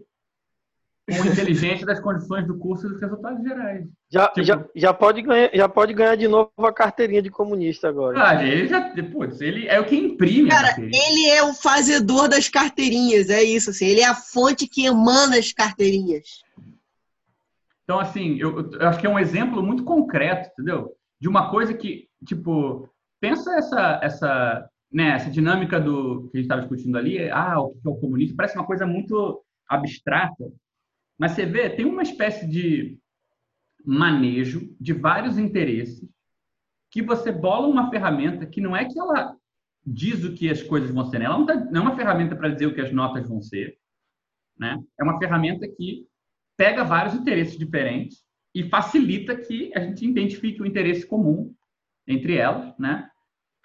[1.07, 3.85] com inteligência das condições do curso e dos resultados gerais.
[4.11, 7.87] Já, tipo, já, já, pode ganhar, já pode ganhar de novo a carteirinha de comunista
[7.87, 8.21] agora.
[8.21, 10.49] Ah, ele já, putz, ele é o que imprime.
[10.49, 14.85] Cara, ele é o fazedor das carteirinhas, é isso, assim, ele é a fonte que
[14.85, 16.44] emana as carteirinhas.
[17.85, 20.91] Então, assim, eu, eu acho que é um exemplo muito concreto, entendeu?
[21.21, 22.89] De uma coisa que, tipo,
[23.21, 27.73] pensa essa, essa, né, essa dinâmica do que a gente estava discutindo ali, ah, o
[27.73, 30.51] que é o comunismo, parece uma coisa muito abstrata,
[31.17, 32.97] mas você vê, tem uma espécie de
[33.85, 36.09] manejo de vários interesses
[36.89, 39.35] que você bola uma ferramenta que não é que ela
[39.85, 41.25] diz o que as coisas vão ser, né?
[41.25, 43.77] ela não, tá, não é uma ferramenta para dizer o que as notas vão ser,
[44.57, 44.81] né?
[44.99, 46.07] É uma ferramenta que
[46.57, 48.23] pega vários interesses diferentes
[48.53, 51.53] e facilita que a gente identifique o interesse comum
[52.07, 53.09] entre elas, né?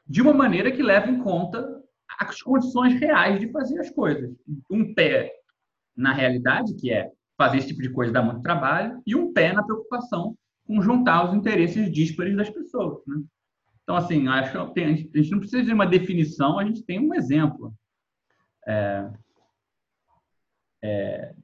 [0.07, 1.81] De uma maneira que leva em conta
[2.19, 4.35] as condições reais de fazer as coisas.
[4.71, 5.33] Um pé
[5.97, 9.53] na realidade, que é fazer esse tipo de coisa dá muito trabalho, e um pé
[9.53, 10.37] na preocupação
[10.67, 13.05] com juntar os interesses díspares das pessoas.
[13.07, 13.23] Né?
[13.83, 17.15] Então, assim, acho que a gente não precisa de uma definição, a gente tem um
[17.15, 17.75] exemplo.
[18.67, 19.11] É,
[20.83, 21.35] é...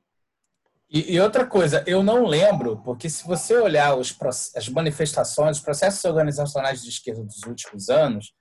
[0.89, 4.17] E, e, outra coisa, eu não lembro, porque se você olhar os,
[4.55, 8.33] as manifestações, os processos organizacionais de esquerda dos últimos anos,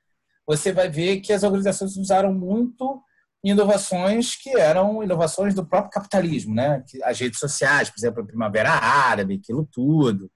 [0.46, 3.02] você vai ver que as organizações usaram muito
[3.44, 6.84] inovações que eram inovações do próprio capitalismo, né?
[7.04, 10.32] As redes sociais, por exemplo, a Primavera Árabe, aquilo tudo.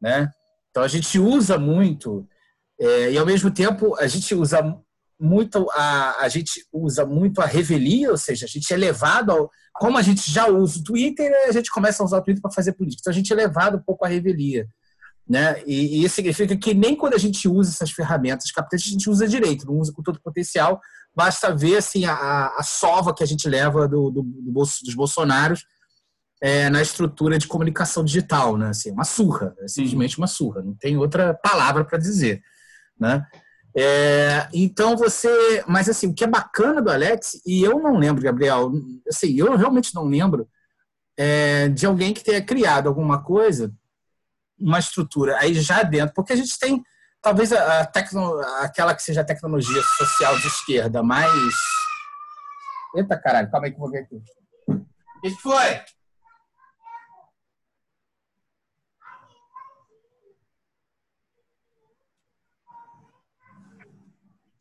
[0.00, 0.30] né?
[0.70, 2.28] Então a gente usa muito
[2.80, 4.60] é, e ao mesmo tempo a gente usa
[5.24, 9.50] muito a, a gente usa muito a revelia, ou seja, a gente é levado ao,
[9.72, 12.52] como a gente já usa o Twitter, a gente começa a usar o Twitter para
[12.52, 13.00] fazer política.
[13.00, 14.68] Então a gente é levado um pouco à revelia.
[15.26, 15.62] Né?
[15.66, 19.08] E, e, isso significa que nem quando a gente usa essas ferramentas captantes, a gente
[19.08, 20.78] usa direito, não usa com todo o potencial.
[21.16, 25.64] Basta ver assim, a, a sova que a gente leva do, do, do dos bolsonaros
[26.42, 28.58] é, na estrutura de comunicação digital.
[28.58, 28.68] Né?
[28.68, 32.42] Assim, uma surra, é simplesmente uma surra, não tem outra palavra para dizer.
[33.00, 33.24] Né?
[33.76, 35.64] É, então você.
[35.66, 38.72] Mas assim, o que é bacana do Alex, e eu não lembro, Gabriel,
[39.08, 40.48] assim, eu realmente não lembro
[41.16, 43.72] é, de alguém que tenha criado alguma coisa
[44.58, 46.82] uma estrutura aí já dentro, porque a gente tem
[47.20, 51.54] talvez a, a tecno, aquela que seja a tecnologia social de esquerda mais.
[52.94, 54.22] Eita caralho, calma aí que eu vou ver aqui.
[54.68, 55.80] O que foi?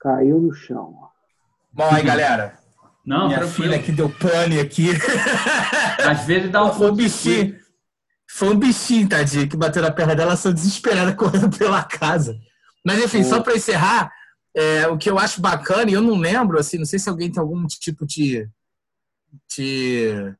[0.04, 0.94] Caiu no chão.
[1.72, 2.60] Bom aí, galera.
[3.06, 3.72] Não, Minha tranquilo.
[3.72, 4.90] filha que deu pane aqui.
[6.06, 6.74] Às vezes dá um.
[6.74, 7.58] Foi um bichinho.
[8.30, 12.38] Foi um bichinho, tadinho, que bateu na perna dela, sou desesperada correndo pela casa.
[12.86, 13.24] Mas, enfim, oh.
[13.24, 14.12] só para encerrar,
[14.54, 17.32] é, o que eu acho bacana, e eu não lembro, assim, não sei se alguém
[17.32, 18.46] tem algum tipo de,
[19.56, 20.36] de,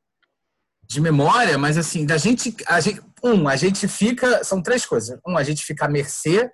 [0.90, 3.02] de memória, mas, assim, da gente, a gente.
[3.24, 4.44] Um, a gente fica.
[4.44, 5.18] São três coisas.
[5.26, 6.52] Um, a gente fica à mercê,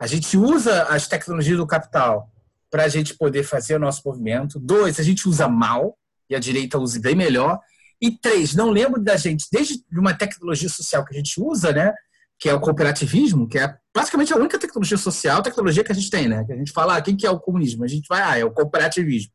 [0.00, 2.28] a gente usa as tecnologias do capital
[2.70, 4.58] para a gente poder fazer o nosso movimento.
[4.58, 5.98] Dois, a gente usa mal,
[6.30, 7.58] e a direita usa bem melhor.
[8.00, 11.92] E três, não lembro da gente, desde uma tecnologia social que a gente usa, né?
[12.38, 16.08] Que é o cooperativismo, que é basicamente a única tecnologia social, tecnologia que a gente
[16.08, 16.44] tem, né?
[16.44, 17.84] Que a gente fala, ah, quem que é o comunismo?
[17.84, 19.32] A gente vai, ah, é o cooperativismo.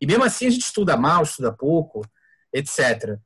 [0.00, 2.02] E mesmo assim a gente estuda mal, estuda pouco,
[2.52, 3.18] etc.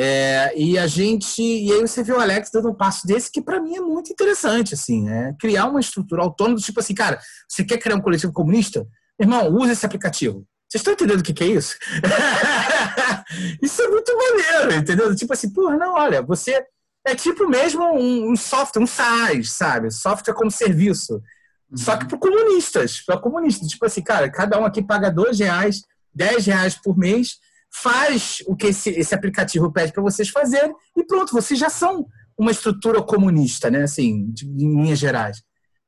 [0.00, 3.42] É, e a gente, e aí você vê o Alex dando um passo desse que
[3.42, 7.18] para mim é muito interessante, assim, é criar uma estrutura autônoma, tipo assim, cara,
[7.48, 8.86] você quer criar um coletivo comunista?
[9.20, 10.46] Irmão, use esse aplicativo.
[10.68, 11.76] Vocês estão entendendo o que, que é isso?
[13.60, 15.16] isso é muito maneiro, entendeu?
[15.16, 16.64] Tipo assim, porra, não, olha, você
[17.04, 19.90] é tipo mesmo um, um software, um SaaS, sabe?
[19.90, 21.14] Software como serviço.
[21.14, 21.76] Uhum.
[21.76, 23.66] Só que para comunistas, para comunistas.
[23.66, 25.82] Tipo assim, cara, cada um aqui paga dois reais,
[26.14, 27.38] dez reais por mês,
[27.72, 32.06] faz o que esse, esse aplicativo pede para vocês fazerem e pronto, vocês já são
[32.36, 33.82] uma estrutura comunista, né?
[33.82, 35.42] Assim, de, em linhas gerais.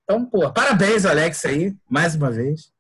[0.05, 2.73] Então, pô, parabéns, Alex, aí, mais uma vez.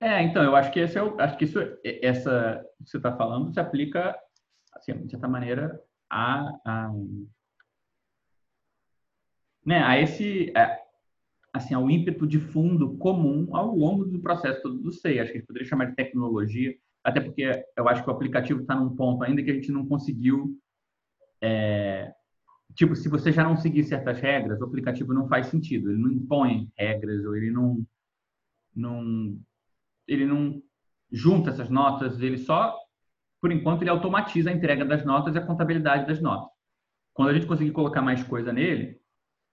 [0.00, 3.14] É, então, eu acho que esse é o, acho que isso, essa que você está
[3.16, 4.18] falando se aplica,
[4.74, 5.78] assim, de certa maneira,
[6.10, 6.92] a, a
[9.64, 10.78] né, a esse, a,
[11.52, 15.20] assim, ao ímpeto de fundo comum ao longo do processo todo do SEI.
[15.20, 18.60] Acho que a gente poderia chamar de tecnologia, até porque eu acho que o aplicativo
[18.60, 20.56] está num ponto ainda que a gente não conseguiu,
[21.40, 22.12] é,
[22.74, 25.90] tipo, se você já não seguir certas regras, o aplicativo não faz sentido.
[25.90, 27.84] Ele não impõe regras ou ele não,
[28.74, 29.38] não
[30.06, 30.62] ele não
[31.10, 32.74] junta essas notas, ele só,
[33.40, 36.50] por enquanto, ele automatiza a entrega das notas e a contabilidade das notas.
[37.12, 38.98] Quando a gente conseguir colocar mais coisa nele,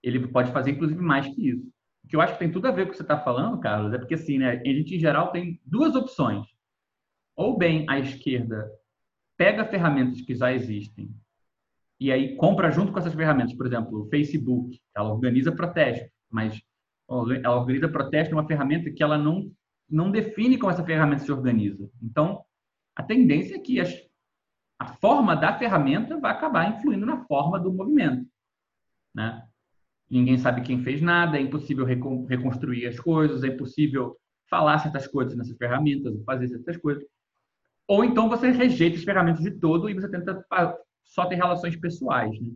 [0.02, 1.68] ele pode fazer, inclusive, mais que isso.
[2.04, 3.60] O que eu acho que tem tudo a ver com o que você está falando,
[3.60, 6.46] Carlos, é porque, assim, né, a gente, em geral, tem duas opções.
[7.40, 8.70] Ou bem a esquerda
[9.38, 11.10] pega ferramentas que já existem
[11.98, 13.54] e aí compra junto com essas ferramentas.
[13.54, 16.62] Por exemplo, o Facebook, ela organiza protesto, mas
[17.10, 19.50] ela organiza protesto numa ferramenta que ela não
[19.90, 21.90] não define como essa ferramenta se organiza.
[22.04, 22.44] Então,
[22.94, 23.90] a tendência é que as,
[24.78, 28.28] a forma da ferramenta vai acabar influindo na forma do movimento.
[29.16, 29.48] Né?
[30.12, 34.18] Ninguém sabe quem fez nada, é impossível reconstruir as coisas, é impossível
[34.50, 37.04] falar certas coisas nessas ferramentas, fazer certas coisas.
[37.90, 40.46] Ou então você rejeita as ferramentas de todo e você tenta
[41.04, 42.40] só ter relações pessoais.
[42.40, 42.52] Né?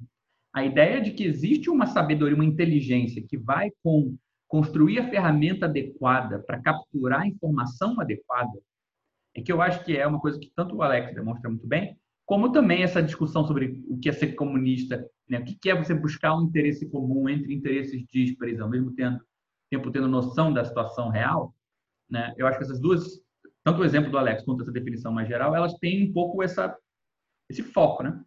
[0.54, 4.16] A ideia de que existe uma sabedoria, uma inteligência que vai com
[4.48, 8.54] construir a ferramenta adequada para capturar a informação adequada,
[9.36, 11.98] é que eu acho que é uma coisa que tanto o Alex demonstra muito bem,
[12.24, 15.40] como também essa discussão sobre o que é ser comunista, né?
[15.40, 19.20] o que é você buscar um interesse comum entre interesses díspares, ao mesmo tempo,
[19.92, 21.56] tendo noção da situação real.
[22.08, 22.32] Né?
[22.38, 23.20] Eu acho que essas duas,
[23.64, 26.78] tanto o exemplo do Alex quanto essa definição mais geral, elas têm um pouco essa,
[27.50, 28.04] esse foco.
[28.04, 28.22] Né?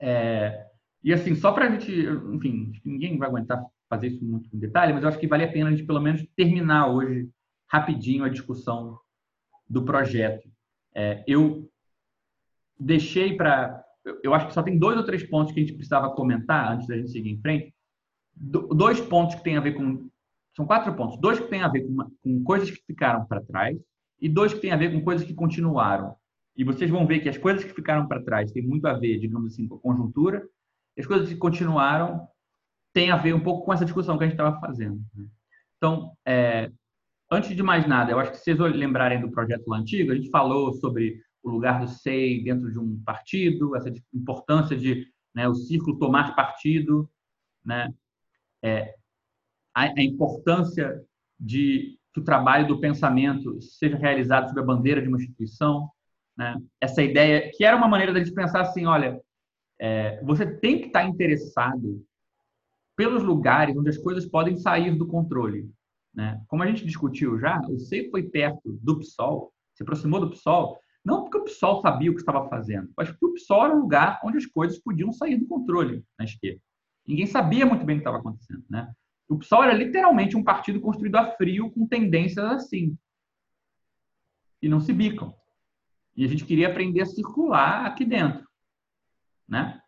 [0.00, 0.66] É,
[1.02, 1.92] e assim, só para a gente,
[2.32, 5.52] enfim, ninguém vai aguentar fazer isso muito em detalhe, mas eu acho que vale a
[5.52, 7.28] pena a gente pelo menos terminar hoje
[7.68, 8.98] rapidinho a discussão
[9.68, 10.48] do projeto.
[10.94, 11.68] É, eu
[12.78, 13.84] deixei para.
[14.22, 16.86] Eu acho que só tem dois ou três pontos que a gente precisava comentar antes
[16.86, 17.74] da gente seguir em frente.
[18.34, 20.08] Do, dois pontos que têm a ver com.
[20.56, 21.20] São quatro pontos.
[21.20, 23.76] Dois que têm a ver com, com coisas que ficaram para trás
[24.20, 26.14] e dois que têm a ver com coisas que continuaram.
[26.56, 29.18] E vocês vão ver que as coisas que ficaram para trás têm muito a ver,
[29.18, 30.46] digamos assim, com a conjuntura,
[30.96, 32.28] e as coisas que continuaram
[32.92, 35.00] tem a ver um pouco com essa discussão que a gente estava fazendo.
[35.14, 35.26] Né?
[35.76, 36.70] Então, é,
[37.30, 40.30] antes de mais nada, eu acho que vocês lembrarem do projeto lá antigo, a gente
[40.30, 45.54] falou sobre o lugar do SEI dentro de um partido, essa importância de né, o
[45.54, 47.08] círculo tomar partido,
[47.64, 47.92] né,
[48.62, 48.94] é,
[49.74, 51.02] a, a, importância
[51.38, 55.90] de que o trabalho do pensamento seja realizado sob a bandeira de uma instituição,
[56.36, 59.20] né, essa ideia que era uma maneira gente pensar assim, olha,
[59.78, 62.04] é, você tem que estar interessado
[62.96, 65.70] pelos lugares onde as coisas podem sair do controle.
[66.14, 66.40] Né?
[66.48, 70.78] Como a gente discutiu já, o SEI foi perto do PSOL, se aproximou do PSOL,
[71.04, 73.80] não porque o PSOL sabia o que estava fazendo, mas porque o PSOL era um
[73.80, 76.60] lugar onde as coisas podiam sair do controle na esquerda.
[77.06, 78.62] Ninguém sabia muito bem o que estava acontecendo.
[78.68, 78.92] Né?
[79.30, 82.98] O PSOL era literalmente um partido construído a frio com tendências assim.
[84.60, 85.32] E não se bicam.
[86.16, 88.44] E a gente queria aprender a circular aqui dentro.
[89.48, 89.80] Né?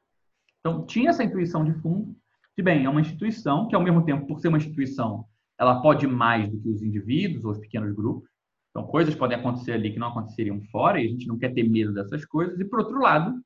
[0.60, 2.16] Então, tinha essa intuição de fundo
[2.56, 5.26] de, bem, é uma instituição que, ao mesmo tempo, por ser uma instituição,
[5.58, 8.30] ela pode mais do que os indivíduos ou os pequenos grupos.
[8.70, 11.68] Então, coisas podem acontecer ali que não aconteceriam fora e a gente não quer ter
[11.68, 12.60] medo dessas coisas.
[12.60, 13.42] E, por outro lado,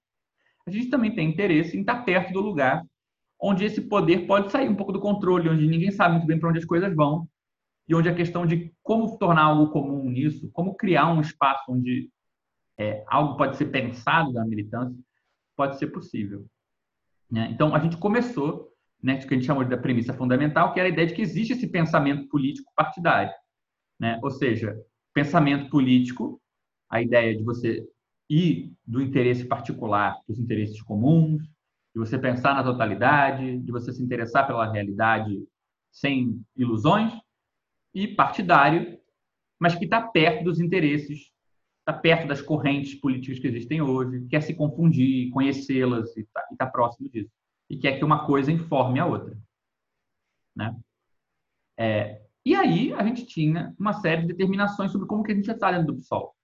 [0.67, 2.85] a gente também tem interesse em estar perto do lugar
[3.41, 6.49] onde esse poder pode sair um pouco do controle, onde ninguém sabe muito bem para
[6.49, 7.29] onde as coisas vão
[7.89, 12.11] e onde a questão de como tornar algo comum nisso, como criar um espaço onde
[12.79, 14.99] é, algo pode ser pensado na militância,
[15.57, 16.47] pode ser possível.
[17.31, 17.49] Né?
[17.51, 18.73] Então, a gente começou,
[19.03, 21.53] né, que a gente chamou da premissa fundamental, que era a ideia de que existe
[21.53, 23.33] esse pensamento político partidário.
[23.99, 24.19] Né?
[24.23, 24.77] Ou seja,
[25.15, 26.41] pensamento político,
[26.91, 27.87] a ideia de você
[28.29, 31.43] ir do interesse particular para os interesses comuns,
[31.97, 35.43] de você pensar na totalidade, de você se interessar pela realidade
[35.91, 37.11] sem ilusões,
[37.95, 39.01] e partidário,
[39.59, 41.33] mas que está perto dos interesses
[41.79, 46.67] está perto das correntes políticas que existem hoje, quer se confundir, conhecê-las e está tá
[46.67, 47.31] próximo disso.
[47.71, 49.35] E quer que uma coisa informe a outra.
[50.55, 50.77] Né?
[51.79, 55.51] É, e aí a gente tinha uma série de determinações sobre como que a gente
[55.51, 56.36] está dentro do PSOL.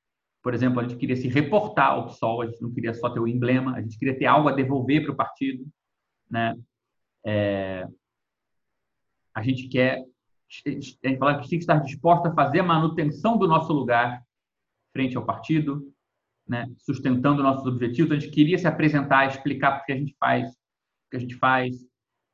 [0.42, 3.20] Por exemplo, a gente queria se reportar ao PSOL, a gente não queria só ter
[3.20, 5.64] o emblema, a gente queria ter algo a devolver para o partido.
[6.28, 6.56] Né?
[7.24, 7.86] É,
[9.34, 10.04] a gente quer
[10.66, 14.22] a gente fala que tem que estar disposto a fazer a manutenção do nosso lugar
[14.92, 15.90] frente ao partido,
[16.46, 18.12] né, sustentando nossos objetivos.
[18.12, 21.36] A gente queria se apresentar, explicar o que a gente faz, o que a gente
[21.36, 21.74] faz,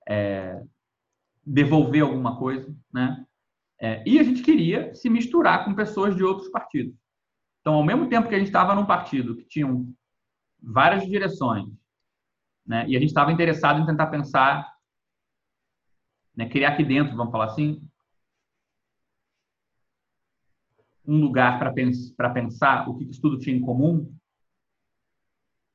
[0.08, 0.60] é,
[1.46, 3.24] devolver alguma coisa, né?
[3.80, 6.96] É, e a gente queria se misturar com pessoas de outros partidos.
[7.68, 9.66] Então, ao mesmo tempo que a gente estava num partido que tinha
[10.58, 11.68] várias direções,
[12.64, 14.74] né, e a gente estava interessado em tentar pensar,
[16.34, 17.86] né, criar aqui dentro, vamos falar assim,
[21.06, 24.16] um lugar para pens pensar o que isso tudo tinha em comum,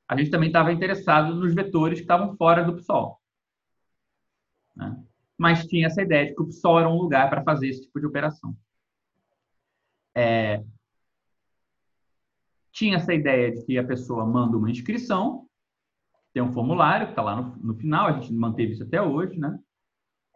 [0.08, 3.22] a gente também estava interessado nos vetores que estavam fora do PSOL.
[4.74, 5.00] Né?
[5.38, 8.00] Mas tinha essa ideia de que o PSOL era um lugar para fazer esse tipo
[8.00, 8.52] de operação.
[10.12, 10.60] É...
[12.74, 15.46] Tinha essa ideia de que a pessoa manda uma inscrição,
[16.34, 19.38] tem um formulário que está lá no, no, final, a gente manteve isso até hoje,
[19.38, 19.56] né?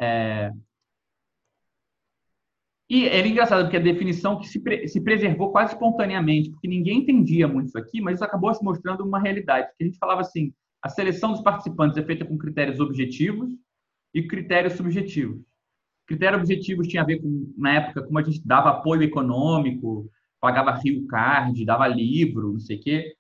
[0.01, 0.52] É...
[2.89, 7.01] E era engraçado, porque a definição que se, pre se preservou quase espontaneamente, porque ninguém
[7.01, 9.69] entendia muito isso aqui, mas isso acabou se mostrando uma realidade.
[9.77, 13.51] Que a gente falava assim, a seleção dos participantes é feita com critérios objetivos
[14.15, 15.43] e critérios subjetivos.
[16.06, 20.09] Critérios objetivos tinha a ver com, na época, como a gente dava apoio econômico,
[20.40, 23.15] pagava Rio Card, dava livro, não sei o quê.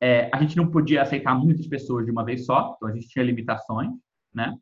[0.00, 3.08] É, a gente não podia aceitar muitas pessoas de uma vez só, então a gente
[3.08, 3.90] tinha limitações,
[4.34, 4.54] né?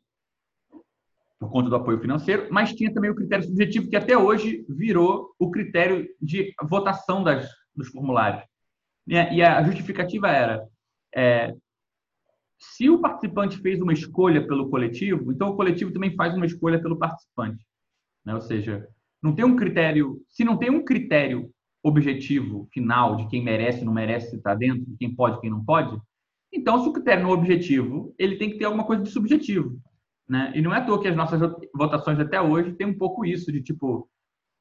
[1.43, 5.35] por conta do apoio financeiro, mas tinha também o critério subjetivo, que até hoje virou
[5.37, 8.43] o critério de votação das, dos formulários.
[9.05, 10.65] E a justificativa era:
[11.13, 11.53] é,
[12.57, 16.81] se o participante fez uma escolha pelo coletivo, então o coletivo também faz uma escolha
[16.81, 17.65] pelo participante.
[18.25, 18.33] Né?
[18.33, 18.87] Ou seja,
[19.21, 21.52] não tem um critério, se não tem um critério
[21.83, 25.99] objetivo final de quem merece não merece estar dentro, de quem pode quem não pode,
[26.51, 29.77] então se o critério não é objetivo, ele tem que ter alguma coisa de subjetivo.
[30.27, 30.53] Né?
[30.55, 31.41] E não é à toa que as nossas
[31.75, 34.09] votações até hoje tem um pouco isso, de tipo,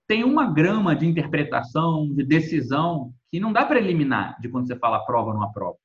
[0.08, 4.76] tem uma grama de interpretação, de decisão, que não dá para eliminar de quando você
[4.76, 5.76] fala aprova ou não aprova.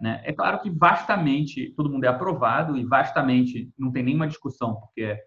[0.00, 0.22] Né?
[0.24, 5.18] É claro que vastamente todo mundo é aprovado e vastamente não tem nenhuma discussão, porque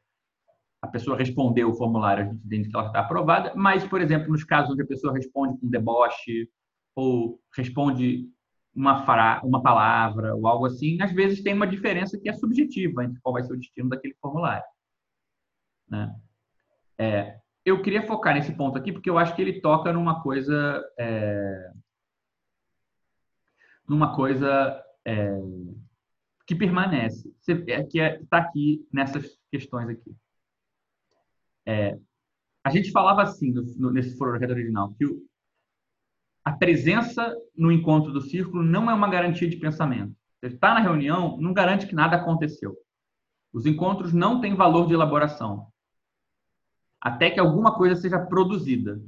[0.84, 4.30] a pessoa respondeu o formulário, a gente entende que ela está aprovada, mas, por exemplo,
[4.30, 6.50] nos casos onde a pessoa responde com deboche
[6.94, 8.28] ou responde
[8.76, 13.06] uma, fra uma palavra ou algo assim, às vezes tem uma diferença que é subjetiva
[13.06, 14.66] entre qual vai ser o destino daquele formulário.
[15.88, 16.14] Né?
[16.98, 20.84] É, eu queria focar nesse ponto aqui porque eu acho que ele toca numa coisa
[21.00, 21.72] é,
[23.88, 25.34] numa coisa é,
[26.46, 30.14] que permanece, é, que está é, aqui nessas questões aqui.
[31.66, 31.98] É,
[32.64, 35.22] a gente falava assim no, no, nesse projeto original que o,
[36.44, 40.14] a presença no encontro do círculo não é uma garantia de pensamento.
[40.40, 42.76] Você está na reunião, não garante que nada aconteceu.
[43.54, 45.68] Os encontros não têm valor de elaboração,
[47.00, 49.00] até que alguma coisa seja produzida.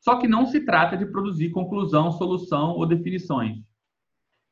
[0.00, 3.62] Só que não se trata de produzir conclusão, solução ou definições.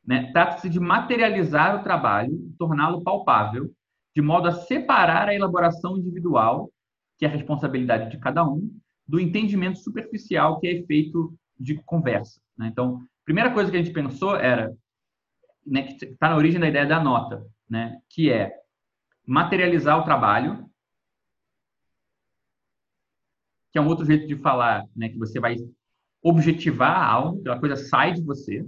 [0.05, 0.31] Né?
[0.33, 3.71] Trata-se de materializar o trabalho, torná-lo palpável,
[4.15, 6.71] de modo a separar a elaboração individual,
[7.19, 8.71] que é a responsabilidade de cada um,
[9.07, 12.41] do entendimento superficial, que é efeito de conversa.
[12.57, 12.69] Né?
[12.69, 14.73] Então, a primeira coisa que a gente pensou era,
[15.67, 18.55] né, que está na origem da ideia da nota, né, que é
[19.27, 20.71] materializar o trabalho,
[23.73, 25.57] que é um outro jeito de falar, né, que você vai
[26.23, 28.65] objetivar algo, aquela coisa sai de você.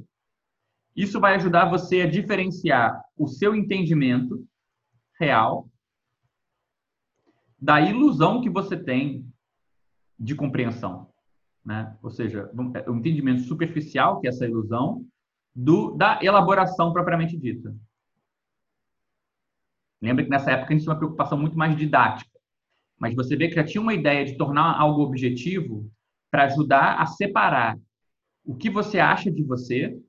[0.94, 4.44] Isso vai ajudar você a diferenciar o seu entendimento
[5.18, 5.70] real
[7.60, 9.26] da ilusão que você tem
[10.18, 11.10] de compreensão
[11.64, 11.96] né?
[12.02, 12.50] Ou seja,
[12.88, 15.06] o entendimento superficial, que é essa ilusão,
[15.54, 17.74] do, da elaboração propriamente dita.
[20.00, 22.30] Lembra que nessa época a gente tinha uma preocupação muito mais didática,
[22.98, 25.90] mas você vê que já tinha uma ideia de tornar algo objetivo
[26.30, 27.78] para ajudar a separar
[28.44, 30.00] o que você acha de você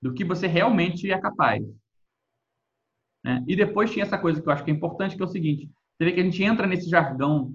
[0.00, 1.62] do que você realmente é capaz.
[3.22, 3.44] Né?
[3.46, 5.70] E depois tinha essa coisa que eu acho que é importante, que é o seguinte:
[5.98, 7.54] você vê que a gente entra nesse jargão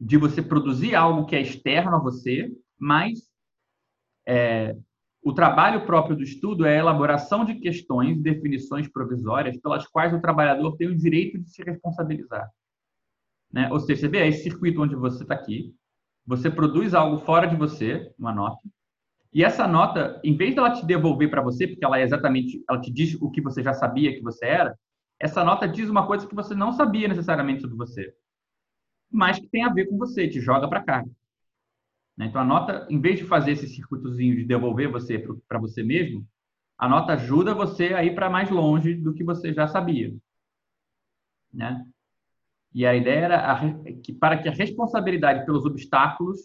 [0.00, 3.20] de você produzir algo que é externo a você mas
[4.26, 4.76] é,
[5.22, 10.20] o trabalho próprio do estudo é a elaboração de questões definições provisórias pelas quais o
[10.20, 12.50] trabalhador tem o direito de se responsabilizar.
[13.50, 13.70] Né?
[13.72, 15.74] Ou seja, você vê esse circuito onde você está aqui,
[16.26, 18.60] você produz algo fora de você, uma nota,
[19.32, 22.80] e essa nota, em vez dela te devolver para você, porque ela é exatamente, ela
[22.80, 24.78] te diz o que você já sabia que você era,
[25.18, 28.14] essa nota diz uma coisa que você não sabia necessariamente sobre você,
[29.10, 31.04] mas que tem a ver com você, te joga para cá.
[32.16, 32.26] Né?
[32.26, 35.18] Então, a nota, em vez de fazer esse circuitozinho de devolver você
[35.48, 36.26] para você mesmo,
[36.76, 40.14] a nota ajuda você a ir para mais longe do que você já sabia.
[41.52, 41.84] Né?
[42.74, 43.60] E a ideia era a,
[44.02, 46.40] que, para que a responsabilidade pelos obstáculos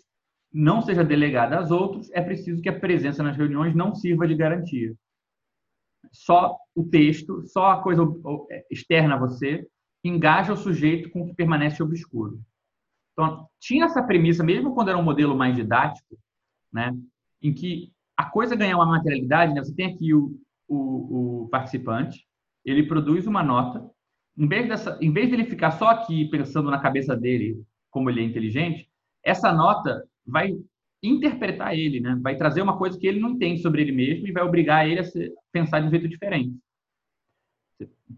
[0.54, 4.36] não seja delegada aos outros, é preciso que a presença nas reuniões não sirva de
[4.36, 4.94] garantia.
[6.12, 8.04] Só o texto, só a coisa
[8.70, 9.68] externa a você,
[10.04, 12.40] engaja o sujeito com o que permanece obscuro.
[13.14, 16.18] Então, tinha essa premissa, mesmo quando era um modelo mais didático,
[16.72, 16.96] né,
[17.42, 22.26] em que a coisa ganha uma materialidade, né, você tem aqui o, o, o participante,
[22.64, 23.90] ele produz uma nota,
[24.38, 28.10] em vez, dessa, em vez de ele ficar só aqui pensando na cabeça dele, como
[28.10, 28.90] ele é inteligente,
[29.24, 30.58] essa nota vai
[31.02, 32.18] interpretar ele, né?
[32.22, 35.00] vai trazer uma coisa que ele não entende sobre ele mesmo e vai obrigar ele
[35.00, 35.04] a
[35.52, 36.58] pensar de um jeito diferente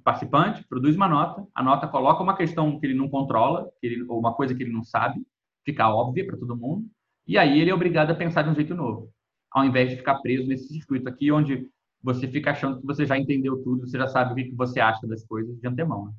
[0.04, 4.20] participante produz uma nota, a nota coloca uma questão que ele não controla, ele, ou
[4.20, 5.22] uma coisa que ele não sabe,
[5.66, 6.88] fica óbvia para todo mundo,
[7.28, 9.12] e aí ele é obrigado a pensar de um jeito novo,
[9.52, 11.68] ao invés de ficar preso nesse circuito aqui, onde
[12.02, 15.06] você fica achando que você já entendeu tudo, você já sabe o que você acha
[15.06, 16.06] das coisas de antemão.
[16.06, 16.14] Né?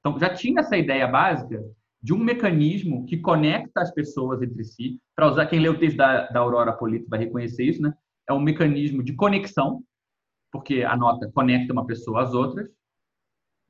[0.00, 1.62] Então, já tinha essa ideia básica
[2.02, 5.96] de um mecanismo que conecta as pessoas entre si, para usar, quem lê o texto
[5.96, 7.92] da, da Aurora Polito vai reconhecer isso, né?
[8.28, 9.82] É um mecanismo de conexão,
[10.52, 12.68] porque a nota conecta uma pessoa às outras,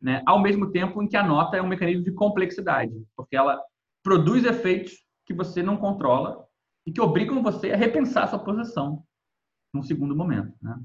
[0.00, 0.22] né?
[0.26, 3.60] ao mesmo tempo em que a nota é um mecanismo de complexidade, porque ela
[4.02, 6.46] produz efeitos que você não controla
[6.86, 9.04] e que obrigam você a repensar a sua posição
[9.74, 10.54] num segundo momento.
[10.62, 10.80] Né?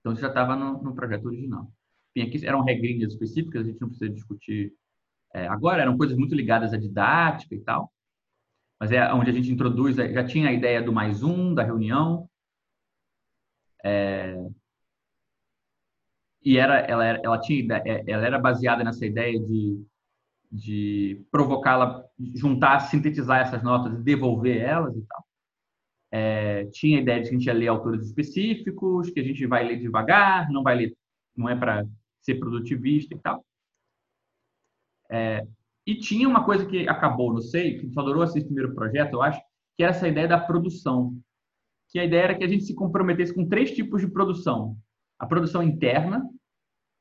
[0.00, 1.70] Então, isso já estava no, no, projeto original.
[2.16, 4.74] Enfim, aqui eram regrinhas específicas, a gente não precisa discutir
[5.34, 7.90] é, agora, eram coisas muito ligadas à didática e tal,
[8.80, 12.28] mas é onde a gente introduz, já tinha a ideia do mais um, da reunião,
[13.84, 14.36] é,
[16.44, 19.84] e era, ela, ela, tinha, é, ela era baseada nessa ideia de,
[20.50, 22.04] de provocá-la,
[22.34, 25.24] juntar, sintetizar essas notas e devolver elas e tal.
[26.10, 29.46] É, tinha a ideia de que a gente ia ler autores específicos, que a gente
[29.46, 30.96] vai ler devagar, não vai ler,
[31.36, 31.86] não é para
[32.20, 33.44] ser produtivista e tal.
[35.12, 35.46] É,
[35.86, 39.40] e tinha uma coisa que acabou, não sei, que adorou esse primeiro projeto, eu acho,
[39.76, 41.14] que era essa ideia da produção.
[41.90, 44.76] Que a ideia era que a gente se comprometesse com três tipos de produção
[45.22, 46.28] a produção interna,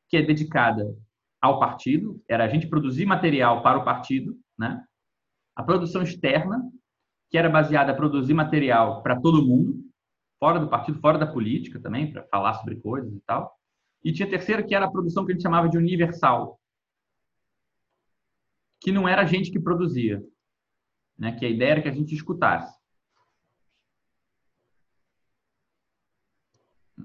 [0.08, 0.96] que é dedicada
[1.42, 4.80] ao partido, era a gente produzir material para o partido, né?
[5.56, 6.62] A produção externa,
[7.32, 9.82] que era baseada em produzir material para todo mundo,
[10.40, 13.52] fora do partido, fora da política também, para falar sobre coisas e tal.
[14.04, 16.60] E tinha a terceira, que era a produção que a gente chamava de universal,
[18.82, 20.22] que não era a gente que produzia,
[21.18, 21.32] né?
[21.32, 22.82] Que a ideia era que a gente escutasse.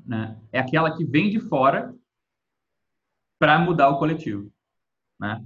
[0.06, 1.94] né, é aquela que vem de fora
[3.38, 4.50] para mudar o coletivo.
[5.18, 5.44] Né?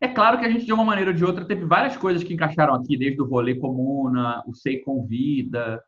[0.00, 2.34] É claro que a gente, de uma maneira ou de outra, teve várias coisas que
[2.34, 5.82] encaixaram aqui, desde o rolê comuna, o SEI convida.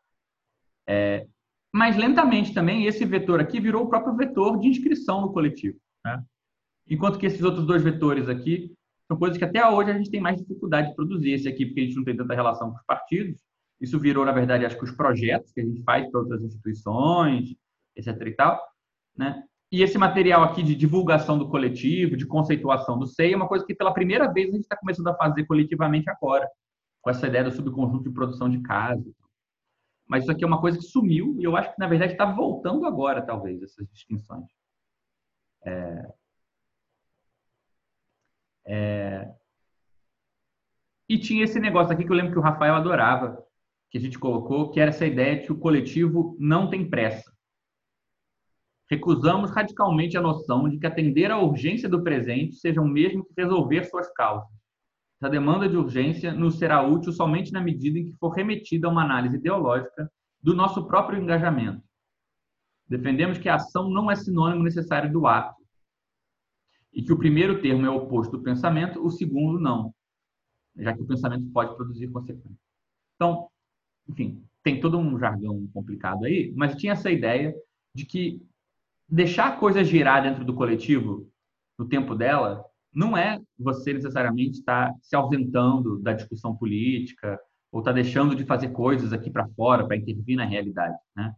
[0.87, 1.27] É,
[1.73, 5.77] mas lentamente também, esse vetor aqui virou o próprio vetor de inscrição no coletivo.
[6.03, 6.23] Né?
[6.87, 8.74] Enquanto que esses outros dois vetores aqui
[9.07, 11.31] são coisas que até hoje a gente tem mais dificuldade de produzir.
[11.31, 13.41] Esse aqui, porque a gente não tem tanta relação com os partidos.
[13.79, 17.55] Isso virou, na verdade, acho que os projetos que a gente faz para outras instituições,
[17.95, 18.19] etc.
[18.21, 18.59] e tal.
[19.15, 19.43] Né?
[19.71, 23.65] E esse material aqui de divulgação do coletivo, de conceituação do SEI, é uma coisa
[23.65, 26.49] que pela primeira vez a gente está começando a fazer coletivamente agora,
[27.01, 29.05] com essa ideia do subconjunto de produção de casa.
[30.07, 32.25] Mas isso aqui é uma coisa que sumiu e eu acho que, na verdade, está
[32.25, 34.45] voltando agora, talvez, essas distinções.
[35.63, 36.07] É...
[38.65, 39.31] É...
[41.07, 43.37] E tinha esse negócio aqui que eu lembro que o Rafael adorava,
[43.91, 47.31] que a gente colocou, que era essa ideia de que o coletivo não tem pressa.
[48.89, 53.33] Recusamos radicalmente a noção de que atender à urgência do presente seja o mesmo que
[53.35, 54.49] resolver suas causas.
[55.19, 58.91] Essa demanda de urgência nos será útil somente na medida em que for remetida a
[58.91, 60.11] uma análise ideológica
[60.41, 61.81] do nosso próprio engajamento.
[62.87, 65.64] Defendemos que a ação não é sinônimo necessário do ato,
[66.95, 69.93] e que o primeiro termo é oposto do pensamento, o segundo não,
[70.77, 72.57] já que o pensamento pode produzir consequências.
[73.15, 73.49] Então,
[74.07, 77.53] enfim, tem todo um jargão complicado aí, mas tinha essa ideia
[77.93, 78.41] de que
[79.09, 81.29] deixar a coisa girar dentro do coletivo,
[81.77, 82.63] no tempo dela,
[82.93, 87.37] não é você necessariamente estar se ausentando da discussão política
[87.71, 91.35] ou estar deixando de fazer coisas aqui para fora para intervir na realidade, né?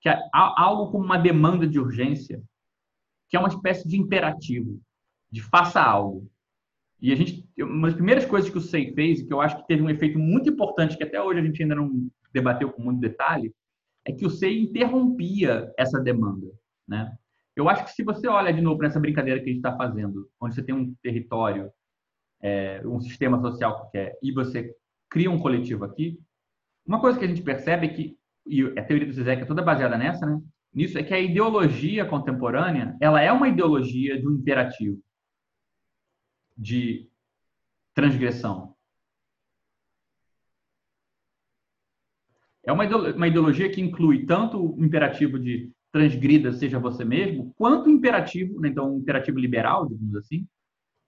[0.00, 2.42] Que é algo como uma demanda de urgência,
[3.28, 4.80] que é uma espécie de imperativo,
[5.34, 6.30] de faça algo.
[7.00, 9.56] E a gente, uma das primeiras coisas que o SEI fez, e que eu acho
[9.56, 12.80] que teve um efeito muito importante, que até hoje a gente ainda não debateu com
[12.80, 13.52] muito detalhe,
[14.06, 16.46] é que o SEI interrompia essa demanda.
[16.86, 17.12] Né?
[17.56, 19.76] Eu acho que se você olha de novo para essa brincadeira que a gente está
[19.76, 21.68] fazendo, onde você tem um território,
[22.40, 24.72] é, um sistema social qualquer, e você
[25.10, 26.18] cria um coletivo aqui,
[26.86, 28.16] uma coisa que a gente percebe é que,
[28.46, 30.40] e a teoria do Zizek é toda baseada nessa, né?
[30.74, 35.00] nisso, é que a ideologia contemporânea ela é uma ideologia de um imperativo,
[36.56, 37.10] de
[37.94, 38.74] transgressão.
[42.62, 48.60] É uma ideologia que inclui tanto o imperativo de transgrida seja você mesmo, quanto imperativo,
[48.60, 48.68] né?
[48.68, 50.44] então um imperativo liberal, digamos assim,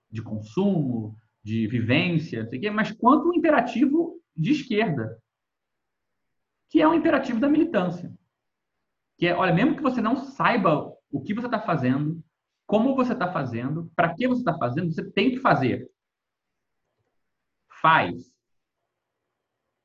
[0.08, 5.20] de consumo, de vivência, mas quanto um imperativo de esquerda,
[6.70, 8.12] que é um imperativo da militância.
[9.18, 12.22] Que é, olha, mesmo que você não saiba o que você está fazendo,
[12.66, 15.88] como você está fazendo, para que você está fazendo, você tem que fazer.
[17.80, 18.34] Faz.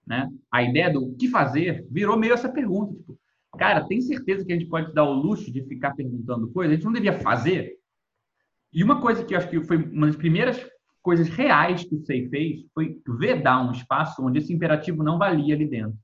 [0.06, 0.30] Né?
[0.52, 2.94] A ideia do que fazer virou meio essa pergunta.
[2.95, 3.20] Tipo,
[3.58, 6.72] Cara, tem certeza que a gente pode dar o luxo de ficar perguntando coisas?
[6.72, 7.78] A gente não devia fazer?
[8.74, 10.66] E uma coisa que eu acho que foi uma das primeiras
[11.02, 15.53] coisas reais que o SEI fez foi vedar um espaço onde esse imperativo não valia
[15.53, 15.98] ali dentro.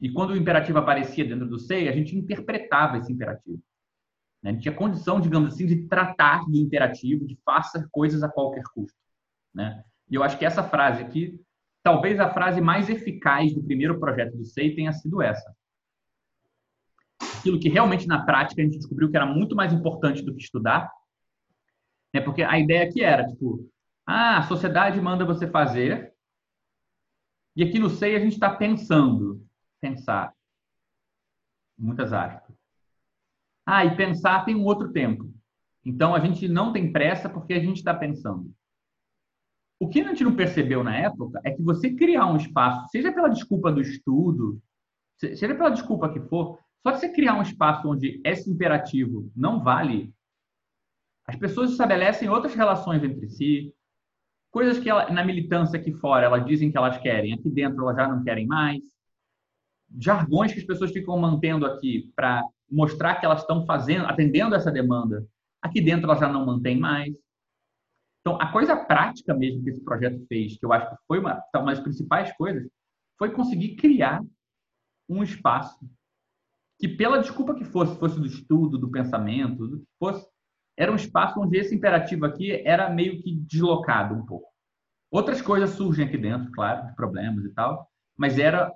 [0.00, 3.60] E quando o imperativo aparecia dentro do SEI, a gente interpretava esse imperativo.
[4.42, 4.52] Né?
[4.52, 8.98] Gente tinha condição, digamos assim, de tratar do imperativo, de faça coisas a qualquer custo.
[9.54, 9.82] Né?
[10.10, 11.40] E eu acho que essa frase aqui,
[11.82, 15.54] talvez a frase mais eficaz do primeiro projeto do SEI tenha sido essa
[17.42, 20.42] aquilo que realmente na prática a gente descobriu que era muito mais importante do que
[20.42, 20.90] estudar.
[22.14, 22.20] Né?
[22.20, 23.68] Porque a ideia aqui era, tipo,
[24.06, 26.12] ah, a sociedade manda você fazer,
[27.54, 29.44] e aqui no SEI a gente está pensando.
[29.80, 30.32] Pensar.
[31.76, 32.41] Muitas aspas.
[33.74, 35.32] Ah, e pensar tem um outro tempo.
[35.82, 38.52] Então a gente não tem pressa porque a gente está pensando.
[39.80, 43.10] O que a gente não percebeu na época é que você criar um espaço, seja
[43.10, 44.60] pela desculpa do estudo,
[45.16, 49.62] seja pela desculpa que for, só que você criar um espaço onde esse imperativo não
[49.62, 50.12] vale,
[51.26, 53.74] as pessoas estabelecem outras relações entre si,
[54.50, 57.96] coisas que ela, na militância aqui fora elas dizem que elas querem, aqui dentro elas
[57.96, 58.82] já não querem mais,
[59.98, 64.72] jargões que as pessoas ficam mantendo aqui para mostrar que elas estão fazendo, atendendo essa
[64.72, 65.26] demanda,
[65.60, 67.14] aqui dentro elas já não mantêm mais.
[68.20, 71.42] Então, a coisa prática mesmo que esse projeto fez, que eu acho que foi uma,
[71.54, 72.68] uma das principais coisas,
[73.18, 74.22] foi conseguir criar
[75.08, 75.78] um espaço
[76.78, 80.26] que pela desculpa que fosse, fosse do estudo, do pensamento, do que fosse,
[80.76, 84.50] era um espaço onde esse imperativo aqui era meio que deslocado um pouco.
[85.10, 87.86] Outras coisas surgem aqui dentro, claro, de problemas e tal,
[88.16, 88.72] mas era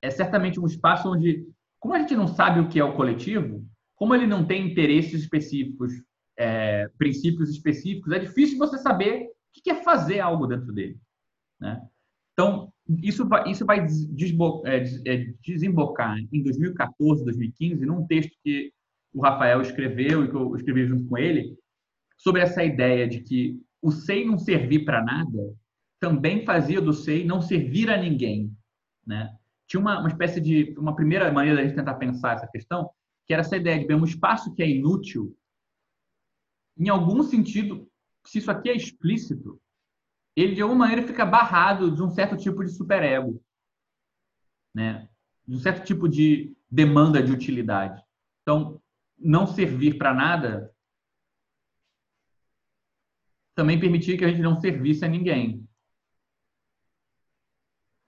[0.00, 1.46] é certamente um espaço onde,
[1.84, 3.62] como a gente não sabe o que é o coletivo,
[3.94, 5.92] como ele não tem interesses específicos,
[6.34, 10.98] é, princípios específicos, é difícil você saber o que é fazer algo dentro dele.
[11.60, 11.86] Né?
[12.32, 18.72] Então, isso vai, isso vai é, é, desembocar em 2014, 2015, num texto que
[19.12, 21.54] o Rafael escreveu e que eu escrevi junto com ele,
[22.16, 25.54] sobre essa ideia de que o SEI não servir para nada
[26.00, 28.50] também fazia do SEI não servir a ninguém,
[29.06, 29.36] né?
[29.74, 32.88] Tinha uma, uma espécie de uma primeira maneira da gente tentar pensar essa questão,
[33.26, 35.36] que era essa ideia de bem, um espaço que é inútil,
[36.78, 37.90] em algum sentido,
[38.24, 39.60] se isso aqui é explícito,
[40.36, 43.42] ele de alguma maneira fica barrado de um certo tipo de superego,
[44.72, 45.08] né?
[45.44, 48.00] De um certo tipo de demanda de utilidade.
[48.42, 48.80] Então,
[49.18, 50.72] não servir para nada
[53.56, 55.68] também permitia que a gente não servisse a ninguém.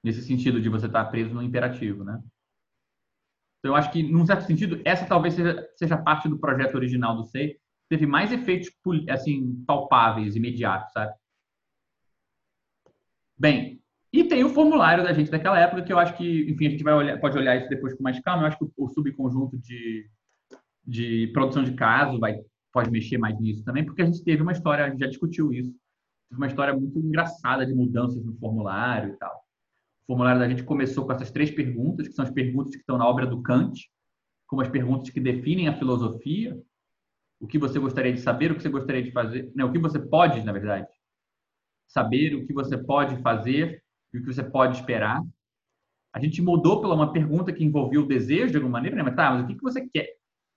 [0.07, 2.23] Nesse sentido de você estar preso no imperativo, né?
[3.59, 7.17] Então, eu acho que, num certo sentido, essa talvez seja, seja parte do projeto original
[7.17, 7.57] do SEI,
[7.89, 8.71] teve mais efeitos
[9.11, 11.13] assim palpáveis, imediatos, sabe?
[13.37, 16.71] Bem, e tem o formulário da gente daquela época que eu acho que, enfim, a
[16.71, 18.45] gente vai olhar, pode olhar isso depois com mais calma.
[18.45, 20.09] Eu acho que o, subconjunto de,
[20.87, 22.39] de produção de caso vai
[22.73, 25.53] pode mexer mais nisso também, porque a gente teve uma história, a gente já discutiu
[25.53, 25.75] isso,
[26.31, 29.46] uma história muito engraçada de mudanças no formulário e tal.
[30.07, 32.97] O formulário da gente começou com essas três perguntas, que são as perguntas que estão
[32.97, 33.91] na obra do Kant,
[34.47, 36.57] como as perguntas que definem a filosofia,
[37.41, 39.79] o que você gostaria de saber, o que você gostaria de fazer, não, o que
[39.79, 40.87] você pode, na verdade,
[41.89, 43.83] saber, o que você pode fazer
[44.15, 45.21] e o que você pode esperar.
[46.15, 49.03] A gente mudou pela uma pergunta que envolvia o desejo de alguma maneira, né?
[49.03, 50.09] mas tá, mas o que, que você quer?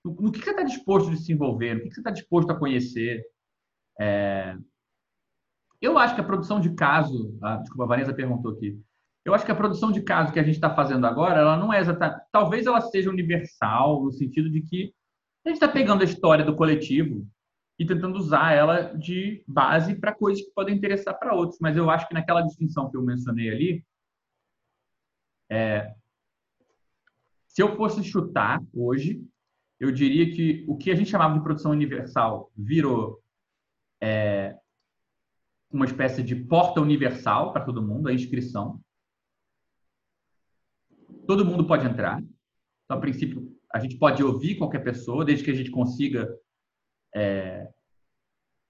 [0.05, 1.73] No, que, você está disposto de se envolver?
[1.73, 3.21] No que, que você está disposto a conhecer?
[3.99, 4.55] É...
[5.81, 8.81] Eu acho que a produção de caso, ah, desculpa, a Vanessa perguntou aqui.
[9.25, 11.73] Eu acho que a produção de caso que a gente está fazendo agora, ela não
[11.73, 12.23] é exatamente.
[12.31, 14.93] Talvez ela seja universal, no sentido de que
[15.45, 17.27] a gente está pegando a história do coletivo
[17.77, 21.59] e tentando usar ela de base para coisas que podem interessar para outros.
[21.61, 23.85] Mas eu acho que naquela distinção que eu mencionei ali,
[25.49, 25.93] é,
[27.47, 29.23] se eu fosse chutar hoje,
[29.79, 33.21] eu diria que o que a gente chamava de produção universal virou
[34.01, 34.55] é,
[35.71, 38.79] uma espécie de porta universal para todo mundo, a inscrição.
[41.30, 42.19] Todo mundo pode entrar.
[42.19, 46.27] Então, a princípio, a gente pode ouvir qualquer pessoa, desde que a gente consiga
[47.15, 47.69] é,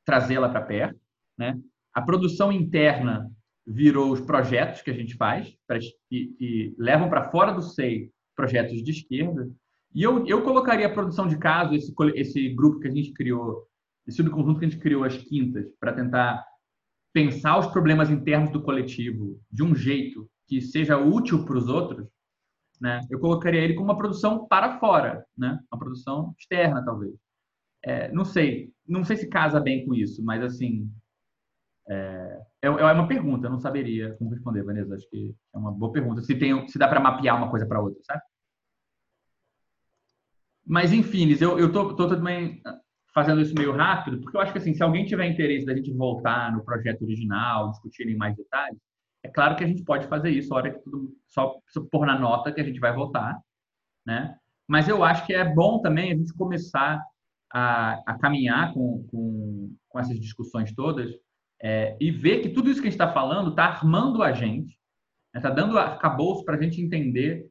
[0.05, 0.99] trazê-la para perto.
[1.37, 1.57] Né?
[1.93, 3.31] A produção interna
[3.65, 5.79] virou os projetos que a gente faz, pra,
[6.11, 9.49] e, levam para fora do SEI projetos de esquerda.
[9.95, 13.65] E eu, eu colocaria a produção de caso, esse, esse grupo que a gente criou,
[14.05, 16.45] esse subconjunto que a gente criou às quintas, para tentar
[17.13, 22.05] pensar os problemas internos do coletivo de um jeito que seja útil para os outros,
[22.79, 23.01] né?
[23.09, 25.59] Eu colocaria ele como uma produção para fora, né?
[25.71, 27.13] Uma produção externa, talvez.
[27.83, 30.89] É, não sei, não sei se casa bem com isso, mas assim
[31.89, 33.47] é, é, é uma pergunta.
[33.47, 34.95] Eu não saberia como responder, Vanessa.
[34.95, 36.21] Acho que é uma boa pergunta.
[36.21, 38.21] Se tem, se dá para mapear uma coisa para outra, sabe?
[40.65, 42.61] Mas enfim, eu eu tô, tô também
[43.13, 45.91] fazendo isso meio rápido, porque eu acho que assim, se alguém tiver interesse da gente
[45.91, 48.79] voltar no projeto original, discutir em mais detalhes,
[49.23, 51.59] é claro que a gente pode fazer isso, hora que tudo só
[51.91, 53.39] pôr na nota que a gente vai votar,
[54.05, 54.37] né?
[54.67, 57.03] Mas eu acho que é bom também a gente começar
[57.51, 61.11] a, a caminhar com, com, com, essas discussões todas
[61.61, 64.79] é, e ver que tudo isso que a gente está falando está armando a gente,
[65.35, 65.55] está né?
[65.55, 67.49] dando arcabouço para a gente entender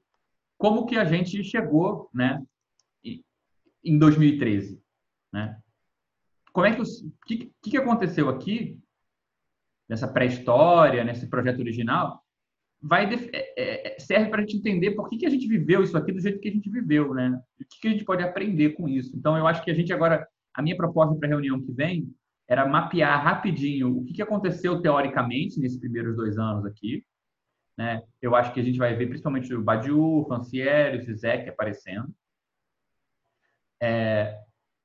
[0.57, 2.43] como que a gente chegou, né?
[3.85, 4.81] Em 2013,
[5.33, 5.59] né?
[6.53, 6.85] Como é que o
[7.27, 8.79] que, que aconteceu aqui
[9.89, 12.23] nessa pré-história, nesse projeto original,
[12.81, 15.97] vai é, é, serve para a gente entender por que, que a gente viveu isso
[15.97, 17.41] aqui do jeito que a gente viveu, né?
[17.61, 19.17] O que, que a gente pode aprender com isso.
[19.17, 22.09] Então, eu acho que a gente agora, a minha proposta para a reunião que vem
[22.47, 27.05] era mapear rapidinho o que, que aconteceu teoricamente nesses primeiros dois anos aqui.
[27.77, 28.03] Né?
[28.23, 32.13] Eu acho que a gente vai ver principalmente o Badiou, o Fancieri, o Zizek aparecendo.
[33.81, 34.37] É,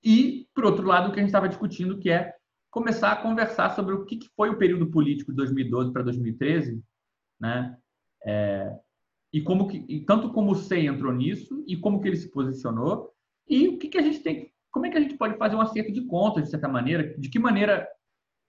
[0.04, 2.34] e, por outro lado, o que a gente estava discutindo, que é
[2.74, 6.84] começar a conversar sobre o que foi o período político de 2012 para 2013,
[7.40, 7.78] né?
[8.26, 8.76] É,
[9.32, 12.32] e como que, e tanto como o SEI entrou nisso e como que ele se
[12.32, 13.14] posicionou
[13.48, 15.62] e o que, que a gente tem, como é que a gente pode fazer um
[15.62, 17.88] acerto de contas de certa maneira, de que maneira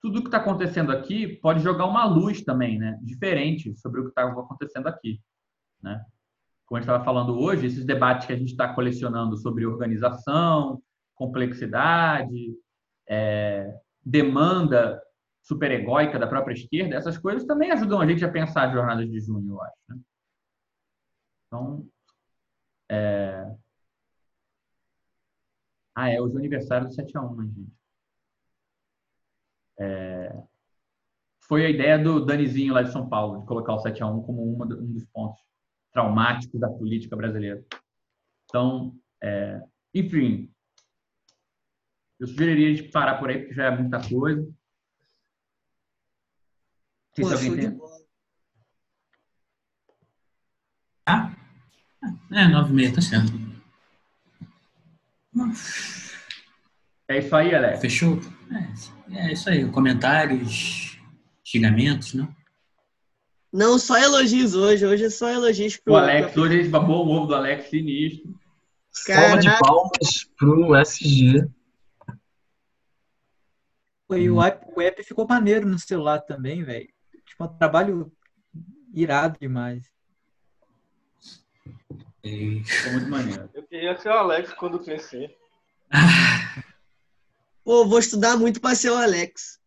[0.01, 2.99] tudo o que está acontecendo aqui pode jogar uma luz também, né?
[3.03, 5.21] Diferente sobre o que está acontecendo aqui,
[5.83, 6.03] né?
[6.65, 10.83] Como a gente estava falando hoje, esses debates que a gente está colecionando sobre organização,
[11.15, 12.55] complexidade,
[13.07, 15.03] é, demanda
[15.43, 19.21] superegóica da própria esquerda, essas coisas também ajudam a gente a pensar as jornadas de
[19.21, 19.77] junho, eu acho.
[19.89, 20.01] Né?
[21.47, 21.87] Então,
[22.91, 23.55] é...
[25.95, 27.73] Ah, é hoje é o aniversário do 7 a 1, né, gente?
[29.79, 30.43] É...
[31.47, 34.23] Foi a ideia do Danizinho lá de São Paulo, de colocar o 7 a 1
[34.23, 35.41] como uma, um dos pontos
[35.93, 37.63] traumáticos da política brasileira.
[38.45, 39.63] Então, é...
[39.95, 40.54] enfim,
[42.21, 44.47] eu sugeriria a gente parar por aí, porque já é muita coisa.
[47.17, 47.81] Pô, alguém tem...
[51.07, 51.35] Ah?
[52.33, 53.33] É, nove e meia, tá certo.
[57.09, 57.81] É isso aí, Alex.
[57.81, 58.21] Fechou?
[59.11, 59.69] É, é isso aí.
[59.71, 60.99] Comentários,
[61.45, 62.35] xingamentos, não?
[63.53, 64.85] Não, só elogios hoje.
[64.85, 65.95] Hoje é só elogios pro.
[65.95, 68.35] O Alex, hoje a gente babou o ovo do Alex sinistro.
[68.91, 71.49] Salva de palmas pro SG.
[74.19, 76.89] E o app, o app ficou maneiro no celular também, velho.
[77.27, 78.13] Tipo, um trabalho
[78.93, 79.85] irado demais.
[82.23, 83.51] Ficou muito maneiro.
[83.53, 85.37] Eu queria ser o Alex quando crescer.
[87.65, 89.59] Pô, vou estudar muito para ser o Alex.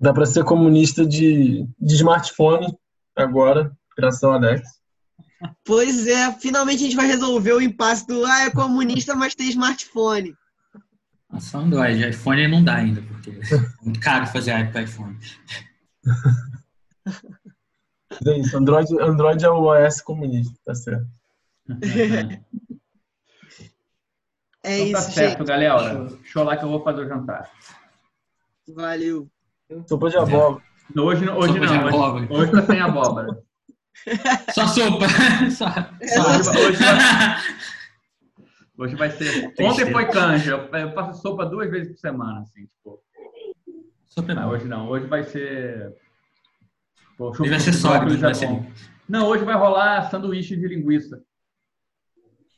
[0.00, 2.76] Dá para ser comunista de, de smartphone
[3.16, 4.62] agora, graças ao Alex.
[5.64, 9.48] Pois é, finalmente a gente vai resolver o impasse do ah, é comunista, mas tem
[9.48, 10.34] smartphone.
[11.40, 15.18] Só Android, iPhone não dá ainda, porque é muito caro fazer app para iPhone.
[18.26, 21.06] É isso, Android, Android é o OS comunista, tá certo.
[24.62, 25.48] é então, isso, tá certo, gente.
[25.48, 26.08] galera.
[26.22, 27.50] Show lá que eu vou fazer o jantar.
[28.68, 29.28] Valeu.
[29.88, 30.62] Sopa de abóbora.
[30.96, 31.58] Hoje, hoje não, hoje,
[32.30, 33.42] hoje tá sem abóbora.
[34.52, 35.06] Só sopa.
[35.50, 36.36] Só, só.
[36.36, 36.98] Hoje, hoje, vai,
[38.78, 39.52] hoje vai ser.
[39.60, 40.68] Ontem foi canja.
[40.72, 43.02] Eu faço sopa duas vezes por semana, assim, tipo.
[44.06, 44.88] Sopa é não, hoje não.
[44.88, 45.94] Hoje vai ser.
[47.16, 48.48] Pô, hoje vai ser sólido, vai ser.
[49.08, 51.22] Não, hoje vai rolar sanduíche de linguiça.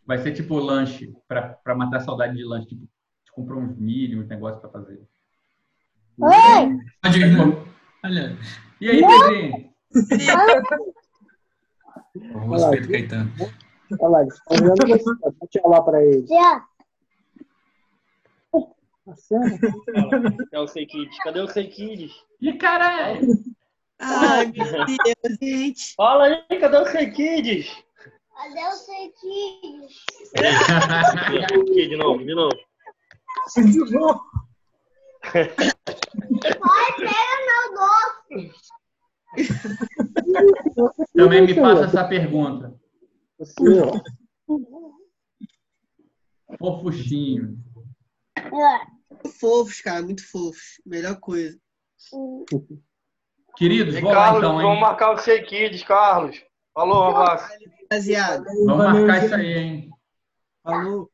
[0.06, 2.68] Vai ser tipo lanche, pra, pra matar a saudade de lanche.
[2.68, 2.88] Tipo,
[3.32, 5.00] comprou uns milho, uns negócios pra fazer.
[6.18, 6.78] Oi!
[7.02, 7.66] Pode ir,
[8.04, 8.38] Olha.
[8.80, 9.70] E aí, Pedrinho?
[12.32, 13.32] Vamos, Pedro Caetano.
[14.00, 14.18] Olha lá,
[14.50, 15.10] olhando você,
[15.40, 16.26] deixa eu lá pra ele.
[19.04, 21.18] Cadê o Sei Kids?
[21.18, 22.12] Cadê o Kids?
[22.40, 23.20] Ih, caralho!
[23.98, 25.94] Ai, meu Deus, gente.
[25.94, 27.84] Fala aí, cadê o Sei Kids?
[28.34, 30.02] Cadê o Sei Kids?
[31.88, 32.56] de novo, de novo.
[33.54, 34.20] De novo.
[35.22, 38.50] Pai, pega meu doce.
[41.14, 42.74] Também me faça essa pergunta.
[46.58, 47.58] Fofuchinho.
[48.36, 49.28] É.
[49.28, 50.80] Fofos, cara, muito fofos.
[50.84, 51.58] Melhor coisa.
[53.56, 54.66] Queridos, e vamos Carlos, lá então, hein?
[54.66, 56.42] Vamos marcar o Sei Kids, Carlos.
[56.74, 57.52] Falou, um abraço.
[57.82, 58.44] Rapaziada.
[58.66, 59.90] Vamos marcar isso aí, hein?
[60.62, 61.10] Falou.